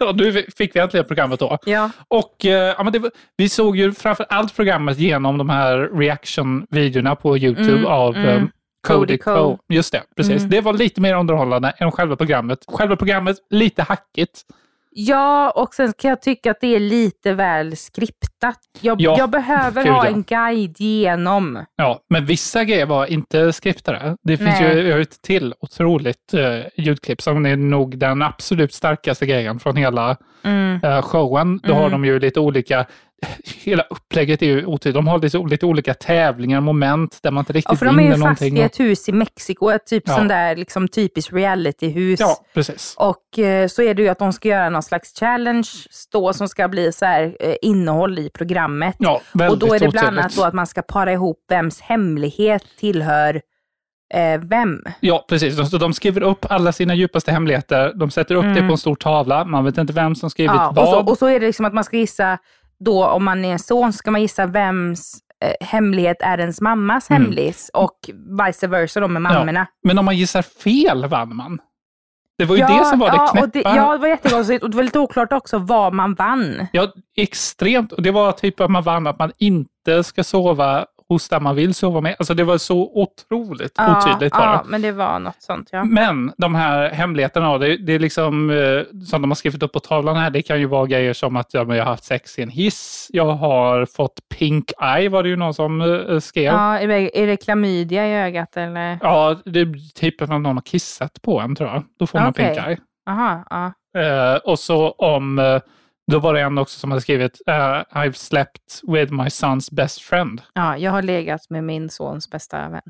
och 0.08 0.16
nu 0.16 0.46
fick 0.56 0.76
vi 0.76 0.80
äntligen 0.80 1.06
programmet 1.06 1.40
då. 1.40 1.58
Ja. 1.66 1.90
Och 2.08 2.44
eh, 2.46 2.74
ja, 2.78 2.82
men 2.82 2.92
det, 2.92 3.10
vi 3.36 3.48
såg 3.48 3.76
ju 3.76 3.92
framför 3.92 4.26
allt 4.28 4.56
programmet 4.56 4.98
genom 4.98 5.38
de 5.38 5.48
här 5.50 5.78
reaction-videorna 5.98 7.14
på 7.16 7.38
YouTube 7.38 7.72
Mm, 7.72 7.86
av 7.86 8.16
mm. 8.16 8.50
Cody 8.84 9.18
Co. 9.18 9.58
Just 9.68 9.92
det, 9.92 10.02
precis. 10.16 10.36
Mm. 10.38 10.50
Det 10.50 10.60
var 10.60 10.72
lite 10.72 11.00
mer 11.00 11.14
underhållande 11.14 11.72
än 11.78 11.92
själva 11.92 12.16
programmet. 12.16 12.58
Själva 12.68 12.96
programmet 12.96 13.36
lite 13.50 13.82
hackigt. 13.82 14.40
Ja, 14.96 15.50
och 15.50 15.74
sen 15.74 15.92
kan 15.98 16.08
jag 16.08 16.22
tycka 16.22 16.50
att 16.50 16.60
det 16.60 16.76
är 16.76 16.80
lite 16.80 17.32
väl 17.32 17.76
skriptat. 17.76 18.58
Jag, 18.80 19.00
Ja, 19.00 19.14
jag 19.18 19.30
behöver 19.30 19.82
gud, 19.84 19.92
ha 19.92 20.06
en 20.06 20.22
guide 20.22 20.80
igenom. 20.80 21.64
Ja, 21.76 22.00
men 22.10 22.26
vissa 22.26 22.64
grejer 22.64 22.86
var 22.86 23.06
inte 23.06 23.52
skriptade. 23.52 24.16
Det 24.22 24.36
finns 24.36 24.60
Nej. 24.60 24.76
ju 24.86 25.00
ett 25.02 25.22
till 25.22 25.54
otroligt 25.60 26.34
eh, 26.34 26.60
ljudklipp 26.84 27.22
som 27.22 27.46
är 27.46 27.56
nog 27.56 27.98
den 27.98 28.22
absolut 28.22 28.72
starkaste 28.74 29.26
grejen 29.26 29.60
från 29.60 29.76
hela 29.76 30.16
Mm. 30.44 30.80
eh, 30.84 31.02
showen. 31.02 31.60
Då 31.62 31.72
har 31.74 31.80
Mm. 31.86 31.92
de 31.92 32.04
ju 32.04 32.18
lite 32.18 32.40
olika, 32.40 32.86
hela 33.64 33.82
upplägget 33.90 34.42
är 34.42 34.46
ju 34.46 34.66
otydligt. 34.66 34.94
De 34.94 35.06
har 35.06 35.18
lite, 35.18 35.38
lite 35.38 35.66
olika 35.66 35.94
tävlingar, 35.94 36.60
moment 36.60 37.18
där 37.22 37.30
man 37.30 37.40
inte 37.42 37.52
Ja, 37.52 37.56
riktigt 37.56 37.78
för 37.78 37.86
de 37.86 37.98
är 37.98 38.02
ju 38.02 38.08
vinner 38.10 38.16
fast 38.28 38.40
någonting. 38.40 38.58
i 38.58 38.60
ett 38.62 38.80
hus 38.80 39.08
i 39.08 39.12
Mexiko, 39.12 39.68
ett 39.70 39.86
typ 39.86 40.02
Ja. 40.06 40.14
sån 40.16 40.28
där 40.28 40.56
liksom 40.56 40.88
typiskt 40.88 41.32
realityhus. 41.32 42.20
Ja, 42.20 42.36
precis. 42.54 42.94
Och 42.98 43.38
eh, 43.38 43.68
så 43.68 43.82
är 43.82 43.94
det 43.94 44.02
ju 44.02 44.08
att 44.08 44.18
de 44.18 44.32
ska 44.32 44.48
göra 44.48 44.70
någon 44.70 44.82
slags 44.82 45.18
challenge 45.20 45.68
då 46.12 46.32
som 46.32 46.48
ska 46.48 46.68
bli 46.68 46.92
så 46.92 47.04
här 47.04 47.36
eh, 47.40 47.54
innehåll 47.62 48.18
i 48.18 48.30
programmet. 48.30 48.96
Ja, 48.98 49.20
och 49.34 49.40
väldigt 49.40 49.60
då 49.60 49.74
är 49.74 49.78
det 49.78 49.88
bland 49.88 50.18
annat 50.18 50.36
då 50.36 50.44
att 50.44 50.54
man 50.54 50.66
ska 50.66 50.82
para 50.82 51.12
ihop 51.12 51.38
vems 51.50 51.80
hemlighet 51.80 52.64
tillhör 52.80 53.40
eh, 54.14 54.40
vem. 54.40 54.84
Ja, 55.00 55.24
precis. 55.28 55.56
De, 55.56 55.66
så 55.66 55.78
de 55.78 55.92
skriver 55.94 56.20
upp 56.22 56.46
alla 56.50 56.72
sina 56.72 56.94
djupaste 56.94 57.32
hemligheter. 57.32 57.92
De 57.94 58.10
sätter 58.10 58.34
upp 58.34 58.42
det 58.42 58.48
Mm. 58.50 58.68
på 58.68 58.72
en 58.72 58.78
stor 58.78 58.94
tavla. 58.96 59.44
Man 59.44 59.64
vet 59.64 59.78
inte 59.78 59.92
vem 59.92 60.14
som 60.14 60.30
skrivit 60.30 60.52
Ja, 60.54 60.68
och, 60.68 60.74
vad. 60.76 60.88
så, 60.88 61.10
och 61.12 61.18
så 61.18 61.26
är 61.26 61.40
det 61.40 61.46
liksom 61.46 61.64
att 61.64 61.74
man 61.74 61.84
ska 61.84 61.96
gissa, 61.96 62.38
då 62.78 63.06
om 63.06 63.24
man 63.24 63.44
är 63.44 63.52
en 63.52 63.58
son 63.58 63.92
ska 63.92 64.10
man 64.10 64.20
gissa 64.22 64.46
vems 64.46 65.18
eh, 65.44 65.66
hemlighet 65.66 66.16
är 66.20 66.38
ens 66.38 66.60
mammas 66.60 67.10
Mm. 67.10 67.22
hemlis 67.22 67.70
och 67.74 67.98
vice 68.46 68.66
versa 68.66 69.00
då 69.00 69.08
med 69.08 69.22
mammorna. 69.22 69.60
Ja. 69.60 69.66
Men 69.88 69.98
om 69.98 70.04
man 70.04 70.16
gissar 70.16 70.42
fel 70.42 71.06
vann 71.06 71.36
man. 71.36 71.58
Det 72.38 72.44
var 72.44 72.56
ju 72.56 72.60
ja, 72.62 72.78
det 72.78 72.84
som 72.84 72.98
var 72.98 73.10
det 73.10 73.16
ja, 73.16 73.26
knäppa. 73.26 73.46
det, 73.46 73.60
ja, 73.60 73.92
det 73.92 73.98
var 73.98 74.08
jättekonstigt 74.08 74.62
och 74.62 74.70
det 74.70 74.76
var 74.76 74.84
lite 74.84 74.98
oklart 74.98 75.32
också 75.32 75.58
vad 75.58 75.92
man 75.92 76.14
vann. 76.14 76.66
Ja, 76.72 76.92
extremt. 77.16 77.92
Och 77.92 78.02
det 78.02 78.10
var 78.10 78.32
typ 78.32 78.60
att 78.60 78.70
man 78.70 78.82
vann 78.82 79.06
att 79.06 79.18
man 79.18 79.32
inte 79.38 80.04
ska 80.04 80.24
sova 80.24 80.86
hos 81.08 81.28
där 81.28 81.40
man 81.40 81.56
vill 81.56 81.74
sova 81.74 82.00
med. 82.00 82.16
Alltså 82.18 82.34
det 82.34 82.44
var 82.44 82.58
så 82.58 82.90
otroligt 82.94 83.72
Ja, 83.76 83.98
otydligt. 83.98 84.34
Ja, 84.36 84.62
men 84.66 84.82
det 84.82 84.92
var 84.92 85.18
något 85.18 85.42
sånt 85.42 85.68
ja. 85.72 85.84
Men 85.84 86.32
de 86.36 86.54
här 86.54 86.90
hemligheterna, 86.90 87.58
det, 87.58 87.76
det 87.76 87.92
är 87.92 87.98
liksom 87.98 88.50
eh, 88.50 89.04
som 89.06 89.22
de 89.22 89.30
har 89.30 89.34
skrivit 89.34 89.62
upp 89.62 89.72
på 89.72 89.80
tavlan 89.80 90.16
här. 90.16 90.30
Det 90.30 90.42
kan 90.42 90.60
ju 90.60 90.66
vara 90.66 90.86
grejer 90.86 91.12
som 91.12 91.36
att 91.36 91.54
ja, 91.54 91.74
jag 91.74 91.84
har 91.84 91.90
haft 91.90 92.04
sex 92.04 92.38
i 92.38 92.42
en 92.42 92.48
hiss. 92.48 93.10
Jag 93.12 93.32
har 93.32 93.86
fått 93.86 94.20
pink 94.38 94.72
eye 94.82 95.08
var 95.08 95.22
det 95.22 95.28
ju 95.28 95.36
någon 95.36 95.54
som 95.54 95.80
eh, 95.80 96.18
skrev. 96.18 96.44
ja 96.44 96.78
är, 96.78 96.88
det, 96.88 97.22
är 97.22 97.26
det 97.26 97.36
klamydia 97.36 98.06
i 98.06 98.14
ögat 98.14 98.56
eller? 98.56 98.98
Ja, 99.02 99.36
det 99.44 99.60
är 99.60 99.94
typ 99.94 100.22
att 100.22 100.28
någon 100.28 100.46
har 100.46 100.60
kissat 100.60 101.22
på 101.22 101.40
en 101.40 101.54
tror 101.54 101.68
jag. 101.68 101.82
Då 101.98 102.06
får 102.06 102.18
man 102.18 102.28
Okej. 102.28 102.54
pink 102.54 102.66
eye. 102.66 102.78
Aha, 103.10 103.44
ja. 103.50 103.72
Eh, 104.00 104.36
och 104.36 104.58
så 104.58 104.90
om, 104.90 105.60
då 106.10 106.18
var 106.18 106.34
det 106.34 106.40
en 106.40 106.58
också 106.58 106.78
som 106.78 106.90
hade 106.90 107.00
skrivit 107.00 107.40
eh, 107.46 107.52
I've 107.92 108.12
slept 108.12 108.80
with 108.86 109.12
my 109.12 109.24
son's 109.24 109.74
best 109.74 110.00
friend. 110.00 110.42
ja, 110.52 110.78
jag 110.78 110.90
har 110.90 111.02
legat 111.02 111.50
med 111.50 111.64
min 111.64 111.90
sons 111.90 112.30
bästa 112.30 112.68
vän. 112.68 112.82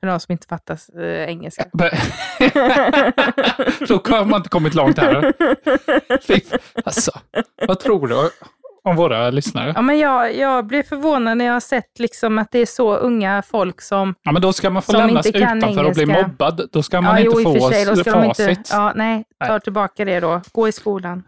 För 0.00 0.06
de 0.06 0.20
som 0.20 0.32
inte 0.32 0.46
fattar 0.46 0.78
eh, 1.02 1.24
engelska. 1.28 1.64
Då 3.88 4.02
har 4.16 4.24
man 4.24 4.36
inte 4.40 4.48
kommit 4.48 4.74
långt 4.74 4.98
här. 4.98 5.32
Fy- 6.26 6.40
Alltså, 6.84 7.10
vad 7.66 7.80
tror 7.80 8.08
du? 8.08 8.30
Om 8.86 8.96
våra 8.96 9.30
lyssnare. 9.30 9.72
Ja, 9.76 9.82
men 9.82 9.98
jag, 9.98 10.36
jag 10.36 10.66
blir 10.66 10.82
förvånad 10.82 11.38
när 11.38 11.44
jag 11.44 11.52
har 11.52 11.60
sett 11.60 11.98
liksom 11.98 12.38
att 12.38 12.50
det 12.50 12.58
är 12.58 12.66
så 12.66 12.96
unga 12.96 13.42
folk 13.42 13.80
som 13.80 14.14
Ja, 14.22 14.32
men 14.32 14.42
då 14.42 14.52
ska 14.52 14.70
man 14.70 14.82
få 14.82 14.92
lämnas 14.92 15.26
utanför 15.26 15.84
och 15.84 15.92
bli 15.92 16.06
mobbad. 16.06 16.68
Då 16.72 16.82
ska 16.82 17.00
man 17.00 17.12
ja, 17.12 17.26
inte 17.26 17.42
jo, 17.42 17.52
få 17.54 17.60
för 17.60 17.70
sig, 17.70 17.84
då 17.84 17.96
ska 17.96 18.10
de 18.12 18.24
facit. 18.28 18.48
inte, 18.48 18.70
ja, 18.72 18.92
nej, 18.96 19.24
ta 19.46 19.60
tillbaka 19.60 20.04
det 20.04 20.20
då. 20.20 20.40
Gå 20.52 20.68
i 20.68 20.72
skolan. 20.72 21.22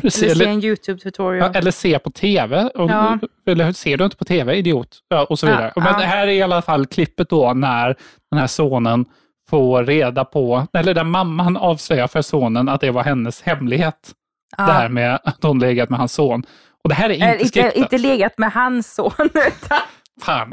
Precis. 0.00 0.22
Eller 0.32 0.44
se 0.44 0.50
en 0.50 0.60
YouTube-tutorial. 0.60 1.50
ja, 1.54 1.58
eller 1.58 1.70
se 1.70 1.98
på 1.98 2.10
tv. 2.10 2.70
Och, 2.74 2.90
Ja. 2.90 3.18
Eller 3.46 3.72
ser 3.72 3.96
du 3.96 4.04
inte 4.04 4.16
på 4.16 4.24
tv, 4.24 4.54
idiot? 4.56 4.98
Ja, 5.08 5.24
och 5.24 5.38
så 5.38 5.46
Ja, 5.46 5.50
vidare. 5.50 5.72
Men 5.76 5.84
ja. 5.86 5.92
här 5.92 6.26
är 6.26 6.32
i 6.32 6.42
alla 6.42 6.62
fall 6.62 6.86
klippet 6.86 7.28
då 7.28 7.52
när 7.54 7.96
den 8.30 8.40
här 8.40 8.46
sonen 8.46 9.04
får 9.50 9.84
reda 9.84 10.24
på, 10.24 10.66
eller 10.72 10.94
där 10.94 11.04
mamman 11.04 11.56
avslöjar 11.56 12.06
för 12.06 12.22
sonen 12.22 12.68
att 12.68 12.80
det 12.80 12.90
var 12.90 13.02
hennes 13.02 13.42
hemlighet. 13.42 14.12
Ja. 14.58 14.64
Det 14.66 14.72
här 14.72 14.88
med 14.88 15.18
att 15.24 15.42
hon 15.42 15.58
legat 15.58 15.90
med 15.90 15.98
hans 15.98 16.12
son. 16.12 16.42
Och 16.84 16.88
det 16.88 16.94
här 16.94 17.10
är 17.10 17.10
Äh, 17.10 17.14
inte 17.14 17.26
inte, 17.32 17.48
skriptat. 17.48 17.74
inte 17.74 17.98
legat 17.98 18.38
med 18.38 18.52
hans 18.52 18.94
son, 18.94 19.12
utan 19.34 19.78
Fan. 20.22 20.52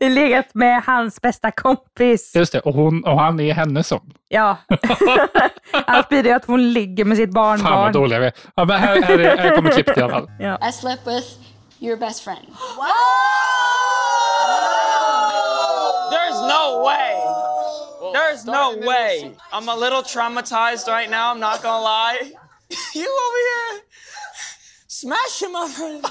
legat 0.00 0.54
med 0.54 0.82
hans 0.86 1.20
bästa 1.20 1.50
kompis. 1.50 2.32
Just 2.36 2.52
det, 2.52 2.60
och, 2.60 2.74
hon, 2.74 3.04
och 3.04 3.20
han 3.20 3.40
är 3.40 3.54
hennes 3.54 3.88
son. 3.88 4.12
Ja. 4.28 4.56
Annars 5.86 6.08
blir 6.08 6.22
det 6.22 6.32
att 6.32 6.44
hon 6.44 6.72
ligger 6.72 7.04
med 7.04 7.16
sitt 7.16 7.30
barnbarn. 7.30 7.72
Fan 7.72 7.80
vad 7.82 7.92
dåliga 7.92 8.18
vi 8.18 8.26
är. 8.26 8.32
Ja, 8.54 8.64
men 8.64 8.80
här, 8.80 9.02
här, 9.02 9.18
är, 9.18 9.36
här 9.36 9.56
kommer 9.56 9.70
klippet 9.70 9.98
i 9.98 10.00
alla 10.00 10.12
fall. 10.12 10.30
Ja. 10.38 10.68
I 10.68 10.72
slept 10.72 11.06
with 11.06 11.26
your 11.80 11.96
best 11.96 12.24
friend. 12.24 12.46
There's 16.10 16.40
no 16.48 16.82
way. 16.84 17.14
There's 18.14 18.44
no 18.44 18.76
way. 18.86 19.32
I'm 19.52 19.68
a 19.68 19.76
little 19.76 20.02
traumatized 20.02 20.88
right 20.88 21.10
now, 21.10 21.32
I'm 21.34 21.40
not 21.40 21.62
gonna 21.62 21.80
lie. 21.82 22.32
you 22.94 23.04
over 23.26 23.42
here 23.48 23.82
smashing 24.88 25.52
my 25.52 25.68
friend. 25.74 26.04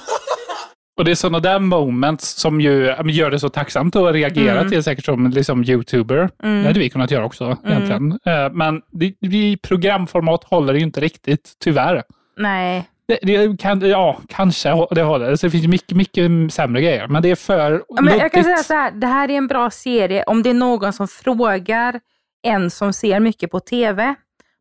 Och 0.98 1.06
det 1.06 1.12
är 1.12 1.16
sådana 1.16 1.40
där 1.40 1.60
moments 1.60 2.30
som 2.30 2.62
ju 2.62 2.94
gör 3.06 3.32
det 3.32 3.40
så 3.40 3.50
tacksamt 3.50 3.96
att 3.96 4.14
reagera 4.14 4.60
Mm. 4.60 4.70
till 4.72 4.84
säkert 4.84 5.06
som 5.06 5.28
liksom 5.30 5.64
youtuber. 5.64 6.30
Mm. 6.44 6.62
Det 6.62 6.68
hade 6.68 6.80
vi 6.80 6.90
kunnat 6.90 7.12
göra 7.12 7.26
också 7.26 7.58
egentligen. 7.66 8.12
Eh, 8.26 8.50
Men 8.52 8.82
det, 8.92 9.06
i 9.22 9.58
programformat 9.64 10.44
håller 10.44 10.74
det 10.74 10.80
ju 10.80 10.86
inte 10.86 11.00
riktigt, 11.02 11.54
tyvärr. 11.64 12.04
Nej. 12.38 12.90
Det, 13.08 13.20
det 13.22 13.60
kan, 13.60 13.90
ja, 13.90 14.20
kanske 14.30 14.88
det 14.92 15.02
håller. 15.02 15.36
Så 15.36 15.46
det 15.48 15.52
finns 15.52 15.68
mycket, 15.68 15.98
mycket 15.98 16.32
sämre 16.54 16.82
grejer, 16.82 17.08
men 17.08 17.22
det 17.24 17.32
är 17.32 17.36
för 17.36 17.84
Ja, 17.90 18.02
men 18.02 18.18
jag 18.18 18.32
kan 18.32 18.44
säga 18.44 18.58
så 18.58 18.74
här, 18.74 18.92
det 18.92 19.08
här 19.08 19.30
är 19.32 19.38
en 19.38 19.48
bra 19.48 19.70
serie 19.70 20.24
om 20.24 20.44
det 20.44 20.50
är 20.50 20.54
någon 20.54 20.94
som 20.94 21.08
frågar 21.08 22.00
en 22.44 22.72
som 22.72 22.94
ser 22.94 23.20
mycket 23.20 23.52
på 23.52 23.60
TV. 23.60 24.16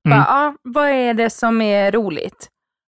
Bara, 0.05 0.15
Mm. 0.15 0.27
ja, 0.29 0.55
vad 0.63 0.89
är 0.91 1.15
det 1.15 1.31
som 1.31 1.61
är 1.61 1.93
roligt? 1.93 2.49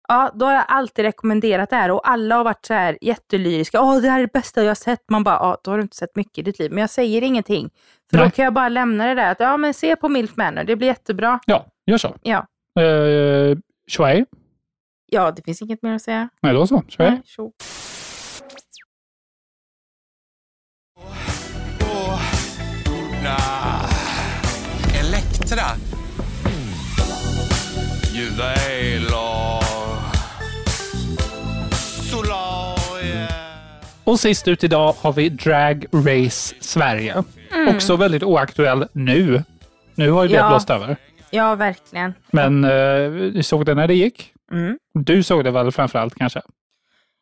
Ja, 0.08 0.32
då 0.34 0.46
har 0.46 0.54
jag 0.54 0.66
alltid 0.68 1.06
rekommenderat 1.06 1.70
det 1.70 1.76
här 1.76 1.92
och 1.92 2.10
alla 2.10 2.36
har 2.36 2.44
varit 2.44 2.66
så 2.66 2.74
här 2.74 2.98
jättelyriska. 3.02 3.82
Åh, 3.82 4.02
det 4.02 4.10
här 4.10 4.20
är 4.20 4.22
det 4.24 4.34
bästa 4.34 4.62
jag 4.62 4.70
har 4.70 4.76
sett. 4.76 5.10
Man 5.10 5.24
bara, 5.24 5.36
ja, 5.36 5.58
då 5.64 5.72
har 5.72 5.78
du 5.78 5.82
inte 5.82 5.96
sett 5.98 6.16
mycket 6.16 6.38
i 6.38 6.42
ditt 6.42 6.60
liv. 6.60 6.72
Men 6.72 6.82
jag 6.82 6.90
säger 6.90 7.22
ingenting. 7.22 7.70
För 8.10 8.18
Nej. 8.18 8.26
då 8.26 8.32
kan 8.32 8.46
jag 8.46 8.54
bara 8.54 8.70
lämna 8.70 9.08
det 9.08 9.14
där. 9.16 9.32
Att, 9.32 9.40
ja, 9.40 9.58
men 9.58 9.74
se 9.74 9.96
på 9.96 10.10
Milf 10.10 10.38
Manor, 10.38 10.64
det 10.64 10.76
blir 10.76 10.88
jättebra. 10.88 11.40
Ja, 11.46 11.66
gör 11.86 11.98
så. 11.98 12.16
Ja. 12.22 12.46
Uh, 12.80 13.58
Shuai? 13.98 14.26
Ja, 15.06 15.32
det 15.32 15.42
finns 15.42 15.62
inget 15.62 15.82
mer 15.82 15.94
att 15.96 16.02
säga. 16.02 16.30
Nej, 16.42 16.54
då 16.54 16.68
så. 16.68 16.84
Tjo. 17.26 17.52
Nah. 23.24 23.61
Juveler. 28.22 29.62
Solarier. 32.12 33.30
Och 34.04 34.20
sist 34.20 34.48
ut 34.48 34.64
idag 34.64 34.94
har 34.94 35.14
vi 35.14 35.30
Drag 35.30 35.86
Race 35.92 36.56
Sverige. 36.60 37.24
Mm. 37.52 37.76
Också 37.76 37.96
väldigt 37.96 38.24
oaktuell 38.24 38.88
nu. 38.94 39.44
Nu 39.96 40.12
har 40.12 40.24
ju 40.24 40.30
det 40.30 40.36
Ja. 40.36 40.50
blåst 40.50 40.70
över. 40.70 40.96
Ja, 41.30 41.56
verkligen. 41.56 42.14
Men 42.32 42.66
uh, 42.66 43.10
vi 43.10 43.44
såg 43.44 43.66
det 43.66 43.76
när 43.76 43.88
det 43.88 43.94
gick. 43.96 44.34
Mm. 44.52 44.78
Du 44.94 45.24
såg 45.24 45.44
det 45.44 45.52
väl 45.52 45.72
framförallt 45.72 46.16
kanske? 46.16 46.42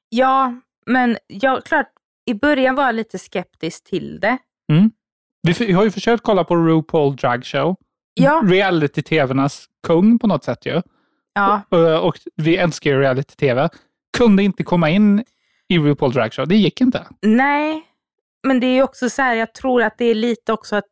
Ja, 0.09 0.53
men 0.85 1.17
ja, 1.27 1.61
klart, 1.65 1.87
i 2.25 2.33
början 2.33 2.75
var 2.75 2.85
jag 2.85 2.95
lite 2.95 3.19
skeptisk 3.19 3.83
till 3.83 4.19
det. 4.19 4.37
Mm. 4.71 4.91
Vi 5.41 5.71
har 5.73 5.83
ju 5.83 5.91
försökt 5.91 6.23
kolla 6.23 6.43
på 6.43 6.55
RuPaul 6.55 7.15
Drag 7.15 7.45
Show. 7.45 7.75
Ja. 8.13 8.41
Reality-tv:nas 8.45 9.65
kung 9.87 10.19
på 10.19 10.27
något 10.27 10.43
sätt 10.43 10.65
ju. 10.65 10.81
Ja, 11.33 11.61
Uh, 11.73 11.95
och 11.95 12.15
vi 12.35 12.57
älskar 12.57 12.89
ju 12.91 12.99
reality-tv. 12.99 13.69
Kunde 14.17 14.43
inte 14.43 14.63
komma 14.63 14.89
in 14.89 15.23
i 15.67 15.77
RuPaul 15.79 16.11
Drag 16.11 16.33
Show. 16.33 16.47
Det 16.47 16.55
gick 16.55 16.81
inte. 16.81 17.07
nej, 17.21 17.83
men 18.47 18.59
det 18.59 18.67
är 18.67 18.73
ju 18.75 18.83
också 18.83 19.09
så 19.09 19.21
här, 19.21 19.35
jag 19.35 19.53
tror 19.53 19.83
att 19.83 19.97
det 19.97 20.05
är 20.05 20.15
lite 20.15 20.53
också 20.53 20.75
att, 20.75 20.85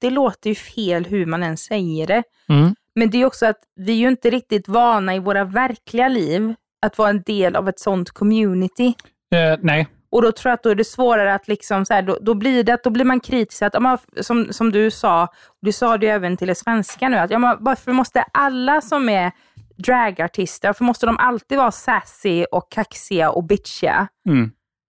det 0.00 0.10
låter 0.10 0.50
ju 0.50 0.54
fel 0.56 1.04
hur 1.04 1.26
man 1.26 1.42
än 1.42 1.56
säger 1.56 2.06
det, 2.06 2.22
Mm. 2.48 2.74
men 2.94 3.10
det 3.10 3.18
är 3.18 3.24
också 3.24 3.46
att 3.46 3.58
vi 3.76 3.92
är 3.92 3.96
ju 3.96 4.08
inte 4.08 4.30
riktigt 4.30 4.68
vana 4.68 5.14
i 5.14 5.18
våra 5.18 5.44
verkliga 5.44 6.08
liv 6.08 6.54
att 6.82 6.98
vara 6.98 7.10
en 7.10 7.22
del 7.22 7.56
av 7.56 7.68
ett 7.68 7.78
sånt 7.78 8.10
community. 8.10 8.94
Eh, 9.34 9.58
nej. 9.62 9.88
Och 10.12 10.22
då 10.22 10.32
tror 10.32 10.50
jag 10.50 10.54
att 10.54 10.62
då 10.62 10.70
är 10.70 10.74
det 10.74 10.84
svårare 10.84 11.34
att 11.34 11.48
liksom 11.48 11.86
så 11.86 11.94
här, 11.94 12.02
då, 12.02 12.18
då 12.20 12.34
blir 12.34 12.64
det 12.64 12.74
att 12.74 12.84
då 12.84 12.90
blir 12.90 13.04
man 13.04 13.20
kritisk 13.20 13.62
att, 13.62 13.82
men 13.82 13.98
som, 14.20 14.52
som 14.52 14.72
du 14.72 14.90
sa, 14.90 15.28
du 15.62 15.72
sa 15.72 15.98
det 15.98 16.08
även 16.08 16.36
till 16.36 16.48
det 16.48 16.54
svenska 16.54 17.08
nu, 17.08 17.16
att 17.16 17.30
ja, 17.30 17.38
men 17.38 17.56
varför 17.60 17.92
måste 17.92 18.24
alla 18.32 18.80
som 18.80 19.08
är 19.08 19.32
dragartister, 19.76 20.68
varför 20.68 20.84
måste 20.84 21.06
de 21.06 21.18
alltid 21.18 21.58
vara 21.58 21.70
sassy 21.70 22.44
och 22.44 22.70
kaxiga 22.70 23.30
och 23.30 23.44
bitchiga? 23.44 24.08
Mm. 24.28 24.50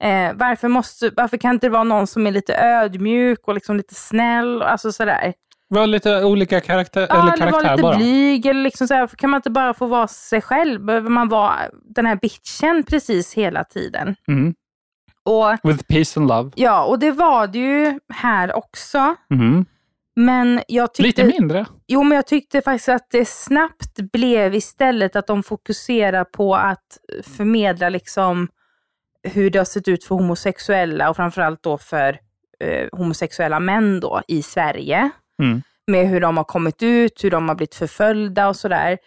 Eh, 0.04 0.34
varför, 0.36 0.68
måste, 0.68 1.12
varför 1.16 1.38
kan 1.38 1.54
inte 1.54 1.68
det 1.68 1.72
vara 1.72 1.84
någon 1.84 2.08
som 2.08 2.28
är 2.28 2.32
lite 2.32 2.56
ödmjuk 2.56 3.48
och 3.48 3.54
liksom 3.54 3.78
lite 3.78 3.96
snäll? 3.96 4.62
Alltså 4.62 4.92
sådär. 4.92 5.34
Var 5.68 5.88
lite 5.88 6.24
olika 6.24 6.62
karaktär, 6.62 7.08
Ja, 7.10 7.22
eller 7.24 7.38
karaktär 7.38 7.72
lite 7.72 7.82
bara. 7.82 7.96
blyg. 7.98 8.46
Eller 8.46 8.62
liksom 8.62 8.88
så 8.88 8.94
här, 8.94 9.08
kan 9.08 9.30
man 9.30 9.38
inte 9.38 9.50
bara 9.50 9.74
få 9.74 9.86
vara 9.86 10.08
sig 10.08 10.42
själv? 10.42 10.86
Behöver 10.86 11.10
man 11.10 11.30
vara 11.30 11.56
den 11.96 12.06
här 12.06 12.16
bitchen 12.16 12.84
precis 12.84 13.34
hela 13.34 13.64
tiden? 13.64 14.16
Mm. 14.28 14.54
Och, 15.26 15.60
With 15.64 15.84
peace 15.84 16.20
and 16.20 16.30
love. 16.30 16.52
ja, 16.56 16.84
och 16.84 17.00
det 17.00 17.12
var 17.12 17.48
det 17.48 17.60
ju 17.60 18.00
här 18.14 18.56
också. 18.56 19.16
Mm. 19.32 19.66
Men 20.16 20.62
jag 20.68 20.94
tyckte... 20.94 21.24
Lite 21.24 21.40
mindre. 21.40 21.66
Jo, 21.88 22.04
men 22.04 22.16
jag 22.16 22.28
tyckte 22.28 22.62
faktiskt 22.62 22.90
att 22.90 23.08
det 23.12 23.28
snabbt 23.28 24.12
blev 24.12 24.56
istället 24.56 25.16
att 25.16 25.28
de 25.28 25.44
fokuserar 25.44 26.24
på 26.24 26.56
att 26.56 26.98
förmedla 27.38 27.90
liksom 27.90 28.48
hur 29.24 29.50
det 29.50 29.60
har 29.60 29.66
sett 29.66 29.88
ut 29.88 30.04
för 30.04 30.16
homosexuella 30.16 31.10
och 31.10 31.16
framförallt 31.16 31.64
då 31.64 31.78
för 31.78 32.20
eh, 32.60 32.88
homosexuella 32.92 33.60
män 33.60 34.00
då 34.00 34.22
i 34.28 34.42
Sverige. 34.42 35.10
Mm. 35.42 35.62
Med 35.88 36.08
hur 36.08 36.22
de 36.22 36.38
har 36.38 36.44
kommit 36.44 36.84
ut, 36.84 37.24
hur 37.24 37.32
de 37.32 37.48
har 37.48 37.56
blivit 37.56 37.76
förföljda 37.76 38.48
och 38.48 38.56
sådär. 38.56 38.98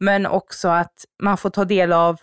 Men 0.00 0.26
också 0.26 0.68
att 0.68 1.04
man 1.22 1.36
får 1.36 1.50
ta 1.50 1.64
del 1.64 1.92
av 1.92 2.16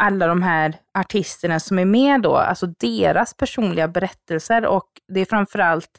alla 0.00 0.26
de 0.26 0.42
här 0.42 0.74
artisterna 0.98 1.60
som 1.60 1.78
är 1.78 1.84
med 1.84 2.22
då, 2.22 2.36
alltså 2.36 2.66
deras 2.66 3.34
personliga 3.34 3.88
berättelser 3.88 4.66
och 4.66 4.88
det 5.08 5.20
är 5.20 5.24
framförallt 5.24 5.90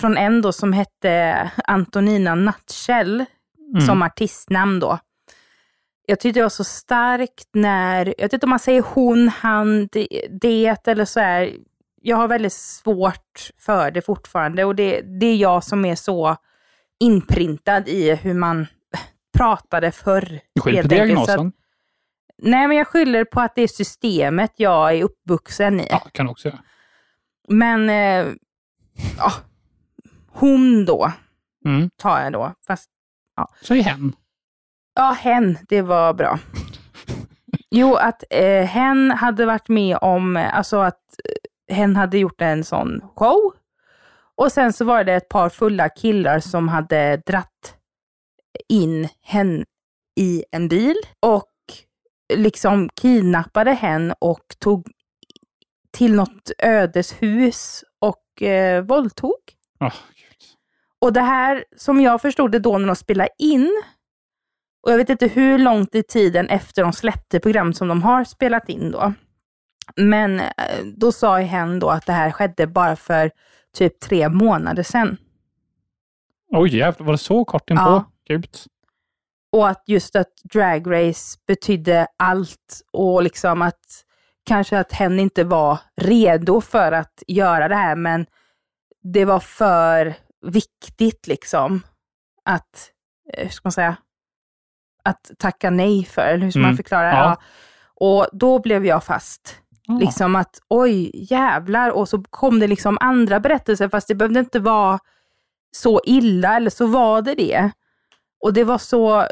från 0.00 0.16
en 0.16 0.42
då 0.42 0.52
som 0.52 0.72
hette 0.72 1.50
Antonina 1.64 2.34
Nutshell 2.34 3.24
Mm. 3.74 3.86
som 3.86 4.02
artistnamn 4.02 4.80
då. 4.80 4.98
Jag 6.06 6.20
tyckte 6.20 6.40
det 6.40 6.44
var 6.44 6.50
så 6.50 6.64
starkt 6.64 7.48
när, 7.52 8.14
jag 8.18 8.24
vet 8.24 8.32
inte 8.32 8.46
om 8.46 8.50
man 8.50 8.58
säger 8.58 8.84
hon, 8.94 9.28
han, 9.28 9.88
det, 10.40 10.88
eller 10.88 11.04
så 11.04 11.20
här. 11.20 11.52
Jag 12.02 12.16
har 12.16 12.28
väldigt 12.28 12.52
svårt 12.52 13.50
för 13.58 13.90
det 13.90 14.02
fortfarande 14.02 14.64
och 14.64 14.74
det, 14.74 15.00
det 15.00 15.26
är 15.26 15.36
jag 15.36 15.64
som 15.64 15.84
är 15.84 15.94
så 15.94 16.36
inprintad 17.00 17.88
i 17.88 18.14
hur 18.14 18.34
man 18.34 18.66
pratade 19.38 19.92
förr. 19.92 20.40
Skyll 20.60 20.82
på 20.82 20.88
diagnosen. 20.88 21.52
Nej, 22.42 22.68
men 22.68 22.76
jag 22.76 22.86
skyller 22.86 23.24
på 23.24 23.40
att 23.40 23.54
det 23.54 23.62
är 23.62 23.68
systemet 23.68 24.52
jag 24.56 24.94
är 24.96 25.02
uppvuxen 25.04 25.80
i. 25.80 25.86
Ja, 25.90 25.98
kan 26.12 26.28
också 26.28 26.48
göra. 26.48 26.58
Men, 27.48 27.90
eh, 27.90 28.32
ja, 29.18 29.32
hon 30.32 30.84
då, 30.84 31.12
Mm. 31.64 31.90
tar 31.96 32.20
jag 32.22 32.32
då. 32.32 32.54
Fast, 32.66 32.90
ja. 33.36 33.48
Säg 33.62 33.80
hen. 33.80 34.12
Ja, 34.94 35.16
hen, 35.20 35.58
det 35.68 35.82
var 35.82 36.14
bra. 36.14 36.38
Jo, 37.70 37.94
att 37.94 38.24
eh, 38.30 38.64
hen 38.64 39.10
hade 39.10 39.46
varit 39.46 39.68
med 39.68 39.98
om, 40.02 40.36
eh, 40.36 40.56
alltså 40.56 40.76
att 40.78 41.00
eh, 41.68 41.74
hen 41.76 41.96
hade 41.96 42.18
gjort 42.18 42.40
en 42.40 42.64
sån 42.64 43.00
show. 43.16 43.52
Och 44.36 44.52
sen 44.52 44.72
så 44.72 44.84
var 44.84 45.04
det 45.04 45.14
ett 45.14 45.28
par 45.28 45.48
fulla 45.48 45.88
killar 45.88 46.40
som 46.40 46.68
hade 46.68 47.16
dratt 47.16 47.74
in 48.68 49.08
hen 49.22 49.64
i 50.16 50.44
en 50.52 50.68
bil 50.68 50.96
och 51.20 51.49
liksom 52.36 52.88
kidnappade 52.88 53.72
hen 53.72 54.14
och 54.18 54.44
tog 54.58 54.86
till 55.90 56.14
något 56.14 56.50
ödeshus 56.58 57.84
och 57.98 58.42
eh, 58.42 58.82
våldtog. 58.84 59.36
Oh, 59.80 59.94
Och 61.00 61.12
det 61.12 61.20
här, 61.20 61.64
som 61.76 62.00
jag 62.00 62.20
förstod 62.22 62.52
det 62.52 62.58
då 62.58 62.78
när 62.78 62.86
de 62.86 62.96
spelade 62.96 63.30
in, 63.38 63.82
Och 64.82 64.92
jag 64.92 64.96
vet 64.96 65.10
inte 65.10 65.26
hur 65.26 65.58
långt 65.58 65.94
i 65.94 66.02
tiden 66.02 66.48
efter 66.48 66.82
de 66.82 66.92
släppte 66.92 67.40
programmet 67.40 67.76
som 67.76 67.88
de 67.88 68.02
har 68.02 68.24
spelat 68.24 68.68
in 68.68 68.90
då. 68.90 69.12
Men 69.96 70.40
eh, 70.40 70.84
då 70.96 71.12
sa 71.12 71.38
hen 71.38 71.78
då 71.78 71.88
att 71.90 72.06
det 72.06 72.12
här 72.12 72.30
skedde 72.30 72.66
bara 72.66 72.96
för 72.96 73.30
typ 73.74 74.00
tre 74.00 74.28
månader 74.28 74.82
sedan. 74.82 75.16
Oj 76.52 76.76
jävlar, 76.76 77.06
var 77.06 77.12
det 77.12 77.18
så 77.18 77.44
kort 77.44 77.70
inpå? 77.70 77.82
Ja. 77.82 78.10
Gud. 78.28 78.48
Och 79.52 79.68
att 79.68 79.82
just 79.86 80.16
att 80.16 80.32
Drag 80.52 80.92
Race 80.92 81.38
betydde 81.46 82.06
allt 82.16 82.80
och 82.92 83.22
liksom 83.22 83.62
att 83.62 84.04
kanske 84.46 84.78
att 84.78 84.92
hen 84.92 85.20
inte 85.20 85.44
var 85.44 85.78
redo 86.00 86.60
för 86.60 86.92
att 86.92 87.22
göra 87.26 87.68
det 87.68 87.74
här, 87.74 87.96
men 87.96 88.26
det 89.02 89.24
var 89.24 89.40
för 89.40 90.14
viktigt 90.46 91.26
liksom 91.26 91.82
att, 92.44 92.90
eh, 93.34 93.42
hur 93.42 93.48
ska 93.50 93.66
man 93.66 93.72
säga, 93.72 93.96
att 95.04 95.30
tacka 95.38 95.70
nej 95.70 96.04
för, 96.04 96.22
eller 96.22 96.44
hur 96.44 96.50
ska 96.50 96.58
man 96.60 96.64
Mm. 96.68 96.76
förklara? 96.76 97.10
Ja. 97.10 97.16
Ja. 97.16 97.36
Och 97.94 98.26
då 98.32 98.58
blev 98.58 98.86
jag 98.86 99.04
fast. 99.04 99.56
Ah. 99.88 99.92
Liksom 99.98 100.36
att 100.36 100.60
oj, 100.68 101.10
jävlar. 101.32 101.90
Och 101.90 102.08
så 102.08 102.22
kom 102.30 102.58
det 102.60 102.66
liksom 102.66 102.98
andra 103.00 103.40
berättelser, 103.40 103.88
fast 103.88 104.08
det 104.08 104.14
behövde 104.14 104.40
inte 104.40 104.58
vara 104.60 104.98
så 105.76 106.00
illa, 106.04 106.56
eller 106.56 106.70
så 106.70 106.86
var 106.86 107.22
det 107.22 107.34
det. 107.34 107.70
Och 108.44 108.52
det 108.52 108.64
var 108.64 108.78
så 108.78 109.26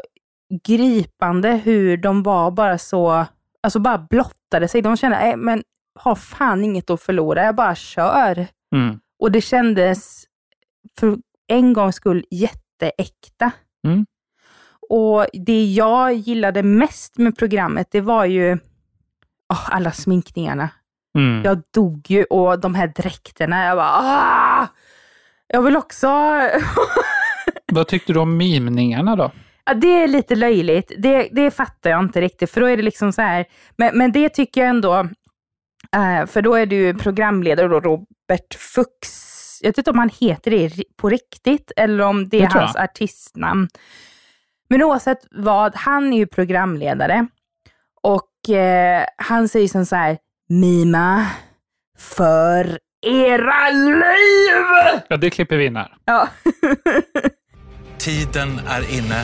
gripande 0.63 1.51
hur 1.51 1.97
de 1.97 2.23
var 2.23 2.51
bara 2.51 2.77
så, 2.77 3.25
alltså 3.63 3.79
bara 3.79 3.97
blottade 3.97 4.67
sig. 4.67 4.81
De 4.81 4.97
kände, 4.97 5.17
nej 5.17 5.37
men 5.37 5.63
har 5.99 6.15
fan 6.15 6.63
inget 6.63 6.89
att 6.89 7.01
förlora, 7.01 7.43
jag 7.43 7.55
bara 7.55 7.75
kör. 7.75 8.47
Mm. 8.75 8.99
Och 9.19 9.31
det 9.31 9.41
kändes 9.41 10.25
för 10.99 11.17
en 11.47 11.73
gångs 11.73 11.95
skull 11.95 12.25
jätteäkta. 12.31 13.51
Mm. 13.87 14.05
Och 14.89 15.25
det 15.33 15.65
jag 15.65 16.13
gillade 16.13 16.63
mest 16.63 17.17
med 17.17 17.37
programmet, 17.37 17.87
det 17.91 18.01
var 18.01 18.25
ju 18.25 18.57
åh, 19.53 19.75
alla 19.75 19.91
sminkningarna. 19.91 20.69
Mm. 21.17 21.43
Jag 21.43 21.61
dog 21.73 22.05
ju 22.11 22.23
och 22.23 22.59
de 22.59 22.75
här 22.75 22.87
dräkterna, 22.87 23.65
jag 23.65 23.77
bara 23.77 23.91
ah! 23.91 24.67
Jag 25.47 25.61
vill 25.61 25.77
också... 25.77 26.07
Vad 27.71 27.87
tyckte 27.87 28.13
du 28.13 28.19
om 28.19 28.37
mimningarna 28.37 29.15
då? 29.15 29.31
Ja, 29.69 29.75
det 29.75 30.03
är 30.03 30.07
lite 30.07 30.35
löjligt. 30.35 30.91
Det, 30.97 31.29
det 31.31 31.51
fattar 31.51 31.89
jag 31.89 31.99
inte 31.99 32.21
riktigt, 32.21 32.51
för 32.51 32.61
då 32.61 32.67
är 32.67 32.77
det 32.77 32.83
liksom 32.83 33.13
så 33.13 33.21
här. 33.21 33.45
Men, 33.77 33.97
men 33.97 34.11
det 34.11 34.29
tycker 34.29 34.61
jag 34.61 34.69
ändå, 34.69 34.99
eh, 35.95 36.25
för 36.25 36.41
då 36.41 36.55
är 36.55 36.65
du 36.65 36.93
programledare 36.93 37.67
då, 37.67 37.79
Robert 37.79 38.53
Fuchs. 38.57 39.59
Jag 39.61 39.69
vet 39.69 39.77
inte 39.77 39.91
om 39.91 39.99
han 39.99 40.09
heter 40.19 40.51
det 40.51 40.83
på 40.97 41.09
riktigt 41.09 41.71
eller 41.77 42.03
om 42.03 42.29
det 42.29 42.37
är 42.37 42.41
Det 42.41 42.59
hans 42.59 42.71
jag. 42.75 42.83
artistnamn. 42.83 43.67
Men 44.69 44.83
oavsett 44.83 45.19
vad, 45.31 45.75
han 45.75 46.13
är 46.13 46.17
ju 46.17 46.27
programledare 46.27 47.27
och 48.03 48.55
eh, 48.55 49.05
han 49.17 49.47
säger 49.49 49.67
som 49.67 49.85
så 49.85 49.95
här, 49.95 50.17
Mima, 50.49 51.25
för 51.97 52.79
era 53.07 53.69
liv! 53.69 55.01
Ja, 55.07 55.17
det 55.17 55.29
klipper 55.29 55.57
vi 55.57 55.65
in 55.65 55.75
här. 55.75 55.95
Ja. 56.05 56.27
Tiden 57.99 58.59
är 58.67 58.97
inne 58.97 59.21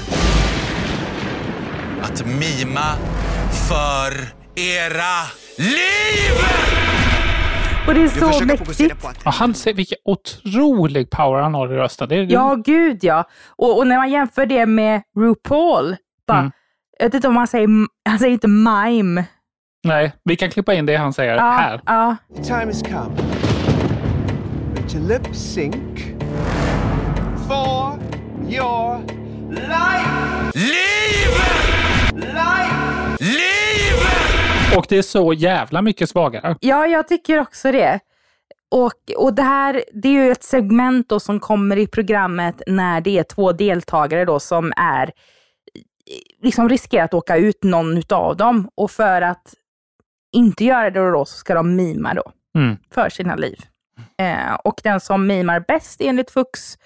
att 2.04 2.26
mima 2.26 2.96
för 3.70 4.12
era 4.56 5.16
liv! 5.58 6.36
Och 7.88 7.94
det 7.94 8.02
är 8.02 8.08
så 8.40 8.46
mäktigt. 8.46 8.96
Ja, 9.26 9.32
han 9.32 9.54
ser 9.54 9.74
vilken 9.74 9.98
otrolig 10.06 11.10
power 11.10 11.42
han 11.42 11.54
har 11.54 11.74
i 11.74 11.76
rösten. 11.78 12.10
Det 12.10 12.16
är, 12.16 12.24
Ja, 12.32 12.56
gud 12.66 13.00
ja. 13.04 13.24
Och, 13.56 13.78
och 13.78 13.88
när 13.88 13.98
man 13.98 14.12
jämför 14.12 14.46
det 14.46 14.66
med 14.66 15.02
RuPaul, 15.20 15.96
bara, 16.28 16.40
Mm. 16.40 16.52
jag 17.00 17.06
vet 17.06 17.14
inte 17.14 17.28
om 17.28 17.36
han 17.38 17.48
säger, 17.48 17.68
han 18.10 18.20
säger 18.20 18.34
inte 18.34 18.48
mime. 18.48 19.26
Nej, 19.84 20.14
vi 20.24 20.36
kan 20.36 20.50
klippa 20.50 20.74
in 20.74 20.86
det 20.86 20.96
han 20.96 21.14
säger 21.14 21.36
Ja, 21.36 21.52
här. 21.52 21.82
ja. 21.86 22.16
The 22.36 22.44
time 22.44 22.66
has 22.66 22.84
come 22.84 23.16
to 24.90 24.98
lip 25.08 25.36
sync 25.36 25.76
your 28.50 29.00
life. 29.50 30.52
Liv! 30.54 31.32
Life! 32.16 33.18
Liv! 33.20 34.78
Och 34.78 34.86
det 34.90 34.98
är 34.98 35.02
så 35.02 35.34
jävla 35.34 35.82
mycket 35.82 36.10
svagare. 36.10 36.56
Ja, 36.60 36.88
jag 36.88 37.08
tycker 37.08 37.40
också 37.40 37.72
det. 37.72 38.00
Och, 38.72 39.12
och 39.18 39.34
det 39.34 39.42
här, 39.42 39.84
det 39.94 40.08
är 40.08 40.14
ju 40.14 40.32
ett 40.32 40.44
segment 40.44 41.10
då 41.10 41.20
som 41.20 41.40
kommer 41.40 41.78
i 41.78 41.88
programmet 41.88 42.62
när 42.68 43.02
det 43.02 43.20
är 43.20 43.24
två 43.24 43.52
deltagare 43.52 44.26
då 44.26 44.40
som 44.40 44.74
är, 44.78 45.12
liksom 46.42 46.70
riskerar 46.70 47.04
att 47.04 47.14
åka 47.14 47.38
ut 47.38 47.64
någon 47.64 47.98
utav 47.98 48.38
dem. 48.38 48.70
Och 48.76 48.92
för 48.92 49.22
att 49.22 49.54
inte 50.36 50.66
göra 50.66 50.90
det 50.90 51.12
då 51.12 51.26
så 51.26 51.38
ska 51.38 51.54
de 51.54 51.76
mima 51.76 52.14
då. 52.14 52.32
Mm. 52.56 52.78
för 52.92 53.10
sina 53.10 53.36
liv. 53.36 53.60
Eh, 54.18 54.54
och 54.54 54.82
den 54.84 55.00
som 55.00 55.28
mimar 55.28 55.60
bäst 55.68 56.02
enligt 56.02 56.32
Fux, 56.32 56.78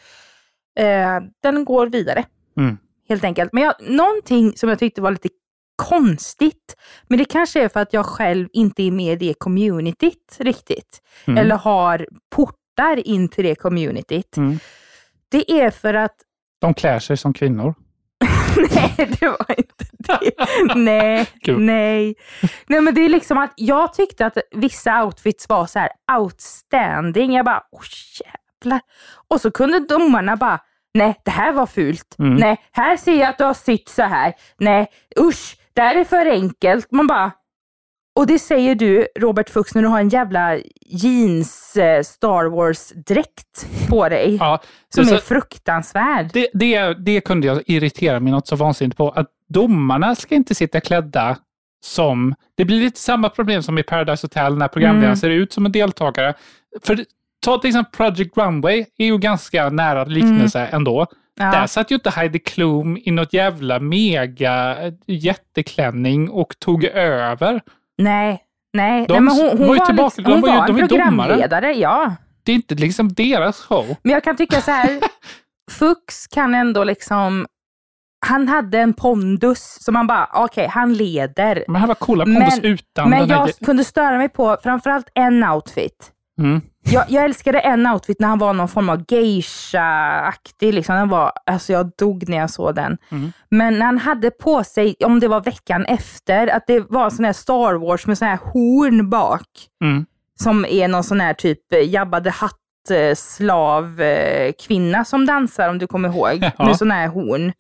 eh, 0.79 1.19
den 1.43 1.65
går 1.65 1.87
vidare. 1.87 2.25
Mm. 2.57 2.77
Helt 3.09 3.23
enkelt. 3.23 3.53
Men 3.53 3.63
jag, 3.63 3.73
någonting 3.79 4.57
som 4.57 4.69
jag 4.69 4.79
tyckte 4.79 5.01
var 5.01 5.11
lite 5.11 5.29
konstigt, 5.75 6.75
men 7.07 7.17
det 7.17 7.25
kanske 7.25 7.63
är 7.63 7.69
för 7.69 7.79
att 7.79 7.93
jag 7.93 8.05
själv 8.05 8.47
inte 8.53 8.83
är 8.83 8.91
med 8.91 9.23
i 9.23 9.27
det 9.27 9.33
communityt 9.33 10.37
riktigt. 10.39 11.01
Mm. 11.25 11.37
Eller 11.37 11.55
har 11.55 12.07
portar 12.35 13.07
in 13.07 13.29
till 13.29 13.43
det 13.43 13.55
communityt. 13.55 14.37
Mm. 14.37 14.59
Det 15.31 15.51
är 15.51 15.71
för 15.71 15.93
att 15.93 16.15
De 16.61 16.73
klär 16.73 16.99
sig 16.99 17.17
som 17.17 17.33
kvinnor. 17.33 17.75
Nej, 18.75 19.17
det 19.19 19.27
var 19.27 19.55
inte 19.57 19.85
det. 19.91 20.31
nej, 20.75 21.27
Kul. 21.43 21.59
nej. 21.59 22.15
Nej, 22.67 22.81
men 22.81 22.93
det 22.93 23.01
är 23.01 23.09
liksom 23.09 23.37
att 23.37 23.53
jag 23.55 23.93
tyckte 23.93 24.25
att 24.25 24.37
vissa 24.51 25.03
outfits 25.03 25.49
var 25.49 25.65
så 25.65 25.79
här 25.79 25.89
outstanding. 26.19 27.33
Jag 27.33 27.45
bara, 27.45 27.63
åh 27.71 27.81
jävlar. 28.19 28.81
Och 29.27 29.41
så 29.41 29.51
kunde 29.51 29.79
domarna 29.79 30.35
bara, 30.35 30.59
nej, 30.93 31.15
det 31.25 31.31
här 31.31 31.51
var 31.53 31.65
fult. 31.65 32.15
Mm. 32.19 32.35
Nej, 32.35 32.57
här 32.71 32.97
ser 32.97 33.19
jag 33.19 33.29
att 33.29 33.37
du 33.37 33.43
har 33.43 33.53
sytt 33.53 33.89
så 33.89 34.03
här. 34.03 34.33
Nej, 34.59 34.87
usch, 35.19 35.57
det 35.73 35.81
här 35.81 35.95
är 35.95 36.03
för 36.03 36.25
enkelt. 36.25 36.91
Man 36.91 37.07
bara, 37.07 37.31
och 38.15 38.27
det 38.27 38.39
säger 38.39 38.75
du, 38.75 39.07
Robert 39.19 39.49
Fuchs, 39.49 39.75
när 39.75 39.81
du 39.81 39.87
har 39.87 39.99
en 39.99 40.09
jävla 40.09 40.57
jeans 40.85 41.75
eh, 41.77 42.03
Star 42.03 42.45
Wars-dräkt 42.45 43.67
på 43.89 44.09
dig. 44.09 44.35
Ja, 44.39 44.61
som 44.95 45.05
så- 45.05 45.15
är 45.15 45.19
fruktansvärd. 45.19 46.29
Det, 46.33 46.47
det, 46.53 46.93
det 46.93 47.21
kunde 47.21 47.47
jag 47.47 47.61
irritera 47.65 48.19
mig 48.19 48.31
något 48.31 48.47
så 48.47 48.55
vansinnigt 48.55 48.97
på. 48.97 49.09
Att 49.09 49.27
domarna 49.49 50.15
ska 50.15 50.35
inte 50.35 50.55
sitta 50.55 50.79
klädda 50.81 51.37
som... 51.85 52.35
Det 52.57 52.65
blir 52.65 52.79
lite 52.81 52.99
samma 52.99 53.29
problem 53.29 53.63
som 53.63 53.77
i 53.77 53.83
Paradise 53.83 54.23
Hotel 54.27 54.57
när 54.57 54.67
programledaren 54.67 55.05
Mm. 55.05 55.17
ser 55.17 55.29
ut 55.29 55.53
som 55.53 55.65
en 55.65 55.71
deltagare. 55.71 56.33
För 56.83 57.05
ta 57.45 57.57
till 57.57 57.67
exempel 57.69 57.91
Project 57.97 58.37
Runway, 58.37 58.85
är 58.97 59.05
ju 59.05 59.17
ganska 59.17 59.69
nära 59.69 60.03
liknelse 60.03 60.65
ändå. 60.71 61.07
Ja. 61.39 61.45
Där 61.51 61.67
satt 61.67 61.91
ju 61.91 61.95
inte 61.95 62.09
Heidi 62.09 62.39
Klum 62.39 62.97
i 63.03 63.11
något 63.11 63.33
jävla 63.33 63.79
mega 63.79 64.75
jätteklänning 65.07 66.29
och 66.29 66.59
tog 66.59 66.83
över. 66.83 67.61
Nej, 67.97 68.43
nej. 68.73 69.05
De 69.07 69.13
nej 69.13 69.21
men 69.21 69.33
hon, 69.35 69.57
hon 69.57 69.67
var 69.67 69.75
ju 69.75 69.85
tillbaka- 69.85 70.15
liksom, 70.17 70.33
hon 70.33 70.41
var 70.41 70.57
var 70.57 70.69
en 70.69 70.87
programledare, 70.87 71.73
ja. 71.73 72.15
Det 72.43 72.51
är 72.51 72.55
inte 72.55 72.75
liksom 72.75 73.13
deras 73.13 73.61
show. 73.61 73.95
Men 74.03 74.13
jag 74.13 74.23
kan 74.23 74.35
tycka 74.37 74.61
så 74.61 74.71
här, 74.71 74.99
Fux 75.71 76.27
kan 76.27 76.55
ändå 76.55 76.83
liksom, 76.83 77.45
han 78.25 78.47
hade 78.47 78.79
en 78.79 78.93
pondus 78.93 79.77
som 79.83 79.93
man 79.93 80.07
bara, 80.07 80.29
okej, 80.33 80.67
han 80.67 80.93
leder. 80.93 81.63
Men 81.67 81.75
han 81.75 81.87
var 81.87 81.95
coola 81.95 82.25
pondus 82.25 82.59
utan 82.63 83.09
Men 83.09 83.19
den 83.19 83.29
här 83.31 83.37
jag 83.47 83.55
kunde 83.65 83.83
störa 83.83 84.17
mig 84.17 84.29
på 84.29 84.57
framförallt 84.63 85.09
en 85.15 85.43
outfit. 85.43 86.11
Mm. 86.39 86.61
Jag, 86.83 87.05
jag 87.09 87.25
älskade 87.25 87.59
en 87.59 87.87
outfit 87.87 88.19
när 88.19 88.27
han 88.27 88.39
var 88.39 88.53
någon 88.53 88.67
form 88.67 88.89
av 88.89 89.05
geisha-aktig. 89.07 90.73
Liksom. 90.73 90.95
Den 90.95 91.09
var, 91.09 91.31
alltså 91.45 91.73
jag 91.73 91.91
dog 91.97 92.29
när 92.29 92.37
jag 92.37 92.49
såg 92.49 92.75
den. 92.75 92.97
Mm. 93.11 93.31
Men 93.49 93.79
när 93.79 93.85
han 93.85 93.97
hade 93.97 94.31
på 94.31 94.63
sig, 94.63 94.95
om 95.05 95.19
det 95.19 95.27
var 95.27 95.41
veckan 95.41 95.85
efter, 95.85 96.47
att 96.47 96.67
det 96.67 96.79
var 96.89 97.09
sån 97.09 97.25
här 97.25 97.33
Star 97.33 97.73
Wars 97.73 98.07
med 98.07 98.17
sån 98.17 98.27
här 98.27 98.39
horn 98.43 99.09
bak. 99.09 99.47
Mm. 99.83 100.05
Som 100.43 100.65
är 100.65 100.87
någon 100.87 101.03
sån 101.03 101.19
här 101.19 101.33
typ 101.33 101.73
eh, 101.73 101.89
Jabba 101.89 102.21
the 102.21 102.29
Hutt 102.29 102.55
slav 103.17 104.01
eh, 104.01 104.51
kvinna 104.67 105.05
som 105.05 105.25
dansar, 105.25 105.69
om 105.69 105.77
du 105.77 105.87
kommer 105.87 106.09
ihåg. 106.09 106.51
Ja. 106.57 106.65
Med 106.65 106.77
sån 106.77 106.91
här 106.91 107.07
horn. 107.07 107.53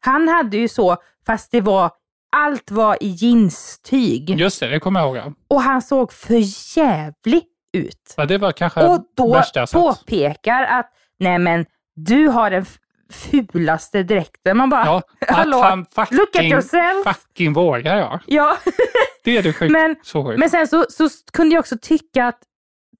Han 0.00 0.28
hade 0.28 0.56
ju 0.56 0.68
så, 0.68 0.96
fast 1.26 1.50
det 1.50 1.60
var, 1.60 1.90
allt 2.36 2.70
var 2.70 2.96
i 3.00 3.08
jeanstyg. 3.08 4.30
Just 4.30 4.60
det, 4.60 4.68
det 4.68 4.80
kommer 4.80 5.00
jag 5.00 5.16
ihåg. 5.16 5.34
Och 5.48 5.62
han 5.62 5.82
såg 5.82 6.12
för 6.12 6.42
jävlig 6.78 7.42
ut. 7.74 8.14
Ja, 8.16 8.24
det 8.26 8.38
var 8.38 8.52
kanske 8.52 8.86
Och 8.86 9.04
då 9.16 9.32
värsta 9.32 9.60
jag 9.60 9.68
sett. 9.68 9.80
påpekar 9.80 10.62
att, 10.62 10.90
nej 11.20 11.38
men, 11.38 11.66
du 11.96 12.28
har 12.28 12.50
den 12.50 12.66
fulaste 13.12 14.02
dräkten. 14.02 14.56
Man 14.56 14.70
bara, 14.70 14.84
Ja, 14.86 15.02
att 15.28 15.36
hallå, 15.36 15.58
han 15.60 15.78
look 15.78 15.88
at 15.98 16.08
fucking, 16.32 16.50
yourself. 16.52 17.04
fucking 17.06 17.52
vågar 17.52 17.96
ja. 17.96 18.20
Ja. 18.26 18.56
Det 19.24 19.36
är 19.36 19.42
det 19.42 19.52
sjukt. 19.58 19.72
Men, 19.72 19.96
så 20.02 20.24
sjukt. 20.24 20.38
men 20.38 20.50
sen 20.50 20.66
så, 20.68 20.84
så 20.90 21.08
kunde 21.32 21.54
jag 21.54 21.60
också 21.60 21.76
tycka 21.82 22.26
att 22.26 22.38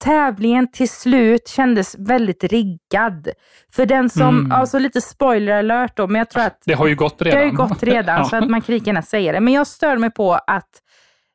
tävlingen 0.04 0.70
till 0.72 0.88
slut 0.88 1.48
kändes 1.48 1.94
väldigt 1.98 2.44
riggad. 2.44 3.28
För 3.72 3.86
den 3.86 4.10
som, 4.10 4.38
Mm. 4.38 4.52
alltså 4.52 4.78
lite 4.78 5.00
spoiler 5.00 5.58
alert 5.58 5.96
då, 5.96 6.06
men 6.06 6.18
jag 6.18 6.30
tror 6.30 6.42
att 6.42 6.62
Det 6.66 6.74
har 6.74 6.86
ju 6.86 6.94
gått 6.94 7.22
redan. 7.22 7.38
det 7.40 7.44
har 7.46 7.50
ju 7.50 7.56
gått 7.56 7.82
redan, 7.82 8.18
Ja. 8.18 8.24
så 8.30 8.36
att 8.36 8.48
man 8.50 8.60
kan 8.62 8.74
lika 8.74 8.86
gärna 8.86 9.02
säga 9.02 9.32
det. 9.32 9.40
Men 9.40 9.54
jag 9.54 9.66
stör 9.66 9.96
mig 9.96 10.10
på 10.10 10.32
att 10.34 10.68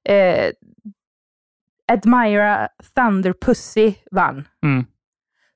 eh, 0.09 0.45
Admira 1.89 2.69
Thunder 2.95 3.33
Pussy 3.33 3.93
vann. 4.11 4.47
Mm. 4.63 4.85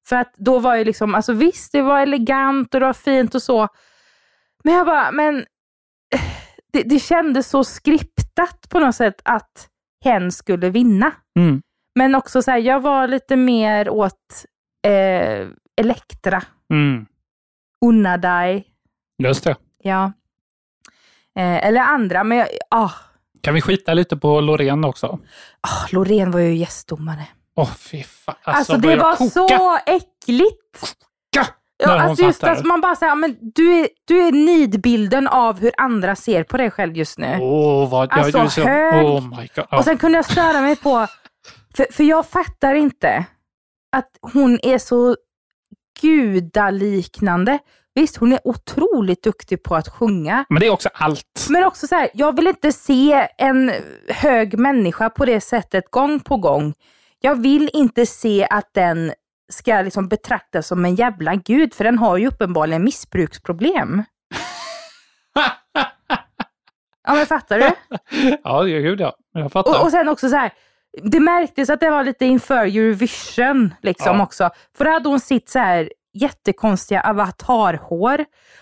För 0.08 0.16
att 0.16 0.34
då 0.38 0.60
var 0.60 0.76
ju 0.76 0.84
liksom, 0.84 1.16
alltså 1.16 1.34
visst 1.34 1.72
det 1.72 1.82
var 1.82 2.00
elegant 2.00 2.74
och 2.74 2.80
det 2.80 2.86
var 2.86 2.94
fint 2.94 3.36
och 3.36 3.42
så. 3.42 3.68
Men 4.64 4.74
jag 4.74 4.86
bara, 4.86 5.12
men 5.12 5.36
det, 6.74 6.84
det 6.84 7.00
kändes 7.00 7.50
så 7.50 7.64
skriptat 7.64 8.70
på 8.70 8.80
något 8.80 8.96
sätt 8.96 9.22
att 9.26 9.70
hen 10.04 10.32
skulle 10.32 10.70
vinna. 10.70 11.12
Mm. 11.40 11.62
Men 11.96 12.16
också 12.16 12.42
så 12.42 12.52
här, 12.52 12.58
jag 12.58 12.80
var 12.80 13.08
lite 13.08 13.36
mer 13.36 13.90
åt 13.90 14.46
eh, 14.88 15.48
Elektra. 15.82 16.44
Mm. 16.74 17.06
Unna 17.86 18.18
dig. 18.18 18.68
Just 19.24 19.44
det. 19.44 19.56
Ja. 19.78 20.14
Eh, 21.36 21.68
eller 21.68 21.82
andra, 21.82 22.24
men 22.24 22.38
jag, 22.38 22.48
ah, 22.70 22.92
Kan 23.44 23.54
vi 23.54 23.62
skita 23.62 23.94
lite 23.94 24.18
på 24.18 24.42
Loreen 24.42 24.84
också? 24.86 25.20
ah, 25.62 25.88
Loreen 25.92 26.32
var 26.32 26.40
ju 26.40 26.56
gästdomare. 26.56 27.28
Åh 27.56 27.70
fy 27.76 28.04
fan. 28.04 28.36
Alltså, 28.44 28.78
börjar 28.78 28.98
det 28.98 29.04
var 29.04 29.16
koka. 29.16 29.30
så 29.58 29.78
äckligt. 29.86 30.96
när 31.36 31.46
Ja, 31.78 32.02
alltså 32.02 32.26
just 32.26 32.44
att 32.44 32.66
man 32.66 32.82
bara 32.82 32.96
säger, 32.96 33.16
men 33.16 33.38
du 33.56 33.80
är, 33.80 33.88
du 34.06 34.28
är 34.28 34.32
nidbilden 34.32 35.28
av 35.28 35.60
hur 35.60 35.72
andra 35.78 36.16
ser 36.16 36.44
på 36.44 36.58
dig 36.58 36.72
själv 36.72 36.98
just 36.98 37.18
nu. 37.18 37.38
Åh, 37.42 37.90
vad... 37.90 38.10
jag- 38.12 38.20
Alltså, 38.20 38.38
jag 38.38 38.52
så- 38.52 38.62
hög. 38.62 39.06
Oh 39.06 39.22
my 39.22 39.50
god. 39.56 39.66
Ja. 39.72 39.78
Och 39.78 39.84
sen 39.84 39.98
kunde 39.98 40.18
jag 40.18 40.26
störa 40.26 40.62
mig 40.62 40.76
på, 40.76 41.08
för, 41.76 41.88
för 41.92 42.04
jag 42.04 42.26
fattar 42.26 42.74
inte 42.76 43.26
att 43.96 44.10
hon 44.34 44.60
är 44.64 44.78
så 44.78 45.16
gudaliknande. 46.02 47.60
Visst, 47.96 48.18
hon 48.18 48.34
är 48.34 48.40
otroligt 48.48 49.24
duktig 49.24 49.64
på 49.64 49.76
att 49.76 49.88
sjunga. 49.88 50.46
Men 50.50 50.60
det 50.60 50.66
är 50.68 50.72
också 50.72 50.90
allt. 50.94 51.48
Men 51.50 51.64
också 51.64 51.88
så 51.88 51.96
här, 51.96 52.10
jag 52.14 52.36
vill 52.36 52.48
inte 52.48 52.72
se 52.72 53.28
en 53.38 53.72
hög 54.08 54.58
människa 54.60 55.10
på 55.10 55.26
det 55.26 55.42
sättet 55.42 55.92
gång 55.92 56.20
på 56.20 56.38
gång. 56.38 56.74
Jag 57.20 57.36
vill 57.42 57.70
inte 57.74 58.06
se 58.06 58.48
att 58.50 58.74
den 58.74 59.14
ska 59.52 59.82
liksom 59.82 60.08
betraktas 60.08 60.68
som 60.68 60.86
en 60.86 60.96
jävla 60.96 61.36
gud, 61.36 61.74
för 61.74 61.84
den 61.84 61.98
har 61.98 62.18
ju 62.18 62.28
uppenbarligen 62.28 62.84
missbruksproblem. 62.84 64.04
ja, 67.08 67.14
men 67.14 67.26
fattar 67.26 67.60
du? 67.60 67.70
Ja, 68.44 68.64
det- 68.64 68.82
gud 68.82 69.02
ja. 69.02 69.14
Jag 69.34 69.52
fattar. 69.52 69.72
Och, 69.80 69.84
och 69.86 69.92
sen 69.92 70.08
också 70.08 70.30
så 70.30 70.36
här, 70.36 70.52
det 71.04 71.20
märktes 71.20 71.70
att 71.70 71.80
det 71.80 71.90
var 71.90 72.04
lite 72.04 72.26
inför 72.26 72.66
Eurovision 72.66 73.74
liksom 73.82 74.18
Ja. 74.18 74.24
också. 74.24 74.50
För 74.78 74.86
då 74.86 74.92
hade 74.92 75.10
hon 75.10 75.20
sitt 75.20 75.50
så 75.50 75.60
här 75.60 75.92
jättekonstiga 76.14 77.02
avatarhår. 77.02 78.14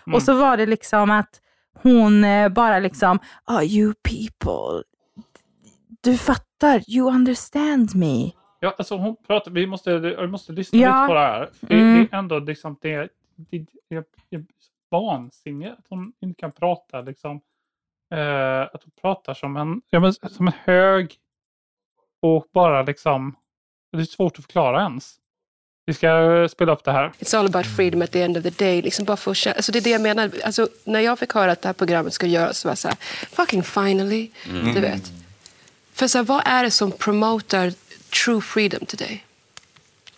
Mm. 0.08 0.16
Och 0.16 0.24
så 0.24 0.34
var 0.34 0.58
det 0.58 0.66
liksom 0.66 1.12
att 1.12 1.42
hon 1.74 2.24
eh, 2.24 2.50
bara 2.50 2.80
liksom, 2.80 3.20
oh 3.48 3.64
you 3.64 3.94
people, 4.04 4.84
du 6.04 6.18
fattar, 6.18 6.82
you 6.90 7.08
understand 7.16 7.96
me. 7.96 8.32
Ja, 8.60 8.76
alltså 8.78 8.98
hon 8.98 9.16
pratar, 9.16 9.52
vi 9.52 9.68
måste, 9.68 9.98
vi 9.98 10.28
måste 10.28 10.52
lyssna 10.52 10.80
Ja. 10.80 10.88
lite 11.02 11.08
på 11.08 11.14
det 11.14 11.20
här. 11.20 11.50
Det, 11.60 11.74
Mm. 11.74 11.94
det 12.12 12.16
är 12.16 12.20
ändå 12.20 12.40
liksom, 12.40 12.78
det, 12.82 13.10
det, 13.36 13.66
det 13.90 13.96
är 14.36 14.46
vansinne 14.92 15.72
att 15.74 15.86
hon 15.90 16.14
inte 16.20 16.40
kan 16.40 16.52
prata 16.52 17.02
liksom. 17.02 17.42
Eh, 18.14 18.62
att 18.62 18.84
hon 18.84 18.92
pratar 19.02 19.34
som 19.34 19.58
en, 19.58 19.82
ja, 19.90 20.00
men, 20.00 20.14
som 20.14 20.48
en 20.48 20.54
hög 20.64 21.16
och 22.22 22.46
bara 22.54 22.82
liksom, 22.84 23.36
det 23.92 23.98
är 23.98 24.04
svårt 24.04 24.40
att 24.40 24.46
förklara 24.46 24.82
ens. 24.82 25.16
Vi 25.86 25.94
ska 25.94 26.08
eh, 26.08 26.48
spela 26.48 26.72
upp 26.72 26.84
det 26.84 26.92
här. 26.92 27.12
It's 27.20 27.38
all 27.38 27.46
about 27.46 27.66
freedom 27.66 28.02
at 28.02 28.12
the 28.12 28.22
end 28.22 28.38
of 28.38 28.44
the 28.44 28.50
day. 28.50 28.82
Liksom 28.82 29.06
bara 29.06 29.18
för 29.18 29.32
att 29.32 29.38
känna, 29.38 29.56
alltså 29.56 29.72
det 29.72 29.80
är 29.80 29.84
det 29.84 29.90
jag 29.90 30.02
menar. 30.02 30.32
Alltså, 30.46 30.68
när 30.84 31.00
jag 31.00 31.20
fick 31.20 31.34
höra 31.34 31.52
att 31.52 31.62
det 31.62 31.68
här 31.68 31.74
programmet 31.74 32.14
ska 32.14 32.26
göras 32.26 32.58
så 32.58 32.68
var 32.68 32.72
jag 32.72 32.78
så 32.78 32.88
här, 32.88 32.98
fucking 33.32 33.64
finally. 33.64 34.30
Mm. 34.50 34.74
Du 34.74 34.82
vet. 34.82 35.12
För 35.94 36.08
så 36.08 36.18
här, 36.18 36.26
vad 36.26 36.42
är 36.46 36.64
det 36.64 36.72
som 36.72 36.92
promotar 36.92 37.74
true 38.26 38.42
freedom 38.42 38.86
today? 38.86 39.24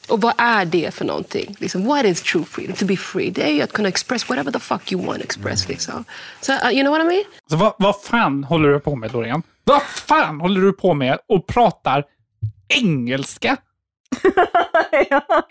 Och 0.08 0.22
vad 0.22 0.34
är 0.38 0.66
det 0.66 0.94
för 0.94 1.06
någonting? 1.06 1.56
Liksom, 1.60 1.86
what 1.86 2.06
is 2.06 2.22
true 2.22 2.46
freedom? 2.46 2.76
To 2.76 2.86
be 2.86 2.98
free. 2.98 3.30
Det 3.30 3.44
är 3.44 3.52
ju 3.52 3.62
att 3.62 3.74
kunna 3.74 3.88
express 3.90 4.30
whatever 4.30 4.52
the 4.52 4.60
fuck 4.60 4.92
you 4.92 5.06
want 5.06 5.18
to 5.18 5.24
express. 5.24 5.68
Liksom. 5.68 6.06
Så, 6.42 6.54
uh, 6.54 6.72
you 6.72 6.82
know 6.84 6.92
what 6.92 7.02
I 7.02 7.08
mean? 7.08 7.24
Så 7.50 7.56
vad, 7.56 7.74
vad 7.80 8.02
fan 8.02 8.44
håller 8.44 8.70
du 8.70 8.80
på 8.80 8.96
med 8.96 9.14
Loreen? 9.14 9.44
Vad 9.64 9.82
fan 9.82 10.42
håller 10.42 10.62
du 10.62 10.74
på 10.74 10.94
med 10.94 11.20
och 11.28 11.48
pratar 11.48 12.04
engelska? 12.68 13.58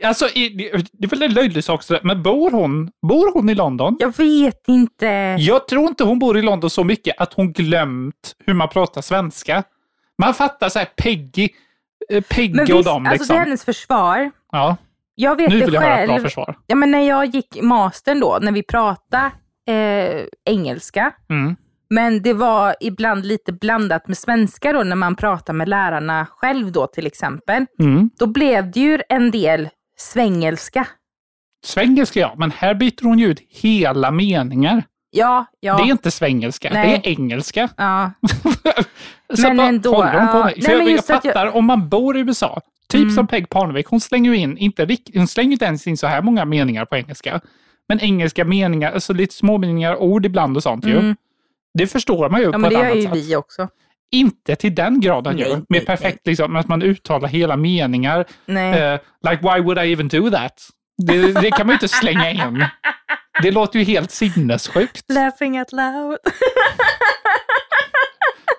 Alltså, 0.04 0.28
i- 0.28 0.48
det 0.48 0.84
det 0.92 1.06
är 1.06 1.08
väl 1.10 1.22
en 1.22 1.34
löjlig 1.34 1.64
sak, 1.64 1.82
men 2.02 2.22
bor 2.22 2.50
hon, 2.50 2.90
bor 3.08 3.32
hon 3.32 3.48
i 3.48 3.54
London? 3.54 3.96
Jag 4.00 4.16
vet 4.16 4.68
inte. 4.68 5.06
Jag 5.38 5.68
tror 5.68 5.88
inte 5.88 6.04
hon 6.04 6.18
bor 6.18 6.38
i 6.38 6.42
London 6.42 6.70
så 6.70 6.84
mycket 6.84 7.14
att 7.20 7.32
hon 7.32 7.52
glömt 7.52 8.34
hur 8.46 8.54
man 8.54 8.68
pratar 8.68 9.00
svenska. 9.02 9.62
Man 10.18 10.34
fattar 10.34 10.68
så 10.68 10.78
här 10.78 10.86
Peggy, 10.96 11.48
eh, 12.10 12.22
Peggy 12.22 12.54
Men 12.54 12.62
och 12.62 12.68
visst, 12.78 12.84
dem 12.84 13.06
alltså 13.06 13.12
liksom. 13.12 13.26
till 13.34 13.36
hennes 13.44 13.64
försvar, 13.64 14.30
Ja. 14.52 14.76
jag 15.14 15.36
vet 15.36 15.48
Nu 15.50 15.58
det 15.58 15.64
vill 15.64 15.74
jag 15.74 15.80
höra 15.82 15.98
ett 15.98 16.08
bra 16.08 16.18
försvar. 16.18 16.54
Ja, 16.66 16.74
men 16.76 16.90
när 16.90 17.08
jag 17.08 17.26
gick 17.26 17.62
mastern 17.62 18.20
då, 18.20 18.38
när 18.42 18.52
vi 18.52 18.62
pratade 18.62 19.30
eh, 19.68 20.22
engelska, 20.44 21.12
Mm. 21.30 21.56
Men 21.92 22.22
det 22.22 22.32
var 22.32 22.76
ibland 22.80 23.26
lite 23.26 23.52
blandat 23.52 24.08
med 24.08 24.18
svenska 24.18 24.72
då 24.72 24.82
när 24.82 24.96
man 24.96 25.16
pratar 25.16 25.52
med 25.52 25.68
lärarna 25.68 26.26
själv 26.30 26.72
då 26.72 26.86
till 26.86 27.06
exempel. 27.06 27.66
Mm. 27.80 28.10
Då 28.18 28.26
blev 28.26 28.70
det 28.70 28.80
ju 28.80 29.00
en 29.08 29.30
del 29.30 29.68
svengelska. 29.98 30.86
Svengelska 31.64 32.20
ja, 32.20 32.34
men 32.36 32.50
här 32.50 32.74
byter 32.74 33.04
hon 33.04 33.18
ju 33.18 33.26
ut 33.26 33.40
hela 33.48 34.10
meningar. 34.10 34.84
Ja, 35.10 35.44
ja. 35.60 35.76
Det 35.76 35.82
är 35.82 35.90
inte 35.92 36.10
svengelska, 36.10 36.70
Nej. 36.72 37.00
det 37.02 37.08
är 37.08 37.12
engelska. 37.12 37.68
Ja. 37.76 38.12
Så 39.34 39.42
Men 39.42 39.60
ändå, 39.60 39.94
håller 39.94 40.18
hon 40.20 40.28
på 40.28 40.38
ja. 40.38 40.44
med? 40.44 40.54
Nej, 40.56 40.70
jag, 40.70 40.84
men 40.84 40.94
jag 40.94 41.06
fattar, 41.06 41.56
om 41.56 41.64
man 41.64 41.88
bor 41.88 42.16
i 42.16 42.20
USA, 42.20 42.60
typ 42.88 43.02
Mm. 43.02 43.14
som 43.14 43.26
Peg 43.26 43.48
Parnevik, 43.48 43.86
hon 43.86 44.00
slänger 44.00 44.32
in, 44.32 44.58
inte 44.58 44.84
rikt, 44.84 45.10
hon 45.14 45.28
slänger 45.28 45.52
inte 45.52 45.64
ens 45.64 45.86
in 45.86 45.96
så 45.96 46.06
här 46.06 46.22
många 46.22 46.44
meningar 46.44 46.84
på 46.84 46.96
engelska. 46.96 47.40
Men 47.88 48.00
engelska 48.00 48.44
meningar, 48.44 48.92
alltså 48.92 49.12
lite 49.12 49.34
små 49.34 49.58
meningar, 49.58 49.96
ord 49.96 50.26
ibland 50.26 50.56
och 50.56 50.62
sånt 50.62 50.86
ju. 50.86 51.14
Det 51.78 51.86
förstår 51.86 52.28
man 52.30 52.40
ju 52.40 52.46
Ja, 52.46 52.52
på 52.52 52.58
men 52.58 52.72
ett 52.72 52.78
det 52.78 52.78
gör 52.78 52.84
annat 52.86 52.96
ju 52.96 53.02
sätt. 53.02 53.14
vi 53.14 53.36
också. 53.36 53.68
Inte 54.12 54.56
till 54.56 54.74
den 54.74 55.00
graden 55.00 55.38
ju. 55.38 55.44
Nej, 55.44 55.52
Med 55.56 55.64
nej, 55.68 55.84
perfekt 55.84 56.26
liksom, 56.26 56.56
att 56.56 56.68
man 56.68 56.82
uttalar 56.82 57.28
hela 57.28 57.56
meningar. 57.56 58.24
Nej. 58.46 58.80
Eh, 58.80 59.00
like 59.30 59.42
why 59.42 59.60
would 59.60 59.78
I 59.78 59.92
even 59.92 60.08
do 60.08 60.30
that? 60.30 60.68
Det, 61.06 61.32
det 61.40 61.50
kan 61.50 61.66
man 61.66 61.72
ju 61.72 61.74
inte 61.74 61.88
slänga 61.88 62.30
in. 62.30 62.64
Det 63.42 63.50
låter 63.50 63.78
ju 63.78 63.84
helt 63.84 64.10
sinnessjukt. 64.10 65.04
Laughing 65.12 65.58
out 65.58 65.72
loud. 65.72 66.18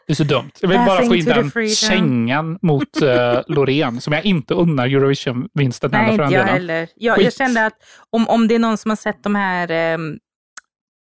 Det 0.07 0.13
är 0.13 0.15
så 0.15 0.23
dumt. 0.23 0.51
Jag 0.61 0.69
vill 0.69 0.77
bara 0.77 1.05
få 1.05 1.15
in 1.15 1.25
den 1.25 1.69
kängan 1.69 2.59
mot 2.61 3.01
uh, 3.01 3.09
Loreen 3.47 4.01
som 4.01 4.13
jag 4.13 4.25
inte 4.25 4.53
unnar 4.53 4.85
Eurovision-vinsten 4.87 5.91
Nej, 5.91 6.11
inte 6.11 6.23
jag 6.23 6.43
heller. 6.43 6.87
Jag, 6.95 7.21
jag 7.21 7.33
kände 7.33 7.65
att 7.65 7.73
om, 8.09 8.27
om 8.27 8.47
det 8.47 8.55
är 8.55 8.59
någon 8.59 8.77
som 8.77 8.91
har 8.91 8.95
sett 8.95 9.23
de 9.23 9.35
här 9.35 9.71
ehm, 9.71 10.17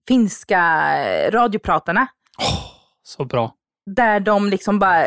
finska 0.09 0.51
radiopratarna, 1.31 2.07
Så 3.03 3.25
bra. 3.25 3.55
där 3.87 4.21
de 4.21 4.49
liksom 4.51 4.79
bara 4.79 5.05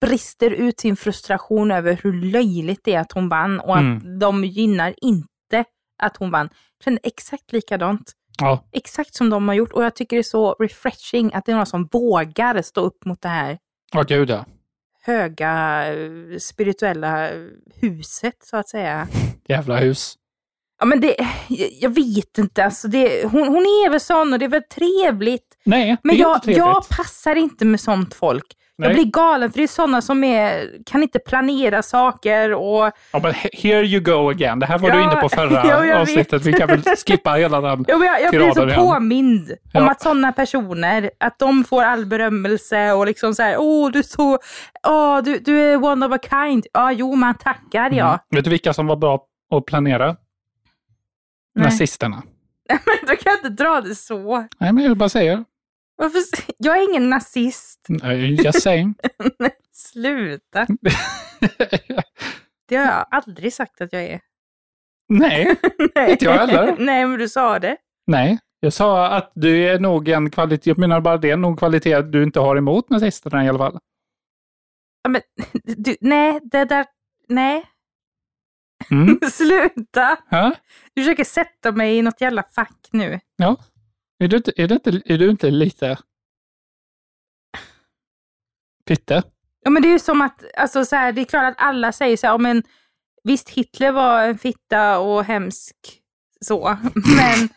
brister 0.00 0.50
ut 0.50 0.80
sin 0.80 0.96
frustration 0.96 1.70
över 1.70 1.98
hur 2.02 2.12
löjligt 2.12 2.80
det 2.84 2.94
är 2.94 3.00
att 3.00 3.12
hon 3.12 3.28
vann 3.28 3.60
och 3.60 3.74
att 3.76 3.80
Mm. 3.82 4.18
de 4.18 4.44
gynnar 4.44 4.94
inte 4.96 5.64
att 6.02 6.16
hon 6.16 6.30
vann. 6.30 6.48
Jag 6.78 6.84
kände 6.84 7.00
exakt 7.04 7.52
likadant. 7.52 8.12
Ja. 8.40 8.64
Exakt 8.72 9.14
som 9.14 9.30
de 9.30 9.48
har 9.48 9.54
gjort 9.54 9.72
och 9.72 9.84
jag 9.84 9.94
tycker 9.96 10.16
det 10.16 10.20
är 10.20 10.22
så 10.22 10.52
refreshing 10.54 11.34
att 11.34 11.44
det 11.44 11.52
är 11.52 11.56
någon 11.56 11.66
som 11.66 11.88
vågar 11.92 12.62
stå 12.62 12.80
upp 12.80 13.04
mot 13.04 13.20
det 13.22 13.28
här 13.28 13.58
Ja, 13.92 14.02
gud 14.02 14.30
ja. 14.30 14.44
höga 15.02 15.84
eh, 15.94 16.38
spirituella 16.38 17.30
huset 17.74 18.34
så 18.44 18.56
att 18.56 18.68
säga. 18.68 19.08
Jävla 19.48 19.76
hus. 19.76 20.14
Ja 20.82 20.86
men 20.86 21.00
det, 21.00 21.14
jag- 21.48 21.68
jag 21.80 21.90
vet 21.94 22.38
inte 22.38 22.64
alltså. 22.64 22.88
Det, 22.88 23.24
hon, 23.24 23.48
hon 23.48 23.62
är 23.62 23.90
väl 23.90 24.00
sån 24.00 24.32
och 24.32 24.38
det 24.38 24.44
är 24.44 24.48
väl 24.48 24.62
trevligt. 24.62 25.46
Nej, 25.64 25.96
Men 26.02 26.16
jag, 26.16 26.40
jag 26.44 26.88
passar 26.88 27.36
inte 27.36 27.64
med 27.64 27.80
sånt 27.80 28.14
folk. 28.14 28.44
Jag 28.76 28.86
Nej. 28.86 28.94
blir 28.94 29.04
galen 29.12 29.50
för 29.52 29.58
det 29.58 29.62
är 29.64 29.68
sådana 29.68 30.00
som 30.00 30.24
är, 30.24 30.70
kan 30.86 31.02
inte 31.02 31.18
planera 31.18 31.82
saker 31.82 32.52
och 32.54 32.84
Ja, 33.12 33.20
men 33.22 33.32
he- 33.32 33.48
here 33.62 33.82
you 33.86 34.00
go 34.00 34.30
again. 34.30 34.58
Det 34.58 34.66
här 34.66 34.78
var 34.78 34.90
du 34.90 34.96
Ja, 34.98 35.02
inne 35.12 35.20
på 35.20 35.28
förra 35.28 35.52
ja, 35.68 35.84
jag 35.86 36.00
avsnittet. 36.00 36.42
Vi 36.46 36.52
kan 36.52 36.68
väl 36.68 36.82
skippa 37.06 37.30
hela 37.32 37.60
den 37.60 37.84
Ja, 37.88 38.04
jag, 38.04 38.22
jag 38.22 38.30
blir 38.30 38.50
så 38.52 38.66
igen. 38.68 38.80
påmind 38.80 39.50
om 39.50 39.56
Ja. 39.72 39.90
att 39.90 40.00
sådana 40.02 40.32
personer, 40.32 41.10
att 41.20 41.38
de 41.38 41.64
får 41.64 41.82
all 41.82 42.06
berömmelse 42.06 42.92
och 42.92 43.06
liksom 43.06 43.34
så 43.34 43.42
här, 43.42 43.56
åh 43.58 43.90
du 43.90 43.98
är 43.98 44.02
så, 44.02 44.38
åh 44.88 45.18
du, 45.22 45.38
du 45.38 45.60
är 45.60 45.84
one 45.84 46.06
of 46.06 46.12
a 46.12 46.18
kind. 46.30 46.66
Ja, 46.72 46.92
jo 46.92 47.14
man 47.14 47.34
tackar 47.34 47.90
ja. 47.90 48.06
Mm. 48.08 48.18
Vet 48.30 48.44
du 48.44 48.50
vilka 48.50 48.72
som 48.72 48.86
var 48.86 48.96
bra 48.96 49.24
att 49.54 49.64
planera? 49.66 50.16
Nej. 51.54 51.64
Nazisterna. 51.64 52.22
Men 52.68 52.98
då 53.06 53.06
kan 53.06 53.32
jag 53.32 53.38
inte 53.38 53.48
dra 53.64 53.80
det 53.80 53.94
så. 53.94 54.46
Nej, 54.58 54.72
men 54.72 54.84
jag 54.84 54.96
bara 54.96 55.08
säger. 55.08 55.44
Varför, 55.96 56.20
jag 56.58 56.78
är 56.78 56.90
ingen 56.90 57.10
nazist. 57.10 57.86
Nej, 57.88 58.44
Just 58.44 58.62
saying. 58.62 58.94
Sluta. 59.72 60.66
Det 62.68 62.76
har 62.76 62.84
jag 62.84 63.06
aldrig 63.10 63.52
sagt 63.52 63.80
att 63.80 63.92
jag 63.92 64.02
är. 64.02 64.20
Nej, 65.08 65.56
inte 66.08 66.24
jag 66.24 66.32
heller. 66.32 66.76
Nej, 66.78 67.06
men 67.06 67.18
du 67.18 67.28
sa 67.28 67.58
det. 67.58 67.76
Nej, 68.06 68.38
jag 68.60 68.72
sa 68.72 69.06
att 69.06 69.32
du 69.34 69.68
är 69.68 69.78
nog 69.78 70.08
en 70.08 70.30
kvalitet, 70.30 70.70
jag 70.70 70.78
menar 70.78 71.00
bara 71.00 71.16
det 71.16 71.30
är 71.30 71.36
nog 71.36 71.58
kvalitet 71.58 72.02
du 72.02 72.22
inte 72.22 72.40
har 72.40 72.56
emot 72.56 72.90
nazisterna 72.90 73.44
i 73.44 73.48
alla 73.48 73.58
fall. 73.58 73.78
Ja, 75.02 75.10
men, 75.10 75.20
du, 75.64 75.96
nej, 76.00 76.40
det 76.42 76.64
där... 76.64 76.86
Nej. 77.28 77.64
Mm. 78.90 79.18
Sluta! 79.32 80.16
Ja, 80.28 80.54
Du 80.94 81.02
försöker 81.02 81.24
sätta 81.24 81.72
mig 81.72 81.96
i 81.98 82.02
något 82.02 82.20
jävla 82.20 82.42
fack 82.42 82.88
nu. 82.90 83.20
ja. 83.36 83.56
Är 84.18 84.28
du 84.28 84.36
inte, 84.36 84.52
är 84.56 84.68
du 84.68 84.74
inte, 84.74 85.02
är 85.04 85.18
du 85.18 85.30
inte 85.30 85.50
lite... 85.50 85.98
Pitte? 88.86 89.22
Ja, 89.64 89.70
men 89.70 89.82
det 89.82 89.88
är 89.88 89.92
ju 89.92 89.98
som 89.98 90.20
att, 90.22 90.44
alltså 90.56 90.84
så 90.84 90.96
här, 90.96 91.12
det 91.12 91.20
är 91.20 91.24
klart 91.24 91.52
att 91.52 91.62
alla 91.64 91.92
säger 91.92 92.16
så 92.16 92.26
här, 92.26 92.38
men 92.38 92.62
visst 93.24 93.48
Hitler 93.50 93.92
var 93.92 94.22
en 94.22 94.38
fitta 94.38 94.98
och 94.98 95.24
hemsk 95.24 95.76
så, 96.40 96.68
men, 96.94 97.48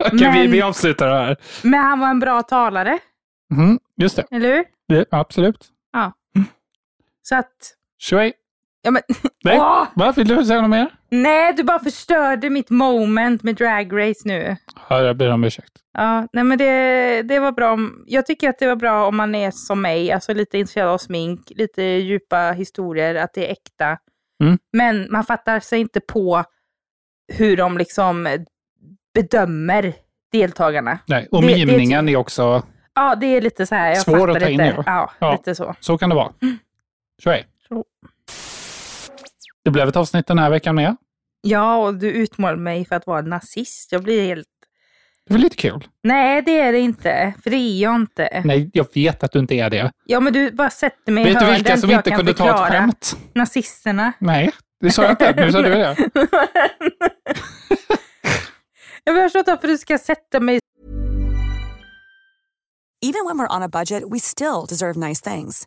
Okej, 0.04 0.18
vi, 0.32 0.38
Men- 0.42 0.50
vi 0.50 0.62
avslutar 0.62 1.08
det 1.08 1.14
här. 1.16 1.36
men 1.62 1.80
han 1.80 1.98
var 2.00 2.08
en 2.08 2.20
bra 2.20 2.42
talare, 2.42 2.98
Mm, 3.54 3.78
just 3.96 4.16
det. 4.16 4.26
eller 4.30 4.56
hur? 4.56 4.64
det. 4.88 5.04
Absolut. 5.10 5.68
Ja. 5.92 6.12
Så 7.22 7.36
att, 7.36 7.74
Tjoej! 7.98 8.32
Ja 8.82 8.90
men, 8.90 9.02
Nej, 9.44 9.58
Åh! 9.60 9.86
vad 9.94 10.16
vill 10.16 10.28
du 10.28 10.44
säga 10.44 10.60
något 10.60 10.70
mer? 10.70 10.90
nej 11.10 11.52
du 11.52 11.62
bara 11.62 11.78
förstörde 11.78 12.50
mitt 12.50 12.70
moment 12.70 13.42
med 13.42 13.56
Drag 13.56 13.92
Race 13.92 14.20
nu. 14.24 14.56
Ja, 14.88 15.00
jag 15.02 15.16
ber 15.16 15.30
om 15.30 15.44
ursäkt. 15.44 15.72
Ja, 15.92 16.26
nej 16.32 16.44
men 16.44 16.58
det, 16.58 17.22
det 17.22 17.38
var 17.38 17.52
bra. 17.52 17.72
Om, 17.72 18.04
jag 18.06 18.26
tycker 18.26 18.48
att 18.50 18.58
det 18.58 18.66
var 18.66 18.76
bra 18.76 19.06
om 19.06 19.16
man 19.16 19.34
är 19.34 19.50
som 19.50 19.82
mig, 19.82 20.12
alltså 20.12 20.34
lite 20.34 20.58
intresserad 20.58 20.88
av 20.88 20.98
smink, 20.98 21.40
lite 21.50 21.82
djupa 21.82 22.50
historier, 22.52 23.14
att 23.14 23.34
det 23.34 23.46
är 23.48 23.52
äkta. 23.52 23.98
Mm. 24.44 24.58
Men 24.72 25.06
man 25.12 25.24
fattar 25.24 25.60
sig 25.60 25.80
inte 25.80 26.00
på 26.00 26.44
hur 27.32 27.56
de 27.56 27.78
liksom 27.78 28.36
bedömer 29.14 29.94
deltagarna. 30.32 30.98
Nej, 31.06 31.28
och 31.30 31.42
Det- 31.42 31.48
det- 31.48 31.66
mimningen 31.66 32.08
är 32.08 32.16
också 32.16 32.62
Ja, 32.94 33.14
det 33.14 33.26
är 33.26 33.40
lite 33.40 33.66
så 33.66 33.74
här, 33.74 33.88
jag 33.88 33.98
svår 34.02 34.30
att 34.30 34.40
ta 34.40 34.48
in 34.48 34.60
i. 34.60 34.74
Ja, 34.86 35.10
Ja. 35.18 35.32
lite 35.32 35.54
så. 35.54 35.74
Så 35.80 35.98
kan 35.98 36.08
det 36.10 36.14
vara. 36.16 36.32
Tjoej! 37.22 37.46
Så. 37.68 37.74
Det 37.74 37.82
blev 39.70 39.88
ett 39.88 39.96
avsnitt 39.96 40.26
den 40.26 40.38
här 40.38 40.50
veckan 40.50 40.74
med. 40.74 40.96
Ja, 41.40 41.76
och 41.76 41.94
du 41.94 42.10
utmålar 42.10 42.56
mig 42.56 42.84
för 42.84 42.96
att 42.96 43.06
vara 43.06 43.20
nazist. 43.20 43.92
Jag 43.92 44.02
blir 44.02 44.26
helt... 44.26 44.46
Det 45.26 45.34
var 45.34 45.40
lite 45.40 45.56
kul. 45.56 45.88
Nej, 46.02 46.42
det 46.42 46.60
är 46.60 46.72
det 46.72 46.78
inte. 46.78 47.34
För 47.42 47.50
det 47.50 47.56
är 47.56 47.82
jag 47.82 47.94
inte. 47.94 48.42
Nej, 48.44 48.70
jag 48.72 48.86
vet 48.94 49.22
att 49.22 49.32
du 49.32 49.38
inte 49.38 49.54
är 49.54 49.70
det. 49.70 49.92
Ja, 50.06 50.20
men 50.20 50.32
du 50.32 50.50
bara 50.50 50.70
sätter 50.70 51.12
mig 51.12 51.24
i 51.24 51.32
Vet 51.32 51.40
du 51.40 51.52
vilka 51.52 51.76
som 51.76 51.90
inte 51.90 52.10
kunde 52.10 52.34
ta 52.34 52.50
ett 52.66 52.72
skämt? 52.72 53.16
Nazisterna. 53.34 54.12
Nej, 54.18 54.50
det 54.80 54.90
sa 54.90 55.02
jag 55.02 55.12
inte. 55.12 55.34
Nu 55.36 55.52
sa 55.52 55.62
du 55.62 55.70
det. 55.70 55.96
Jag 59.04 59.16
förstår 59.16 59.38
inte 59.38 59.50
varför 59.50 59.68
du 59.68 59.78
ska 59.78 59.98
sätta 59.98 60.40
mig 60.40 60.58
Even 63.00 63.26
when 63.26 63.38
we're 63.38 63.56
on 63.56 63.62
a 63.62 63.68
budget, 63.68 64.02
we 64.10 64.18
still 64.18 64.66
deserve 64.68 64.96
nice 65.08 65.30
things. 65.30 65.66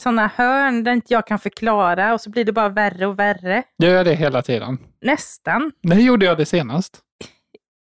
Sådana 0.00 0.30
hörn 0.34 0.84
där 0.84 0.92
inte 0.92 1.12
jag 1.14 1.26
kan 1.26 1.38
förklara 1.38 2.14
och 2.14 2.20
så 2.20 2.30
blir 2.30 2.44
det 2.44 2.52
bara 2.52 2.68
värre 2.68 3.06
och 3.06 3.18
värre. 3.18 3.62
Jag 3.76 3.90
gör 3.90 4.04
det 4.04 4.14
hela 4.14 4.42
tiden. 4.42 4.78
Nästan. 5.02 5.72
När 5.82 5.96
gjorde 5.96 6.26
jag 6.26 6.38
det 6.38 6.46
senast? 6.46 6.98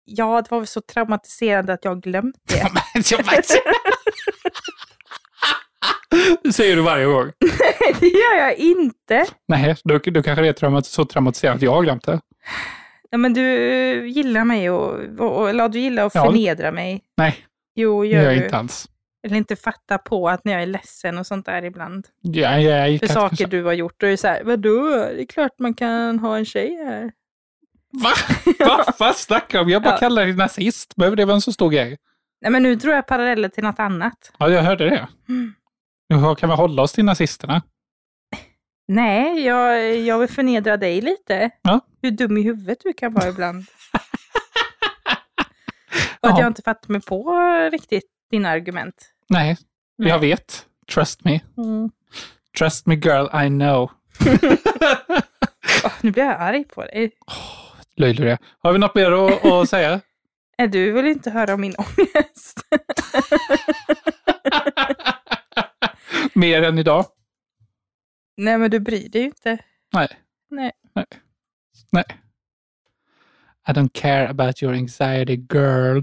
Ja, 0.05 0.43
det 0.43 0.51
var 0.51 0.59
väl 0.59 0.67
så 0.67 0.81
traumatiserande 0.81 1.73
att 1.73 1.85
jag 1.85 2.03
glömt 2.03 2.37
det. 2.49 2.67
Jag. 3.11 3.21
Det 6.43 6.53
säger 6.53 6.77
du 6.77 6.83
varje 6.83 7.07
gång. 7.07 7.31
det 8.01 8.07
gör 8.07 8.39
jag 8.39 8.57
inte. 8.57 9.27
Nej, 9.49 9.77
då, 9.85 9.99
då 9.99 10.23
kanske 10.23 10.43
det 10.43 10.49
är 10.49 10.53
traumat, 10.53 10.87
så 10.87 11.05
traumatiserat 11.05 11.57
att 11.57 11.63
jag 11.63 11.73
har 11.73 11.83
glömt 11.83 12.05
det. 12.05 12.21
Ja, 13.11 13.19
men 13.19 13.35
du 13.35 13.43
gillar 14.09 14.45
mig 14.45 14.71
och, 14.71 14.99
och, 15.19 15.51
eller 15.51 15.69
du 15.69 15.79
gillar 15.81 16.07
att 16.07 16.15
Ja. 16.15 16.25
förnedra 16.25 16.73
mig. 16.73 17.03
Nej, 17.17 17.37
Jo, 17.75 18.03
det 18.03 18.09
gör 18.09 18.23
gör 18.23 18.31
jag 18.31 18.39
du. 18.41 18.45
inte 18.45 18.57
alls. 18.57 18.89
Eller 19.23 19.37
inte 19.37 19.57
fatta 19.57 19.99
på 19.99 20.29
att 20.29 20.45
när 20.45 20.53
jag 20.53 20.63
är 20.63 20.67
ledsen 20.67 21.19
och 21.19 21.27
sånt 21.27 21.47
där 21.47 21.65
ibland. 21.65 22.07
Ja, 22.21 22.59
ja, 22.59 22.87
jag 22.89 23.01
För 23.01 23.07
saker 23.07 23.47
du 23.47 23.65
har 23.65 23.73
gjort. 23.73 24.03
Och 24.03 24.09
är 24.09 24.17
så 24.17 24.27
här, 24.29 24.45
vadå? 24.45 24.89
Det 24.91 25.23
är 25.23 25.27
klart 25.27 25.59
man 25.59 25.75
kan 25.75 26.19
ha 26.19 26.39
en 26.39 26.45
tjej 26.45 26.77
här. 26.85 27.13
Va? 28.03 28.11
Va? 28.67 28.85
Vad 28.99 29.17
snackar 29.17 29.59
du 29.59 29.65
om? 29.65 29.69
Jag 29.71 29.83
bara 29.83 29.95
Ja. 29.95 29.99
kallar 29.99 30.25
dig 30.25 30.35
nazist. 30.35 30.97
Behöver 30.97 31.17
det 31.17 31.25
vara 31.25 31.35
en 31.35 31.41
så 31.41 31.53
stor 31.53 31.71
grej? 31.71 31.99
Nej, 32.41 32.51
men 32.53 32.63
nu 32.63 32.77
tror 32.77 32.95
jag 32.95 33.07
paralleller 33.07 33.49
till 33.49 33.65
något 33.65 33.79
annat. 33.79 34.33
Ja, 34.39 34.49
jag 34.51 34.63
hörde 34.63 34.85
det. 34.91 35.09
Mm. 35.29 35.55
Nu 36.09 36.35
kan 36.35 36.49
vi 36.49 36.55
hålla 36.57 36.83
oss 36.83 36.93
till 36.93 37.05
nazisterna? 37.05 37.63
Nej, 38.89 39.45
jag, 39.45 39.97
jag 39.97 40.19
vill 40.19 40.29
förnedra 40.29 40.77
dig 40.77 41.01
lite. 41.01 41.51
Ja. 41.63 41.81
Hur 42.03 42.11
dum 42.11 42.37
i 42.37 42.43
huvudet 42.43 42.79
du 42.85 42.93
kan 42.93 43.15
vara 43.15 43.29
ibland. 43.29 43.65
och 46.21 46.29
att 46.29 46.35
Ja. 46.37 46.41
jag 46.41 46.47
inte 46.47 46.63
fattar 46.63 46.93
mig 46.93 47.01
på 47.01 47.41
riktigt 47.73 48.11
dina 48.31 48.49
argument. 48.49 49.15
Nej, 49.29 49.57
Nej. 49.99 50.09
jag 50.09 50.19
vet. 50.19 50.67
Trust 50.95 51.25
me. 51.25 51.41
Mm. 51.57 51.91
Trust 52.59 52.87
me 52.87 52.95
girl, 52.95 53.27
I 53.45 53.49
know. 53.49 53.91
Åh, 55.85 55.93
nu 56.01 56.11
blir 56.11 56.25
jag 56.25 56.41
arg 56.41 56.65
på 56.65 56.85
dig. 56.85 57.11
Löjlig 57.97 58.37
Har 58.59 58.73
vi 58.73 58.79
något 58.79 58.95
mer 58.95 59.13
att, 59.13 59.45
att 59.45 59.69
säga? 59.75 60.01
Du 60.71 60.93
vill 60.93 61.07
inte 61.07 61.31
höra 61.31 61.55
om 61.55 61.61
min 61.61 61.75
ångest. 61.79 62.61
Mer 66.35 66.63
än 66.63 66.79
idag? 66.79 67.05
Nej, 68.37 68.59
men 68.59 68.71
du 68.71 68.81
bryr 68.81 69.09
dig 69.09 69.21
ju 69.21 69.27
inte. 69.27 69.59
Nej. 69.93 70.09
Nej. 70.51 70.73
Nej. 70.95 71.07
Nej. 71.91 72.05
I 73.69 73.73
don't 73.73 73.91
care 73.93 74.29
about 74.29 74.63
your 74.63 74.75
anxiety 74.75 75.37
girl. 75.55 76.01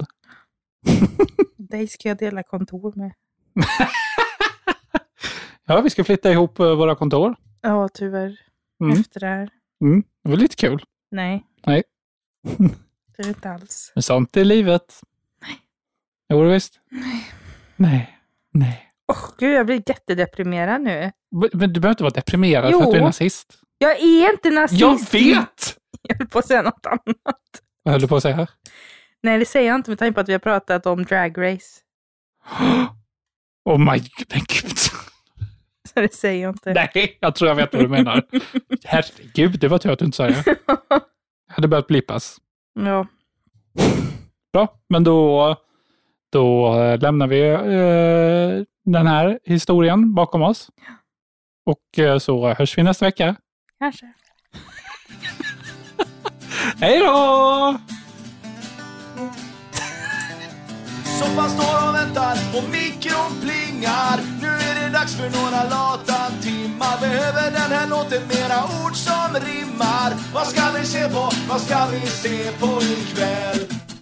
Dig 1.76 1.88
ska 1.88 2.10
jag 2.10 2.18
dela 2.18 2.44
kontor 2.44 2.94
med. 2.96 3.12
Ja, 5.68 5.82
vi 5.82 5.90
ska 5.90 6.04
flytta 6.04 6.32
ihop 6.32 6.60
eh, 6.60 6.76
våra 6.76 6.96
kontor. 6.96 7.36
Ja, 7.62 7.90
tyvärr. 7.94 8.40
Mm. 8.84 9.00
Efter 9.00 9.20
det 9.20 9.26
här. 9.28 9.50
Mm. 9.82 10.04
Det 10.24 10.30
var 10.30 10.38
lite 10.38 10.56
kul. 10.56 10.84
Nej, 11.12 11.46
Nej, 11.66 11.84
det 13.18 13.24
är 13.24 13.28
inte 13.28 13.50
alls. 13.50 13.92
men 13.96 14.02
sånt 14.04 14.38
är 14.38 14.46
livet. 14.46 15.02
Nej. 15.42 15.58
Jo, 16.30 16.42
visst. 16.42 16.80
Nej. 16.92 17.32
Nej. 17.76 18.20
Nej. 18.54 18.90
Åh, 19.08 19.30
gud, 19.38 19.54
jag 19.54 19.66
blir 19.66 19.84
jättedeprimerad 19.88 20.82
nu. 20.82 21.12
Men 21.32 21.50
men 21.54 21.74
du 21.74 21.80
behöver 21.80 21.94
inte 21.94 22.04
vara 22.04 22.14
deprimerad 22.14 22.72
Jo. 22.72 22.80
för 22.80 22.86
att 22.88 22.92
du 22.94 22.98
är 22.98 23.04
nazist. 23.04 23.60
Jag 23.78 24.00
är 24.00 24.32
inte 24.32 24.50
nazist. 24.50 24.82
Jag 24.82 25.12
vet! 25.12 25.78
Jag 26.02 26.18
höll 26.18 26.28
på 26.28 26.40
att 26.40 26.48
säga 26.48 26.62
något 26.62 26.86
annat. 26.86 27.62
Vad 27.84 27.92
höll 27.92 28.02
du 28.02 28.08
på 28.08 28.16
att 28.16 28.24
säga? 28.24 28.48
Nej, 29.26 29.40
det 29.40 29.46
säger 29.46 29.68
jag 29.68 29.76
inte 29.76 29.92
med 29.92 30.00
tanke 30.00 30.14
på 30.14 30.20
att 30.20 30.30
vi 30.30 30.34
har 30.34 30.40
pratat 30.40 30.86
om 30.86 31.04
drag 31.04 31.38
race. 31.38 31.82
Oh 33.70 33.78
my 33.78 34.02
men 34.30 34.42
gud. 34.48 34.78
Så 35.94 36.02
det 36.02 36.14
säger 36.14 36.44
jag 36.44 36.54
inte. 36.54 36.74
Nej, 36.74 37.18
jag 37.20 37.36
tror 37.36 37.48
jag 37.48 37.56
vet 37.56 37.74
vad 37.74 37.84
du 37.84 37.88
menar. 37.88 38.24
Herregud, 38.84 39.60
det 39.60 39.68
var 39.68 39.78
tur 39.78 39.92
att 39.92 40.00
du 40.00 40.06
inte 40.06 40.16
sa 40.16 40.28
det. 40.28 40.44
Jag 40.68 41.02
hade 41.48 41.68
börjat 41.68 41.88
blipas. 41.88 42.38
Ja. 42.74 43.08
Bra, 44.54 44.80
men 44.90 45.04
då, 45.04 45.56
då 46.32 46.76
eh, 46.82 47.00
lämnar 47.00 47.28
vi 47.28 47.50
eh, 47.50 48.66
den 48.86 49.08
här 49.08 49.40
historien 49.44 50.14
bakom 50.14 50.42
oss. 50.42 50.70
Och 51.66 52.00
eh, 52.00 52.18
så 52.18 52.54
hörs 52.54 52.78
vi 52.78 52.84
nästa 52.84 53.06
vecka. 53.06 53.36
Kanske. 53.80 54.14
Hej 56.80 57.00
då! 57.00 57.95
Soffan 61.20 61.50
står 61.50 61.90
och 61.90 61.96
väntar 61.96 62.38
och 62.58 62.70
mikron 62.70 63.32
plingar. 63.42 64.20
Nu 64.42 64.48
är 64.48 64.76
det 64.82 64.90
dags 64.90 65.16
för 65.16 65.30
några 65.30 65.64
lata 65.64 66.32
timmar. 66.42 67.00
Behöver 67.00 67.52
den 67.52 67.72
här 67.78 67.88
låten 67.88 68.28
mera 68.28 68.64
ord 68.64 68.96
som 68.96 69.30
rimmar? 69.50 70.14
Vad 70.34 70.48
ska 70.48 70.62
vi 70.80 70.86
se 70.86 71.10
på, 71.10 71.32
vad 71.50 71.62
ska 71.62 71.86
vi 71.86 72.08
se 72.08 72.52
på 72.60 72.82
ikväll? 72.82 73.95